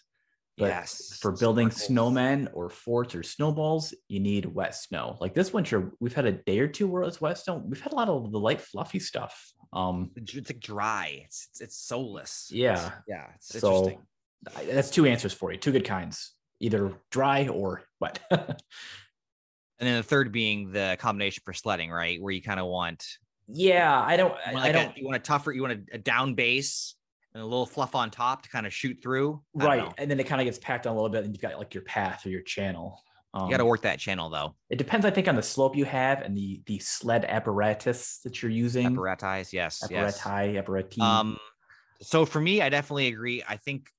But 0.57 0.67
yes. 0.67 1.17
For 1.19 1.31
building 1.31 1.71
sparkles. 1.71 1.89
snowmen 2.15 2.49
or 2.53 2.69
forts 2.69 3.15
or 3.15 3.23
snowballs, 3.23 3.95
you 4.09 4.19
need 4.19 4.45
wet 4.45 4.75
snow. 4.75 5.17
Like 5.19 5.33
this 5.33 5.51
winter, 5.51 5.93
we've 5.99 6.13
had 6.13 6.25
a 6.25 6.33
day 6.33 6.59
or 6.59 6.67
two 6.67 6.87
where 6.87 7.01
it's 7.03 7.19
wet 7.19 7.39
snow. 7.39 7.55
We've 7.57 7.81
had 7.81 7.93
a 7.93 7.95
lot 7.95 8.09
of 8.09 8.31
the 8.31 8.39
light 8.39 8.61
fluffy 8.61 8.99
stuff. 8.99 9.53
Um, 9.73 10.11
It's 10.15 10.35
like 10.35 10.59
dry. 10.59 11.23
It's 11.25 11.47
it's, 11.51 11.61
it's 11.61 11.77
soulless. 11.77 12.49
Yeah. 12.51 12.73
It's- 12.73 12.91
yeah. 13.07 13.27
It's 13.35 13.59
so 13.59 13.77
interesting. 13.89 14.07
That's 14.75 14.89
two 14.91 15.05
answers 15.07 15.33
for 15.33 15.51
you, 15.51 15.57
two 15.57 15.71
good 15.71 15.85
kinds, 15.85 16.33
either 16.59 16.93
dry 17.09 17.47
or 17.47 17.83
wet. 17.99 18.19
And 19.81 19.89
then 19.89 19.97
the 19.97 20.03
third 20.03 20.31
being 20.31 20.71
the 20.71 20.95
combination 20.99 21.41
for 21.43 21.53
sledding, 21.53 21.89
right? 21.89 22.21
Where 22.21 22.31
you 22.31 22.41
kind 22.41 22.59
of 22.59 22.67
want, 22.67 23.03
yeah, 23.47 23.99
I 23.99 24.15
don't, 24.15 24.35
want 24.53 24.57
I 24.57 24.71
don't, 24.71 24.95
a, 24.95 24.99
you 24.99 25.05
want 25.05 25.15
a 25.17 25.19
tougher, 25.19 25.51
you 25.51 25.63
want 25.63 25.73
a, 25.73 25.95
a 25.95 25.97
down 25.97 26.35
base 26.35 26.95
and 27.33 27.41
a 27.41 27.45
little 27.45 27.65
fluff 27.65 27.95
on 27.95 28.11
top 28.11 28.43
to 28.43 28.49
kind 28.49 28.67
of 28.67 28.73
shoot 28.73 28.99
through. 29.01 29.41
I 29.59 29.65
right. 29.65 29.93
And 29.97 30.09
then 30.09 30.19
it 30.19 30.27
kind 30.27 30.39
of 30.39 30.45
gets 30.45 30.59
packed 30.59 30.85
on 30.85 30.93
a 30.93 30.95
little 30.95 31.09
bit, 31.09 31.25
and 31.25 31.33
you've 31.33 31.41
got 31.41 31.57
like 31.57 31.73
your 31.73 31.83
path 31.83 32.25
or 32.27 32.29
your 32.29 32.43
channel. 32.43 33.01
Um, 33.33 33.45
You 33.45 33.51
got 33.51 33.57
to 33.57 33.65
work 33.65 33.81
that 33.81 33.97
channel 33.97 34.29
though. 34.29 34.55
It 34.69 34.77
depends, 34.77 35.05
I 35.05 35.09
think, 35.09 35.27
on 35.27 35.35
the 35.35 35.41
slope 35.41 35.75
you 35.75 35.85
have 35.85 36.21
and 36.21 36.37
the 36.37 36.61
the 36.67 36.77
sled 36.79 37.25
apparatus 37.25 38.19
that 38.23 38.41
you're 38.41 38.51
using. 38.51 38.85
Apparatize, 38.85 39.51
yes, 39.51 39.83
yes. 39.89 40.21
Apparati, 40.21 40.63
apparati. 40.63 40.99
Um, 41.01 41.37
so 42.01 42.25
for 42.25 42.39
me, 42.39 42.61
I 42.61 42.69
definitely 42.69 43.07
agree. 43.07 43.43
I 43.47 43.57
think 43.57 43.89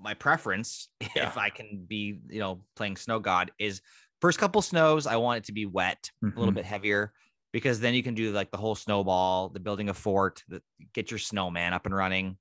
my 0.00 0.14
preference, 0.14 0.88
Yeah. 1.14 1.28
if 1.28 1.36
I 1.36 1.50
can 1.50 1.84
be, 1.86 2.20
you 2.28 2.40
know, 2.40 2.62
playing 2.76 2.96
Snow 2.96 3.20
God, 3.20 3.50
is 3.58 3.82
first 4.20 4.38
couple 4.38 4.62
snows. 4.62 5.06
I 5.06 5.16
want 5.16 5.38
it 5.38 5.44
to 5.44 5.52
be 5.52 5.66
wet, 5.66 6.10
a 6.36 6.40
little 6.40 6.52
Mhm. 6.52 6.54
bit 6.54 6.64
heavier, 6.64 7.12
because 7.52 7.80
then 7.80 7.94
you 7.94 8.02
can 8.02 8.14
do 8.14 8.32
like 8.32 8.50
the 8.50 8.58
whole 8.58 8.74
snowball, 8.74 9.48
the 9.50 9.60
building 9.60 9.88
a 9.88 9.94
fort, 9.94 10.42
the, 10.48 10.62
get 10.92 11.10
your 11.10 11.18
snowman 11.18 11.72
up 11.72 11.86
and 11.86 11.94
running. 11.94 12.38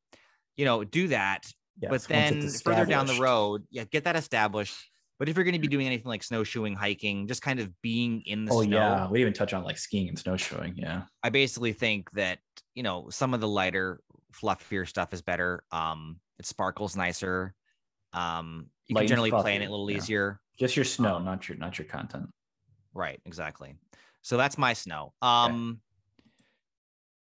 You 0.58 0.66
know, 0.66 0.84
do 0.84 1.10
that. 1.10 1.54
Yes, 1.80 1.90
but 1.90 2.08
then 2.08 2.60
further 2.63 2.86
down 2.86 3.08
the 3.08 3.16
road, 3.16 3.66
yeah, 3.70 3.86
get 3.86 4.04
that 4.06 4.16
established. 4.16 4.92
But 5.20 5.30
if 5.30 5.36
you're 5.38 5.46
going 5.46 5.54
to 5.56 5.60
be 5.60 5.68
doing 5.68 5.88
anything 5.88 6.08
like 6.08 6.24
snowshoeing, 6.24 6.76
hiking, 6.76 7.28
just 7.28 7.42
kind 7.42 7.60
of 7.60 7.82
being 7.82 8.22
in 8.26 8.46
the 8.46 8.52
Oh 8.52 8.62
snow, 8.62 9.02
yeah, 9.02 9.10
we 9.10 9.22
even 9.22 9.34
touch 9.34 9.54
on 9.54 9.63
like 9.63 9.78
skiing 9.78 10.08
and 10.10 10.18
snowshoeing. 10.18 10.76
Yeah, 10.78 11.06
I 11.24 11.30
basically 11.30 11.74
think 11.74 12.12
that 12.12 12.40
you 12.76 12.84
know 12.84 13.10
some 13.10 13.34
of 13.34 13.42
the 13.42 13.48
lighter, 13.48 14.02
fluffier 14.34 14.88
stuff 14.88 15.13
is 15.13 15.22
better. 15.22 15.63
Um, 15.72 16.22
it 16.40 16.46
sparkles 16.46 16.96
nicer. 16.96 17.56
Um, 18.13 18.72
you 18.88 18.96
Light 18.96 19.02
can 19.02 19.08
generally 19.08 19.32
play 19.32 19.56
in 19.56 19.62
it 19.62 19.68
a 19.68 19.72
little 19.72 19.92
yeah. 19.92 19.98
easier. 19.98 20.42
Just 20.58 20.76
your 20.76 20.86
snow, 20.86 21.15
Um, 21.17 21.26
not 21.26 21.48
your 21.48 21.58
not 21.58 21.78
your 21.78 21.88
content. 21.88 22.30
Right, 22.93 23.22
exactly. 23.26 23.76
So 24.22 24.38
that's 24.38 24.58
my 24.58 24.74
snow. 24.74 25.13
Um, 25.22 25.82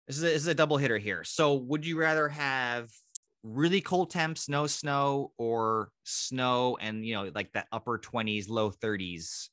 this 0.08 0.17
is 0.17 0.23
a, 0.23 0.27
this 0.27 0.41
is 0.43 0.47
a 0.47 0.56
double 0.56 0.77
hitter 0.77 0.97
here. 0.97 1.23
So 1.23 1.56
would 1.56 1.86
you 1.86 1.99
rather 1.99 2.30
have 2.30 2.89
really 3.43 3.82
cold 3.82 4.10
temps, 4.10 4.47
no 4.49 4.67
snow, 4.67 5.32
or 5.38 5.89
snow 6.03 6.77
and 6.80 7.06
you 7.06 7.13
know 7.15 7.32
like 7.34 7.51
that 7.53 7.67
upper 7.71 7.97
20s, 7.97 8.49
low 8.49 8.71
30s 8.71 9.49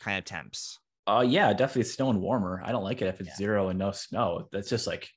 kind 0.00 0.18
of 0.18 0.24
temps. 0.24 0.78
Uh, 1.06 1.24
yeah, 1.26 1.52
definitely 1.52 1.84
snow 1.84 2.10
and 2.10 2.20
warmer. 2.20 2.62
I 2.64 2.70
don't 2.72 2.84
like 2.84 3.00
it 3.02 3.06
if 3.06 3.20
it's 3.20 3.30
Yeah. 3.30 3.36
zero 3.36 3.68
and 3.68 3.78
no 3.78 3.92
snow. 3.92 4.48
That's 4.52 4.68
just 4.68 4.86
like 4.86 5.08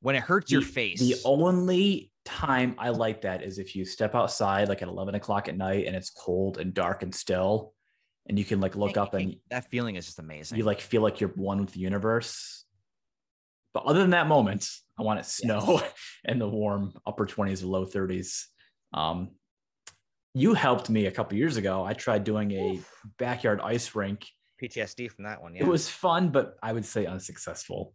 When 0.00 0.14
it 0.14 0.22
hurts 0.22 0.50
your 0.50 0.62
face. 0.62 1.00
The 1.00 1.16
only 1.24 2.12
time 2.28 2.74
I 2.78 2.90
like 2.90 3.22
that 3.22 3.42
is 3.42 3.58
if 3.58 3.74
you 3.74 3.84
step 3.84 4.14
outside 4.14 4.68
like 4.68 4.82
at 4.82 4.88
11 4.88 5.14
o'clock 5.14 5.48
at 5.48 5.56
night 5.56 5.86
and 5.86 5.96
it's 5.96 6.10
cold 6.10 6.58
and 6.58 6.74
dark 6.74 7.02
and 7.02 7.14
still, 7.14 7.72
and 8.28 8.38
you 8.38 8.44
can 8.44 8.60
like 8.60 8.76
look 8.76 8.98
up 8.98 9.14
and 9.14 9.36
that 9.50 9.70
feeling 9.70 9.96
is 9.96 10.04
just 10.04 10.18
amazing. 10.18 10.58
you 10.58 10.64
like 10.64 10.80
feel 10.80 11.00
like 11.00 11.20
you're 11.20 11.30
one 11.30 11.60
with 11.60 11.72
the 11.72 11.80
universe. 11.80 12.66
But 13.72 13.84
other 13.84 14.00
than 14.00 14.10
that 14.10 14.26
moment, 14.26 14.68
I 14.98 15.02
want 15.02 15.20
it 15.20 15.26
snow 15.26 15.80
and 16.24 16.40
the 16.40 16.48
warm 16.48 16.92
upper 17.06 17.26
20s 17.26 17.62
or 17.62 17.66
low 17.66 17.86
30s. 17.86 18.44
Um, 18.92 19.30
you 20.34 20.54
helped 20.54 20.90
me 20.90 21.06
a 21.06 21.10
couple 21.10 21.38
years 21.38 21.56
ago. 21.56 21.84
I 21.84 21.94
tried 21.94 22.24
doing 22.24 22.52
a 22.52 22.80
backyard 23.18 23.60
ice 23.62 23.94
rink. 23.94 24.26
PTSD 24.62 25.10
from 25.10 25.24
that 25.24 25.40
one. 25.40 25.54
Yeah. 25.54 25.62
It 25.62 25.68
was 25.68 25.88
fun, 25.88 26.30
but 26.30 26.56
I 26.62 26.72
would 26.72 26.84
say 26.84 27.06
unsuccessful. 27.06 27.94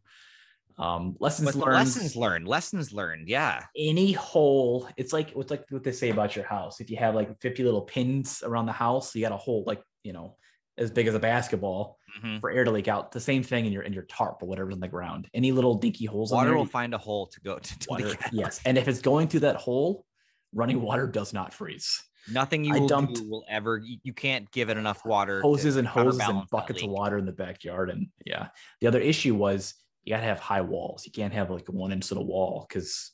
Um, 0.78 1.16
lessons 1.20 1.56
learned. 1.56 1.74
lessons 1.76 2.16
learned. 2.16 2.48
Lessons 2.48 2.92
learned. 2.94 3.28
Yeah. 3.30 3.64
any 3.78 4.12
hole 4.14 4.88
it's 4.98 5.14
like 5.14 5.32
it's 5.36 5.52
like 5.52 5.66
what 5.70 5.84
they 5.84 5.92
say 5.92 6.10
about 6.10 6.36
your 6.36 6.46
house 6.46 6.80
if 6.82 6.90
you 6.90 6.98
have 6.98 7.14
like 7.16 7.40
50 7.42 7.64
little 7.64 7.82
pins 7.82 8.42
around 8.44 8.66
the 8.66 8.72
house 8.72 9.14
you 9.16 9.22
got 9.22 9.32
a 9.32 9.38
hole 9.38 9.64
like 9.68 9.82
you 10.04 10.14
know 10.14 10.36
as 10.80 10.90
big 10.90 11.06
as 11.08 11.14
a 11.16 11.20
basketball 11.20 11.98
Mhm. 12.24 12.40
for 12.42 12.50
air 12.52 12.64
to 12.64 12.70
leak 12.72 12.88
out 12.88 13.12
the 13.12 13.20
same 13.20 13.42
thing 13.44 13.66
in 13.66 13.72
your 13.72 13.84
in 13.84 13.94
your 13.94 14.04
tarp 14.04 14.42
or 14.42 14.48
whatever's 14.48 14.74
in 14.76 14.80
the 14.80 14.88
ground 14.88 15.28
any 15.34 15.52
little 15.52 15.76
dinky 15.76 16.06
holes 16.06 16.32
Water 16.32 16.50
there 16.50 16.58
will 16.58 16.64
you- 16.66 16.70
find 16.70 16.94
a 16.94 16.98
hole 16.98 17.28
to 17.28 17.40
go 17.42 17.58
to. 17.60 17.80
to 17.80 17.88
water, 17.90 18.16
yes 18.32 18.60
and 18.66 18.78
if 18.78 18.88
it's 18.88 19.02
going 19.02 19.28
through 19.28 19.42
that 19.42 19.56
hole 19.58 20.06
running 20.54 20.82
water 20.82 21.06
does 21.08 21.34
not 21.34 21.54
freeze 21.54 22.02
Nothing 22.32 22.64
you 22.64 22.74
I 22.76 22.80
will 22.80 22.88
dumped- 22.88 23.16
do 23.16 23.30
will 23.30 23.44
ever. 23.50 23.78
You, 23.84 23.98
you 24.04 24.14
can't 24.14 24.50
give 24.52 24.70
it 24.70 24.78
enough 24.78 25.06
water. 25.06 25.42
hoses 25.42 25.76
and 25.76 25.86
hoses 25.86 26.22
and 26.22 26.48
buckets 26.52 26.82
of 26.82 26.90
water 26.90 27.18
in 27.18 27.26
the 27.26 27.34
backyard 27.34 27.90
and 27.90 28.08
yeah 28.26 28.48
the 28.80 28.88
other 28.88 29.00
issue 29.02 29.36
was 29.36 29.74
you 30.04 30.14
got 30.14 30.20
to 30.20 30.26
have 30.26 30.40
high 30.40 30.62
walls 30.62 31.06
you 31.06 31.12
can't 31.12 31.34
have 31.34 31.50
like 31.50 31.68
a 31.70 31.72
one 31.72 31.92
inch 31.92 32.10
little 32.12 32.26
wall 32.26 32.66
because 32.68 33.12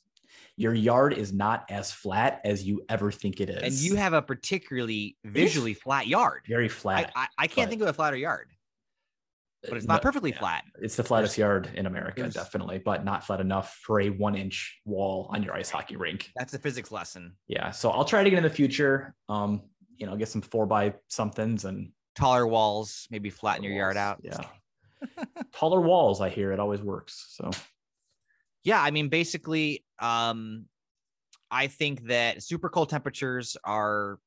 your 0.56 0.74
yard 0.74 1.12
is 1.14 1.32
not 1.32 1.64
as 1.70 1.90
flat 1.90 2.40
as 2.44 2.62
you 2.64 2.82
ever 2.88 3.10
think 3.10 3.40
it 3.40 3.48
is 3.48 3.62
And 3.62 3.72
you 3.74 3.96
have 3.96 4.12
a 4.12 4.20
particularly 4.22 5.16
visually 5.24 5.74
flat 5.74 6.06
yard. 6.06 6.42
very 6.48 6.68
flat 6.68 7.12
I, 7.16 7.28
I 7.38 7.46
can't 7.46 7.66
but- 7.66 7.70
think 7.70 7.82
of 7.82 7.88
a 7.88 7.92
flatter 7.92 8.16
yard, 8.16 8.50
but 9.62 9.76
it's 9.76 9.86
No, 9.86 9.94
not 9.94 10.02
perfectly 10.02 10.30
yeah. 10.32 10.38
flat. 10.38 10.64
It's 10.82 10.96
the 10.96 11.04
flattest 11.04 11.36
yard 11.38 11.70
in 11.74 11.86
America, 11.86 12.28
definitely, 12.28 12.78
but 12.78 13.04
not 13.04 13.24
flat 13.26 13.40
enough 13.40 13.74
for 13.82 14.00
a 14.00 14.10
one 14.10 14.34
inch 14.34 14.80
wall 14.84 15.28
on 15.34 15.42
your 15.42 15.54
ice 15.54 15.70
hockey 15.70 15.96
rink. 15.96 16.30
That's 16.36 16.52
a 16.54 16.58
physics 16.58 16.90
lesson. 16.90 17.36
Yeah. 17.46 17.70
So 17.70 17.90
I'll 17.90 18.04
try 18.04 18.20
it 18.22 18.26
again 18.26 18.38
in 18.38 18.42
the 18.44 18.50
future. 18.50 19.14
Um, 19.28 19.62
you 19.96 20.06
know, 20.06 20.16
get 20.16 20.28
some 20.28 20.40
four 20.42 20.66
by 20.66 20.94
somethings 21.08 21.64
and 21.64 21.92
Taller 22.16 22.46
walls, 22.46 23.06
maybe 23.10 23.30
flatten 23.30 23.62
your 23.62 23.72
yard 23.74 23.96
out. 23.96 24.18
Yeah. 24.22 24.40
Taller 25.52 25.80
walls, 25.80 26.20
I 26.20 26.28
hear 26.30 26.52
it 26.52 26.60
always 26.60 26.80
works. 26.82 27.26
So 27.30 27.50
yeah 28.62 28.82
i 28.82 28.90
mean 28.90 29.08
basically 29.08 29.82
um 30.00 30.66
i 31.50 31.66
think 31.66 32.06
that 32.08 32.42
super 32.42 32.68
cold 32.68 32.90
temperatures 32.90 33.56
are 33.64 34.18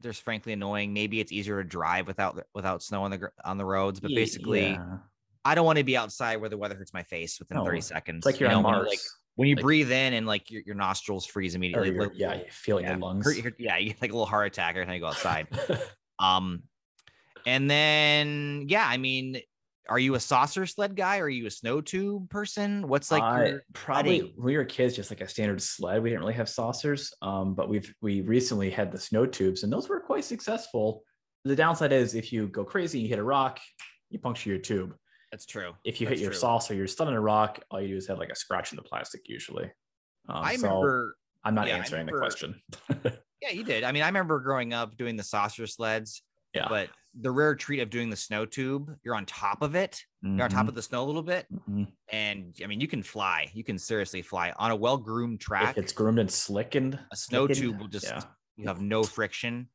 there's 0.00 0.18
frankly 0.18 0.54
annoying 0.54 0.94
maybe 0.94 1.20
it's 1.20 1.30
easier 1.30 1.62
to 1.62 1.68
drive 1.68 2.06
without 2.06 2.42
without 2.54 2.82
snow 2.82 3.02
on 3.02 3.10
the 3.10 3.28
on 3.44 3.58
the 3.58 3.64
roads 3.64 4.00
but 4.00 4.08
basically 4.14 4.70
yeah. 4.70 4.96
i 5.44 5.54
don't 5.54 5.66
want 5.66 5.76
to 5.76 5.84
be 5.84 5.98
outside 5.98 6.36
where 6.36 6.48
the 6.48 6.56
weather 6.56 6.74
hurts 6.74 6.94
my 6.94 7.02
face 7.02 7.38
within 7.38 7.58
No, 7.58 7.64
30 7.66 7.82
seconds 7.82 8.16
it's 8.20 8.26
like 8.26 8.40
you 8.40 8.46
you're 8.46 8.56
on 8.56 8.62
know, 8.62 8.68
when 8.70 8.76
Mars. 8.78 8.88
like 8.88 8.98
when 9.34 9.48
you 9.50 9.56
Like- 9.56 9.62
breathe 9.64 9.92
in 9.92 10.14
and 10.14 10.26
like 10.26 10.50
your, 10.50 10.62
your 10.64 10.76
nostrils 10.76 11.26
freeze 11.26 11.54
immediately 11.54 11.88
you're- 11.90 12.06
like, 12.06 12.12
yeah, 12.16 12.36
you 12.36 12.44
feel 12.48 12.78
it 12.78 12.84
yeah, 12.84 12.90
your 12.92 13.00
lungs. 13.00 13.26
hurt- 13.26 13.44
hurt- 13.44 13.56
yeah 13.60 13.76
you 13.76 13.90
get 13.90 14.00
like 14.00 14.12
a 14.12 14.14
little 14.14 14.24
heart 14.24 14.46
attack 14.46 14.76
every 14.76 14.86
time 14.86 14.94
you 14.94 15.00
go 15.00 15.08
outside 15.08 15.46
um 16.18 16.62
and 17.44 17.70
then 17.70 18.64
yeah 18.68 18.86
i 18.88 18.96
mean 18.96 19.42
are 19.88 19.98
you 19.98 20.14
a 20.14 20.20
saucer 20.20 20.64
sled 20.66 20.96
guy 20.96 21.18
are 21.18 21.28
you 21.28 21.46
a 21.46 21.50
snow 21.50 21.80
tube 21.80 22.28
person 22.30 22.88
what's 22.88 23.10
like 23.10 23.48
your 23.48 23.62
probably 23.72 24.32
when 24.36 24.46
we 24.46 24.56
were 24.56 24.64
kids, 24.64 24.96
just 24.96 25.10
like 25.10 25.20
a 25.20 25.28
standard 25.28 25.60
sled. 25.60 26.02
We 26.02 26.10
didn't 26.10 26.20
really 26.20 26.34
have 26.34 26.48
saucers, 26.48 27.12
um, 27.22 27.54
but 27.54 27.68
we've 27.68 27.94
we 28.00 28.22
recently 28.22 28.70
had 28.70 28.90
the 28.90 28.98
snow 28.98 29.26
tubes, 29.26 29.62
and 29.62 29.72
those 29.72 29.88
were 29.88 30.00
quite 30.00 30.24
successful. 30.24 31.02
The 31.44 31.56
downside 31.56 31.92
is 31.92 32.14
if 32.14 32.32
you 32.32 32.48
go 32.48 32.64
crazy, 32.64 32.98
you 32.98 33.08
hit 33.08 33.18
a 33.18 33.22
rock, 33.22 33.60
you 34.10 34.18
puncture 34.18 34.50
your 34.50 34.58
tube. 34.58 34.94
that's 35.30 35.44
true 35.46 35.72
If 35.84 36.00
you 36.00 36.06
That's 36.06 36.18
hit 36.18 36.22
your 36.22 36.32
true. 36.32 36.40
saucer, 36.40 36.74
you're 36.74 36.86
stunned 36.86 37.10
in 37.10 37.16
a 37.16 37.20
rock. 37.20 37.60
All 37.70 37.80
you 37.80 37.88
do 37.88 37.96
is 37.96 38.06
have 38.08 38.18
like 38.18 38.30
a 38.30 38.36
scratch 38.36 38.72
in 38.72 38.76
the 38.76 38.82
plastic 38.82 39.22
usually. 39.28 39.64
Um, 40.28 40.42
I 40.44 40.56
so 40.56 40.68
remember 40.68 41.16
I'm 41.44 41.54
not 41.54 41.68
yeah, 41.68 41.76
answering 41.76 42.06
the 42.06 42.12
question. 42.12 42.60
Yeah, 43.42 43.50
you 43.50 43.62
did. 43.62 43.84
I 43.84 43.92
mean, 43.92 44.02
I 44.02 44.06
remember 44.06 44.40
growing 44.40 44.72
up 44.72 44.96
doing 44.96 45.16
the 45.16 45.22
saucer 45.22 45.66
sleds, 45.66 46.22
yeah, 46.54 46.66
but 46.66 46.88
the 47.20 47.30
rare 47.30 47.54
treat 47.54 47.80
of 47.80 47.90
doing 47.90 48.10
the 48.10 48.16
snow 48.16 48.44
tube, 48.44 48.94
you're 49.04 49.14
on 49.14 49.24
top 49.26 49.62
of 49.62 49.74
it. 49.74 50.02
You're 50.22 50.42
on 50.44 50.50
top 50.50 50.68
of 50.68 50.74
the 50.74 50.82
snow 50.82 51.04
a 51.04 51.06
little 51.06 51.22
bit. 51.22 51.46
Mhm. 51.68 51.86
And 52.10 52.54
I 52.62 52.66
mean, 52.66 52.80
you 52.80 52.88
can 52.88 53.02
fly. 53.02 53.50
You 53.54 53.62
can 53.62 53.78
seriously 53.78 54.22
fly 54.22 54.52
on 54.58 54.70
a 54.70 54.76
well 54.76 54.96
groomed 54.96 55.40
track. 55.40 55.76
If 55.76 55.84
it's 55.84 55.92
groomed 55.92 56.18
and 56.18 56.30
slickened. 56.30 56.98
a 57.12 57.16
snow 57.16 57.46
slickened, 57.46 57.58
tube 57.60 57.80
will 57.80 57.88
just, 57.88 58.06
yeah. 58.06 58.22
you 58.56 58.66
have 58.66 58.80
no 58.80 59.02
friction. 59.04 59.68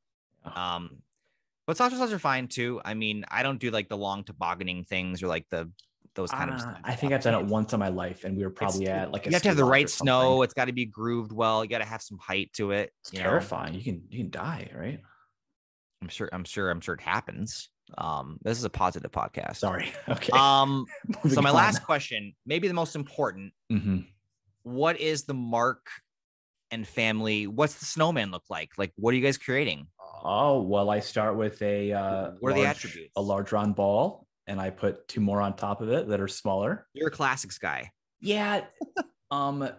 Yeah. 0.45 0.75
Um, 0.75 1.01
but 1.67 1.77
saucer 1.77 1.95
sleds 1.97 2.11
are 2.11 2.19
fine 2.19 2.47
too. 2.47 2.81
I 2.83 2.93
mean, 2.95 3.23
I 3.29 3.43
don't 3.43 3.59
do 3.59 3.69
like 3.71 3.89
the 3.89 3.97
long 3.97 4.23
tobogganing 4.23 4.83
things 4.85 5.21
or 5.23 5.27
like 5.27 5.45
the, 5.49 5.71
those 6.15 6.31
kind 6.31 6.49
of 6.49 6.55
Uh, 6.55 6.59
stuff. 6.59 6.77
I 6.83 6.95
think 6.95 7.13
I've 7.13 7.21
done 7.21 7.35
it 7.39 7.45
once 7.45 7.71
in 7.73 7.79
my 7.79 7.89
life, 7.89 8.23
and 8.23 8.35
we 8.35 8.43
were 8.43 8.49
probably 8.49 8.85
It's- 8.85 9.03
at 9.03 9.11
like 9.11 9.27
a 9.27 9.29
you 9.29 9.33
have 9.35 9.43
to 9.43 9.49
have 9.49 9.57
the 9.57 9.63
right 9.63 9.87
snow. 9.89 10.41
It's 10.41 10.55
got 10.55 10.65
to 10.65 10.73
be 10.73 10.85
grooved 10.85 11.31
well. 11.31 11.63
You 11.63 11.69
got 11.69 11.77
to 11.77 11.85
have 11.85 12.01
some 12.01 12.17
height 12.17 12.51
to 12.53 12.71
it. 12.71 12.91
It's 13.01 13.13
you 13.13 13.19
know? 13.19 13.25
terrifying. 13.29 13.75
You 13.75 13.83
can 13.83 14.01
you 14.09 14.17
can 14.17 14.31
die, 14.31 14.69
right? 14.75 14.99
I'm 16.01 16.07
sure. 16.07 16.29
I'm 16.31 16.43
sure. 16.43 16.69
I'm 16.69 16.81
sure 16.81 16.95
it 16.95 17.01
happens. 17.01 17.69
Um, 17.97 18.37
this 18.43 18.57
is 18.57 18.63
a 18.63 18.69
positive 18.69 19.11
podcast. 19.11 19.57
Sorry. 19.57 19.91
Okay. 20.09 20.31
Um, 20.33 20.85
so 21.29 21.41
my 21.41 21.49
on. 21.49 21.55
last 21.55 21.83
question, 21.83 22.33
maybe 22.45 22.67
the 22.67 22.73
most 22.73 22.95
important, 22.95 23.53
Mhm. 23.71 24.05
what 24.63 24.99
is 24.99 25.23
the 25.23 25.33
Mark 25.33 25.87
and 26.71 26.87
family? 26.87 27.47
What's 27.47 27.75
the 27.75 27.85
snowman 27.85 28.31
look 28.31 28.43
like? 28.49 28.71
Like, 28.77 28.91
what 28.95 29.13
are 29.13 29.17
you 29.17 29.23
guys 29.23 29.37
creating? 29.37 29.87
Oh 30.23 30.61
well, 30.61 30.89
I 30.89 30.99
start 30.99 31.35
with 31.37 31.61
a 31.61 31.91
uh, 31.93 32.31
What 32.39 32.51
are 32.53 32.55
the 32.55 32.65
attributes? 32.65 33.11
A 33.15 33.21
large 33.21 33.51
round 33.51 33.75
ball, 33.75 34.27
and 34.47 34.59
I 34.59 34.69
put 34.69 35.07
two 35.07 35.21
more 35.21 35.41
on 35.41 35.55
top 35.55 35.81
of 35.81 35.89
it 35.89 36.07
that 36.09 36.19
are 36.19 36.27
smaller. 36.27 36.85
You're 36.93 37.07
a 37.07 37.11
classics 37.11 37.57
guy. 37.57 37.91
Yeah. 38.21 38.65
um. 39.31 39.69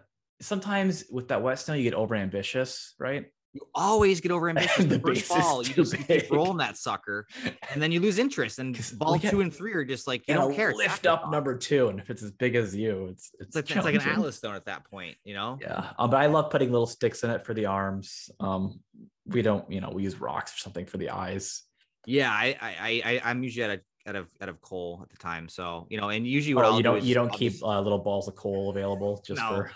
Sometimes 0.42 1.04
with 1.10 1.28
that 1.28 1.42
wet 1.42 1.58
snow, 1.58 1.74
you 1.74 1.82
get 1.82 1.92
over 1.92 2.14
ambitious, 2.14 2.94
right? 2.98 3.26
You 3.52 3.62
always 3.74 4.20
get 4.20 4.30
over 4.30 4.48
ambitious. 4.50 4.76
The 4.76 4.84
the 4.84 5.00
first 5.00 5.28
ball, 5.28 5.62
you 5.66 5.74
just 5.74 5.96
keep 6.06 6.30
rolling 6.30 6.58
that 6.58 6.76
sucker, 6.76 7.26
and 7.72 7.82
then 7.82 7.90
you 7.90 7.98
lose 7.98 8.18
interest. 8.18 8.60
And 8.60 8.78
ball 8.96 9.18
get- 9.18 9.30
two 9.32 9.40
and 9.40 9.52
three 9.52 9.72
are 9.74 9.84
just 9.84 10.06
like 10.06 10.20
you 10.28 10.34
And 10.34 10.40
don't 10.42 10.54
care. 10.54 10.72
Lift 10.72 11.06
up 11.06 11.30
number 11.32 11.56
two, 11.56 11.88
and 11.88 11.98
if 11.98 12.10
it's 12.10 12.22
as 12.22 12.30
big 12.30 12.54
as 12.54 12.76
you, 12.76 13.06
it's 13.10 13.30
it's, 13.40 13.56
It's 13.56 13.70
like, 13.70 13.76
it's 13.76 13.84
like 13.84 13.94
an. 14.06 14.12
Atlas 14.12 14.36
stone 14.36 14.54
at 14.54 14.66
that 14.66 14.84
point, 14.84 15.16
you 15.24 15.34
know. 15.34 15.58
Yeah, 15.60 15.90
um, 15.98 16.10
but 16.10 16.18
I 16.20 16.26
love 16.26 16.50
putting 16.50 16.70
little 16.70 16.86
sticks 16.86 17.24
in 17.24 17.30
it 17.30 17.44
for 17.44 17.52
the 17.54 17.66
arms. 17.66 18.30
Um, 18.38 18.80
we 19.26 19.42
don't, 19.42 19.68
you 19.70 19.80
know, 19.80 19.90
we 19.90 20.04
use 20.04 20.20
rocks 20.20 20.54
or 20.54 20.58
something 20.58 20.86
for 20.86 20.98
the 20.98 21.10
eyes. 21.10 21.62
Yeah, 22.06 22.30
I, 22.30 22.56
I, 22.60 22.74
I, 22.80 23.02
I- 23.04 23.30
I'm 23.30 23.42
usually 23.42 23.64
out 23.64 23.70
of 23.72 23.80
out 24.06 24.16
of 24.16 24.26
out 24.40 24.48
of 24.48 24.60
coal 24.60 25.00
at 25.02 25.10
the 25.10 25.16
time, 25.16 25.48
so 25.48 25.88
you 25.90 26.00
know, 26.00 26.08
and 26.10 26.24
usually 26.24 26.54
what 26.54 26.64
Oh, 26.66 26.68
I'll 26.68 26.76
you 26.76 26.82
do 26.84 26.88
don't, 26.90 26.98
is 26.98 27.04
you 27.06 27.14
don't 27.16 27.32
I'll 27.32 27.36
keep 27.38 27.52
just- 27.54 27.64
uh, 27.64 27.80
little 27.80 27.98
balls 27.98 28.28
of 28.28 28.36
coal 28.36 28.70
available 28.70 29.24
just 29.26 29.40
No. 29.42 29.48
for. 29.48 29.72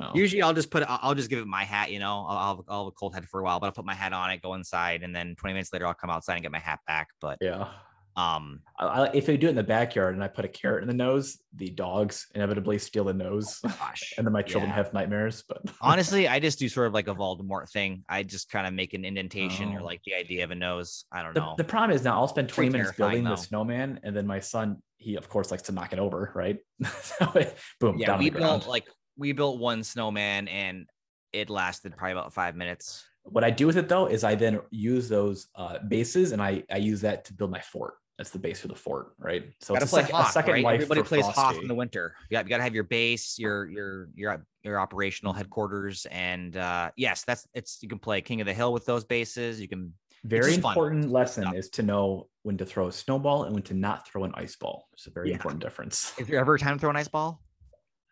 Oh. 0.00 0.10
Usually, 0.14 0.40
I'll 0.40 0.54
just 0.54 0.70
put. 0.70 0.84
I'll, 0.88 1.14
just 1.14 1.28
give 1.28 1.38
it 1.40 1.46
my 1.46 1.64
hat. 1.64 1.90
You 1.90 1.98
know, 1.98 2.24
I'll, 2.26 2.36
I'll, 2.38 2.64
I'll 2.68 2.84
have 2.84 2.88
a 2.88 2.92
cold 2.92 3.14
head 3.14 3.28
for 3.28 3.40
a 3.40 3.44
while, 3.44 3.60
but 3.60 3.66
I'll 3.66 3.72
put 3.72 3.84
my 3.84 3.94
hat 3.94 4.12
on 4.12 4.30
it, 4.30 4.40
go 4.40 4.54
inside, 4.54 5.02
and 5.02 5.14
then 5.14 5.34
20 5.36 5.52
minutes 5.52 5.72
later, 5.72 5.86
I'll 5.86 5.94
come 5.94 6.10
outside 6.10 6.34
and 6.34 6.42
get 6.42 6.50
my 6.50 6.58
hat 6.58 6.80
back. 6.86 7.08
But 7.20 7.36
yeah. 7.42 7.68
um, 8.16 8.60
I, 8.78 8.86
I, 8.86 9.10
if 9.12 9.28
I 9.28 9.36
do 9.36 9.48
it 9.48 9.50
in 9.50 9.56
the 9.56 9.62
backyard 9.62 10.14
and 10.14 10.24
I 10.24 10.28
put 10.28 10.46
a 10.46 10.48
carrot 10.48 10.82
in 10.82 10.88
the 10.88 10.94
nose, 10.94 11.38
the 11.54 11.68
dogs 11.68 12.26
inevitably 12.34 12.78
steal 12.78 13.04
the 13.04 13.12
nose, 13.12 13.60
gosh, 13.60 14.14
and 14.16 14.26
then 14.26 14.32
my 14.32 14.40
children 14.40 14.70
yeah. 14.70 14.76
have 14.76 14.94
nightmares. 14.94 15.44
But 15.46 15.60
honestly, 15.82 16.26
I 16.26 16.40
just 16.40 16.58
do 16.58 16.70
sort 16.70 16.86
of 16.86 16.94
like 16.94 17.08
a 17.08 17.14
Voldemort 17.14 17.70
thing. 17.70 18.02
I 18.08 18.22
just 18.22 18.50
kind 18.50 18.66
of 18.66 18.72
make 18.72 18.94
an 18.94 19.04
indentation 19.04 19.74
or 19.74 19.80
Oh. 19.82 19.84
like 19.84 20.00
the 20.06 20.14
idea 20.14 20.44
of 20.44 20.52
a 20.52 20.54
nose. 20.54 21.04
I 21.12 21.22
don't 21.22 21.34
the, 21.34 21.40
know. 21.40 21.54
the 21.58 21.64
problem 21.64 21.94
is 21.94 22.02
now 22.02 22.18
I'll 22.18 22.28
spend 22.28 22.48
20 22.48 22.70
Pretty 22.70 22.78
minutes 22.78 22.96
building 22.96 23.24
the 23.24 23.36
snowman, 23.36 24.00
and 24.04 24.16
then 24.16 24.26
my 24.26 24.40
son, 24.40 24.82
he 24.96 25.16
of 25.16 25.28
course 25.28 25.50
likes 25.50 25.64
to 25.64 25.72
knock 25.72 25.92
it 25.92 25.98
over, 25.98 26.32
right? 26.34 26.58
so 27.02 27.30
boom, 27.78 27.98
yeah, 27.98 28.16
we 28.16 28.30
built 28.30 28.66
like 28.66 28.86
we 29.16 29.32
built 29.32 29.58
one 29.58 29.82
snowman, 29.82 30.48
and 30.48 30.86
it 31.32 31.50
lasted 31.50 31.96
probably 31.96 32.12
about 32.12 32.32
five 32.32 32.56
minutes. 32.56 33.04
What 33.24 33.44
I 33.44 33.50
do 33.50 33.66
with 33.66 33.76
it 33.76 33.88
though 33.88 34.06
is 34.06 34.24
I 34.24 34.34
then 34.34 34.60
use 34.70 35.08
those 35.08 35.46
uh, 35.54 35.78
bases 35.88 36.32
and 36.32 36.42
I, 36.42 36.64
I 36.72 36.78
use 36.78 37.00
that 37.02 37.24
to 37.26 37.32
build 37.32 37.52
my 37.52 37.60
fort. 37.60 37.94
That's 38.18 38.30
the 38.30 38.38
base 38.38 38.60
for 38.60 38.68
the 38.68 38.74
fort, 38.74 39.12
right? 39.18 39.44
So 39.60 39.74
gotta 39.74 39.84
it's 39.84 39.92
a, 39.92 39.94
play 39.94 40.02
sec- 40.02 40.10
Hoth, 40.12 40.28
a 40.28 40.32
second 40.32 40.52
right? 40.54 40.64
life 40.64 40.74
Everybody 40.74 41.02
plays 41.02 41.24
Frosty. 41.30 41.60
in 41.62 41.68
the 41.68 41.74
winter. 41.74 42.14
Yeah, 42.30 42.42
you 42.42 42.48
gotta 42.48 42.64
have 42.64 42.74
your 42.74 42.84
base, 42.84 43.38
your 43.38 43.68
your 43.70 44.08
your 44.16 44.44
your 44.64 44.80
operational 44.80 45.32
headquarters, 45.32 46.04
and 46.10 46.56
uh 46.56 46.90
yes, 46.96 47.22
that's 47.24 47.46
it's 47.54 47.78
you 47.80 47.88
can 47.88 47.98
play 48.00 48.20
King 48.20 48.40
of 48.40 48.46
the 48.46 48.52
Hill 48.52 48.72
with 48.72 48.84
those 48.86 49.04
bases. 49.04 49.60
You 49.60 49.68
can 49.68 49.94
Very 50.24 50.50
just 50.50 50.60
fun. 50.60 50.72
important 50.72 51.10
lesson 51.12 51.44
stuff. 51.44 51.54
is 51.54 51.70
to 51.70 51.82
know 51.84 52.28
when 52.42 52.58
to 52.58 52.66
throw 52.66 52.88
a 52.88 52.92
snowball 52.92 53.44
and 53.44 53.54
when 53.54 53.62
to 53.64 53.74
not 53.74 54.06
throw 54.08 54.24
an 54.24 54.32
ice 54.34 54.56
ball. 54.56 54.88
It's 54.94 55.06
a 55.06 55.10
very 55.10 55.28
Yeah. 55.30 55.36
important 55.36 55.62
difference. 55.62 56.12
if 56.18 56.28
you're 56.28 56.40
ever 56.40 56.58
time 56.58 56.74
to 56.76 56.80
throw 56.80 56.90
an 56.90 56.96
ice 56.96 57.08
ball, 57.08 57.40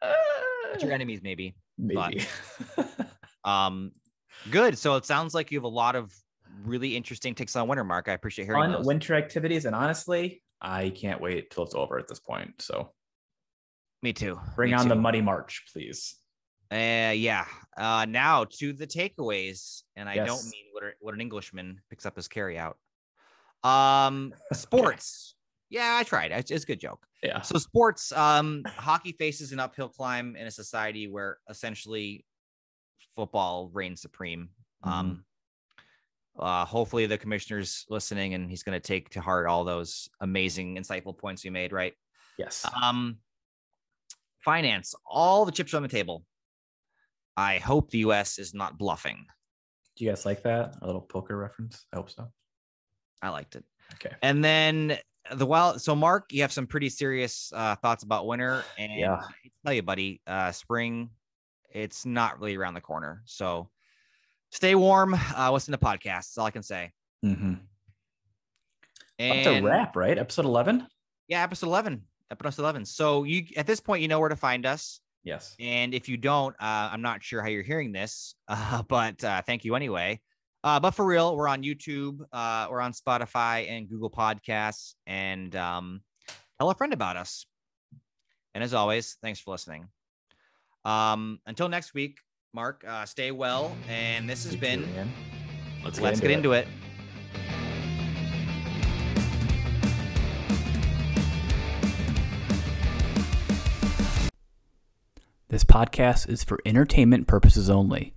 Uh, 0.03 0.13
it's 0.75 0.83
your 0.83 0.93
enemies 0.93 1.21
maybe. 1.23 1.55
maybe. 1.79 2.25
Um, 3.45 3.93
good. 4.51 4.77
So 4.77 4.97
it 4.97 5.07
sounds 5.07 5.33
like 5.35 5.51
you 5.51 5.57
have 5.59 5.65
a 5.65 5.69
lot 5.69 5.97
of 5.97 6.15
really 6.65 6.95
interesting 6.95 7.35
takes 7.35 7.57
on 7.57 7.67
winter, 7.69 7.85
Mark. 7.85 8.07
I 8.09 8.13
appreciate 8.13 8.45
hearing 8.45 8.63
Fun 8.65 8.73
those. 8.73 8.87
winter 8.87 9.15
activities, 9.15 9.65
and 9.65 9.75
honestly, 9.75 10.43
I 10.61 10.91
can't 10.91 11.23
wait 11.23 11.51
till 11.51 11.65
it's 11.65 11.75
over 11.75 11.99
at 11.99 12.07
this 12.07 12.21
point. 12.21 12.61
So 12.61 12.93
Me 14.03 14.13
too. 14.13 14.39
bring 14.57 14.73
Me 14.73 14.77
on 14.77 14.89
the 14.89 14.95
muddy 14.95 15.23
march, 15.23 15.65
please. 15.73 16.17
Uh, 16.71 17.13
yeah. 17.17 17.47
Uh, 17.79 18.05
now 18.07 18.45
to 18.59 18.75
the 18.75 18.87
takeaways, 18.87 19.83
and 19.97 20.07
I 20.07 20.17
don't 20.17 20.45
mean 20.45 20.65
what, 20.73 20.85
a- 20.85 20.93
what 21.01 21.15
an 21.15 21.23
Englishman 21.23 21.81
picks 21.89 22.05
up 22.05 22.19
as 22.19 22.29
carry 22.29 22.59
out. 22.59 22.77
Um, 23.65 24.35
sports. 24.53 25.35
Yeah, 25.71 25.97
I 25.99 26.03
tried. 26.03 26.33
It's, 26.33 26.51
it's 26.51 26.65
a 26.65 26.67
good 26.67 26.81
joke. 26.81 27.07
Yeah. 27.23 27.41
So 27.43 27.59
sports, 27.59 28.13
um, 28.13 28.63
hockey 28.67 29.13
faces 29.13 29.53
an 29.53 29.61
uphill 29.61 29.89
climb 29.89 30.35
in 30.37 30.47
a 30.47 30.51
society 30.51 31.07
where 31.07 31.39
essentially 31.49 32.25
football 33.15 33.71
reigns 33.73 34.03
supreme. 34.03 34.49
Um, 34.83 35.25
uh, 36.39 36.65
hopefully 36.65 37.07
the 37.07 37.19
commissioner's 37.19 37.85
listening 37.89 38.35
and 38.35 38.51
he's 38.51 38.63
going 38.63 38.79
to 38.79 38.81
take 38.81 39.11
to 39.11 39.21
heart 39.21 39.47
all 39.47 39.63
those 39.63 40.09
amazing, 40.21 40.77
insightful 40.77 41.17
points 41.17 41.45
you 41.45 41.53
made. 41.53 41.73
Right. 41.73 41.93
Yes. 42.37 42.67
Um, 42.83 43.19
finance, 44.45 44.95
all 45.07 45.45
the 45.45 45.53
chips 45.53 45.75
on 45.75 45.83
the 45.83 45.89
table. 45.89 46.25
I 47.37 47.59
hope 47.59 47.91
the 47.91 47.99
U.S. 47.99 48.39
is 48.39 48.55
not 48.55 48.77
bluffing. 48.77 49.25
Do 49.97 50.05
you 50.05 50.11
guys 50.11 50.27
like 50.27 50.43
that? 50.43 50.77
A 50.83 50.87
little 50.87 51.01
poker 51.01 51.37
reference? 51.37 51.85
I 51.93 51.97
hope 51.97 52.11
so. 52.11 52.29
I 53.23 53.29
liked 53.29 53.55
it. 53.57 53.65
Okay. 53.95 54.15
And 54.23 54.43
then 54.43 54.99
the 55.33 55.47
wild. 55.47 55.81
So, 55.81 55.95
Mark, 55.95 56.33
you 56.33 56.43
have 56.43 56.53
some 56.53 56.67
pretty 56.67 56.89
serious 56.89 57.53
uh, 57.55 57.75
thoughts 57.77 58.03
about 58.03 58.27
winter, 58.27 58.65
and 58.79 58.93
Yeah. 58.99 59.21
I 59.23 59.49
tell 59.65 59.73
you, 59.75 59.83
buddy, 59.83 60.21
uh, 60.27 60.53
spring, 60.53 61.11
it's 61.71 62.05
not 62.07 62.41
really 62.41 62.57
around 62.57 62.75
the 62.75 62.81
corner. 62.81 63.23
So, 63.25 63.71
stay 64.51 64.75
warm. 64.75 65.15
Uh, 65.37 65.53
listen 65.53 65.73
to 65.73 65.79
podcasts. 65.79 66.35
That's 66.35 66.39
all 66.39 66.47
I 66.47 66.51
can 66.51 66.63
say. 66.63 66.93
Mm-hmm. 67.25 67.55
That's 69.19 69.47
a 69.47 69.61
wrap, 69.63 69.97
right? 69.97 70.17
Episode 70.19 70.47
11? 70.47 70.87
yeah, 71.29 71.43
episode 71.43 71.67
eleven. 71.67 72.03
Episode 72.31 72.63
eleven. 72.63 72.85
So 72.85 73.25
you 73.25 73.45
at 73.57 73.67
this 73.67 73.79
point, 73.81 74.03
you 74.03 74.09
know 74.09 74.19
where 74.19 74.29
to 74.29 74.37
find 74.37 74.65
us. 74.67 75.01
Yes. 75.25 75.55
And 75.61 75.93
if 75.93 76.09
you 76.09 76.17
don't, 76.17 76.55
uh, 76.59 76.89
I'm 76.91 77.03
not 77.03 77.23
sure 77.23 77.43
how 77.43 77.49
you're 77.49 77.63
hearing 77.63 77.93
this, 77.93 78.35
uh, 78.49 78.83
but 78.89 79.23
uh, 79.23 79.43
thank 79.43 79.65
you 79.65 79.75
anyway. 79.75 80.21
Uh, 80.63 80.79
but 80.79 80.91
for 80.91 81.07
real, 81.07 81.37
we're 81.37 81.49
on 81.49 81.63
YouTube, 81.63 82.21
uh, 82.33 82.67
we're 82.71 82.81
on 82.81 82.93
Spotify 82.93 83.69
and 83.71 83.89
Google 83.89 84.11
Podcasts, 84.11 84.95
and 85.07 85.57
um, 85.57 86.03
tell 86.59 86.69
a 86.69 86.75
friend 86.75 86.93
about 86.93 87.17
us. 87.17 87.47
And 88.55 88.63
as 88.63 88.75
always, 88.75 89.17
thanks 89.23 89.41
for 89.41 89.53
listening. 89.53 89.89
Um, 90.85 91.39
until 91.47 91.69
next 91.69 91.95
week, 91.95 92.19
Mark, 92.53 92.85
uh, 92.87 93.07
stay 93.07 93.31
well. 93.31 93.75
And 93.89 94.29
this 94.29 94.45
has 94.45 94.55
You 94.55 94.61
been 94.61 94.83
too. 94.83 94.89
Let's 95.85 95.99
get, 95.99 96.05
Let's 96.05 96.21
into, 96.21 96.29
Get 96.29 96.31
it. 96.31 96.35
into 96.35 96.53
it. 96.53 96.69
This 105.49 105.65
podcast 105.65 106.29
is 106.29 106.45
for 106.45 106.61
entertainment 106.65 107.27
purposes 107.27 107.69
only. 107.69 108.15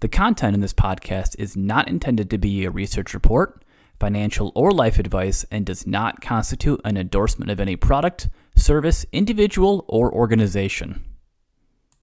The 0.00 0.08
content 0.08 0.54
in 0.54 0.60
this 0.60 0.74
podcast 0.74 1.36
is 1.38 1.56
not 1.56 1.88
intended 1.88 2.28
to 2.28 2.36
be 2.36 2.64
a 2.64 2.70
research 2.70 3.14
report, 3.14 3.64
financial, 3.98 4.52
or 4.54 4.70
life 4.70 4.98
advice 4.98 5.46
and 5.50 5.64
does 5.64 5.86
not 5.86 6.20
constitute 6.20 6.82
an 6.84 6.98
endorsement 6.98 7.50
of 7.50 7.60
any 7.60 7.76
product, 7.76 8.28
service, 8.54 9.06
individual, 9.10 9.86
or 9.88 10.12
organization. 10.12 11.02